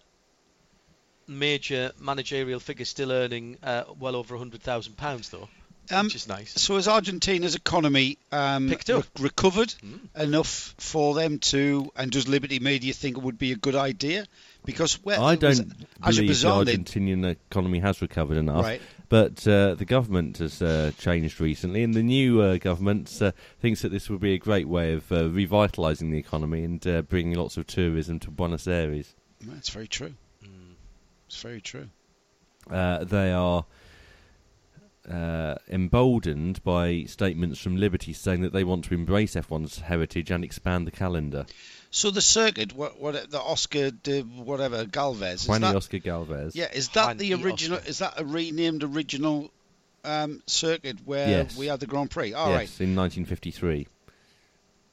[1.27, 5.49] major managerial figures still earning uh, well over £100,000, though,
[5.91, 6.53] Um, which is nice.
[6.61, 9.05] So has Argentina's economy um, Picked up.
[9.17, 9.99] re- recovered Mm.
[10.15, 11.91] enough for them to?
[11.95, 14.25] And does Liberty Media think it would be a good idea?
[14.65, 18.65] Because well, I don't believe the Azerbaijan, they- Argentinian economy has recovered enough.
[18.65, 18.81] Right.
[19.07, 23.81] But uh, the government has uh, changed recently, and the new uh, government uh, thinks
[23.81, 27.33] that this would be a great way of uh, revitalising the economy and uh, bringing
[27.35, 29.15] lots of tourism to Buenos Aires.
[29.41, 30.13] That's very true.
[30.43, 30.75] Mm.
[31.25, 31.89] It's very true.
[32.69, 33.65] Uh, they are
[35.09, 40.43] uh, emboldened by statements from Liberty saying that they want to embrace F1's heritage and
[40.43, 41.45] expand the calendar.
[41.91, 46.55] So the circuit, what, what the Oscar, de, whatever Galvez, is Juan that, Oscar Galvez.
[46.55, 47.77] yeah, is that Juan the original?
[47.79, 47.89] Oscar.
[47.89, 49.49] Is that a renamed original
[50.03, 51.57] um, circuit where Yes.
[51.57, 52.33] we had the Grand Prix?
[52.33, 53.87] All yes, right, in 1953.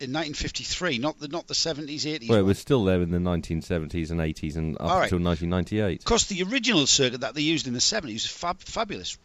[0.01, 2.29] in 1953, not the not the 70s, 80s.
[2.29, 5.05] Well, it was still there in the 1970s and 80s and up All right.
[5.05, 5.99] until 1998.
[6.01, 9.17] Of course, the original circuit that they used in the 70s was fab- fabulous.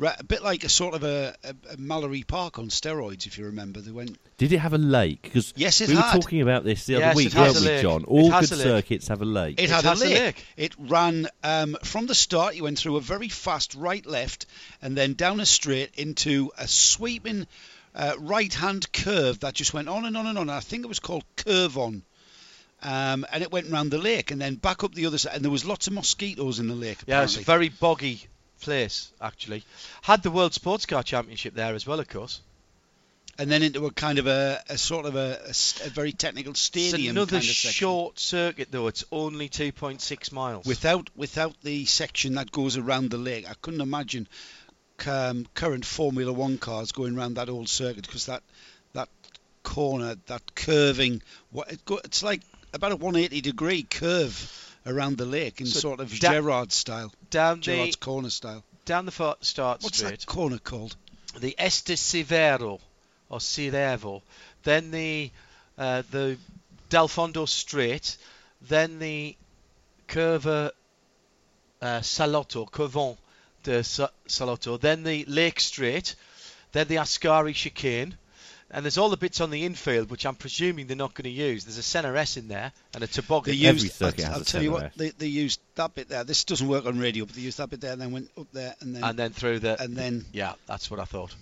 [0.00, 3.36] Ra- A bit like a sort of a, a, a Mallory Park on steroids, if
[3.38, 3.80] you remember.
[3.80, 4.16] They went.
[4.38, 5.20] Did it have a lake?
[5.22, 6.14] Because Yes, it we had.
[6.16, 7.82] were talking about this the Yes, other week, weren't we, lake.
[7.82, 8.04] John?
[8.04, 9.60] All good circuits have a lake.
[9.60, 10.18] It, It had has a a lake.
[10.18, 10.46] lake.
[10.56, 12.56] It ran um, from the start.
[12.56, 14.46] You went through a very fast right, left,
[14.80, 17.46] and then down a straight into a sweeping
[17.94, 20.48] uh, right-hand curve that just went on and on and on.
[20.48, 22.02] I think it was called Curve On.
[22.82, 25.44] Um, and it went round the lake and then back up the other side, and
[25.44, 26.96] there was lots of mosquitoes in the lake.
[27.06, 27.68] Yeah, it's a apparently.
[27.68, 28.26] very boggy
[28.60, 29.64] place, actually.
[30.02, 32.40] Had the World Sports Car Championship there as well, of course.
[33.38, 35.38] and then into a kind of a, a sort of a
[35.88, 38.86] very technical It's stadium another kind of short circuit, though.
[38.86, 40.66] It's only 2.6 miles.
[40.66, 43.48] without without the section that goes around the lake.
[43.48, 44.28] I couldn't imagine
[45.06, 48.42] um, current Formula One cars going around that old circuit because that
[48.92, 49.08] that
[49.62, 52.42] corner, that curving, what it go, it's like
[52.74, 57.12] about a 180 degree curve around the lake in So sort of da- Gerard style,
[57.30, 58.64] down Gerard's the corner style.
[58.86, 60.96] down the far start What's straight, that corner called?
[61.38, 62.80] the Este Severo
[63.28, 64.22] or Cirevo,
[64.64, 65.30] then the
[65.78, 66.36] uh, the
[66.88, 68.16] Del Fondo Straight,
[68.62, 69.36] then the
[70.08, 70.72] Curva
[71.80, 73.16] uh, Salotto, Curvon
[73.62, 76.16] de Salotto, then the Lake Straight,
[76.72, 78.14] then the Ascari Chicane,
[78.72, 81.30] and there's all the bits on the infield which I'm presuming they're not going to
[81.30, 81.64] use.
[81.64, 83.54] There's a Centre S in there and a toboggan.
[83.58, 85.94] They Every used, circuit I'll, has I'll a tell you what, they, they used that
[85.94, 86.24] bit there.
[86.24, 88.46] This doesn't work on radio, but they used that bit there and then went up
[88.52, 91.34] there and then and then through the and then Yeah, that's what I thought.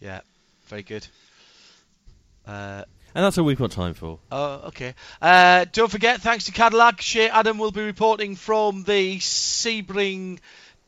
[0.00, 0.20] Yeah,
[0.68, 1.06] very good.
[2.46, 2.84] Uh,
[3.14, 4.18] And that's all we've got time for.
[4.30, 4.94] oh, okay.
[5.20, 10.38] Uh, don't forget, thanks to Cadillac, Shea Adam will be reporting from the Sebring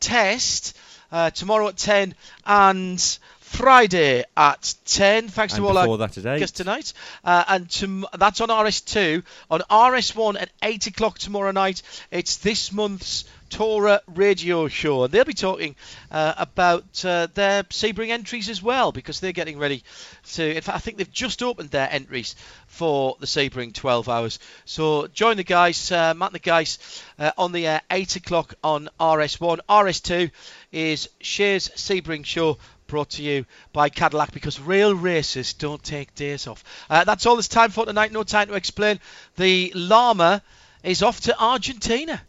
[0.00, 0.76] test
[1.10, 2.14] uh, tomorrow at 10
[2.46, 3.18] and
[3.52, 5.28] Friday at 10.
[5.28, 6.38] Thanks And to all our that at eight.
[6.38, 6.94] guests tonight.
[7.22, 9.22] Uh, and tom- that's on RS2.
[9.50, 15.04] On RS1 at 8 o'clock tomorrow night, it's this month's Torah radio show.
[15.04, 15.76] And they'll be talking
[16.10, 19.84] uh, about uh, their Sebring entries as well because they're getting ready
[20.32, 20.56] to.
[20.56, 22.34] In fact, I think they've just opened their entries
[22.66, 24.38] for the Sebring 12 hours.
[24.64, 26.78] So join the guys, uh, Matt and the guys,
[27.18, 29.58] uh, on the air 8 o'clock on RS1.
[29.68, 30.30] RS2
[30.72, 32.56] is Shea's Sebring show
[32.92, 36.62] brought to you by Cadillac because real racers don't take days off.
[36.90, 38.12] Uh, that's all there's time for tonight.
[38.12, 39.00] No time to explain.
[39.36, 40.42] The Llama
[40.84, 42.22] is off to Argentina.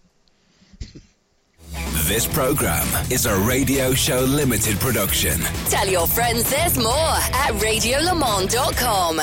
[2.05, 5.39] This program is a radio show limited production.
[5.69, 9.21] Tell your friends there's more at radiolemans.com.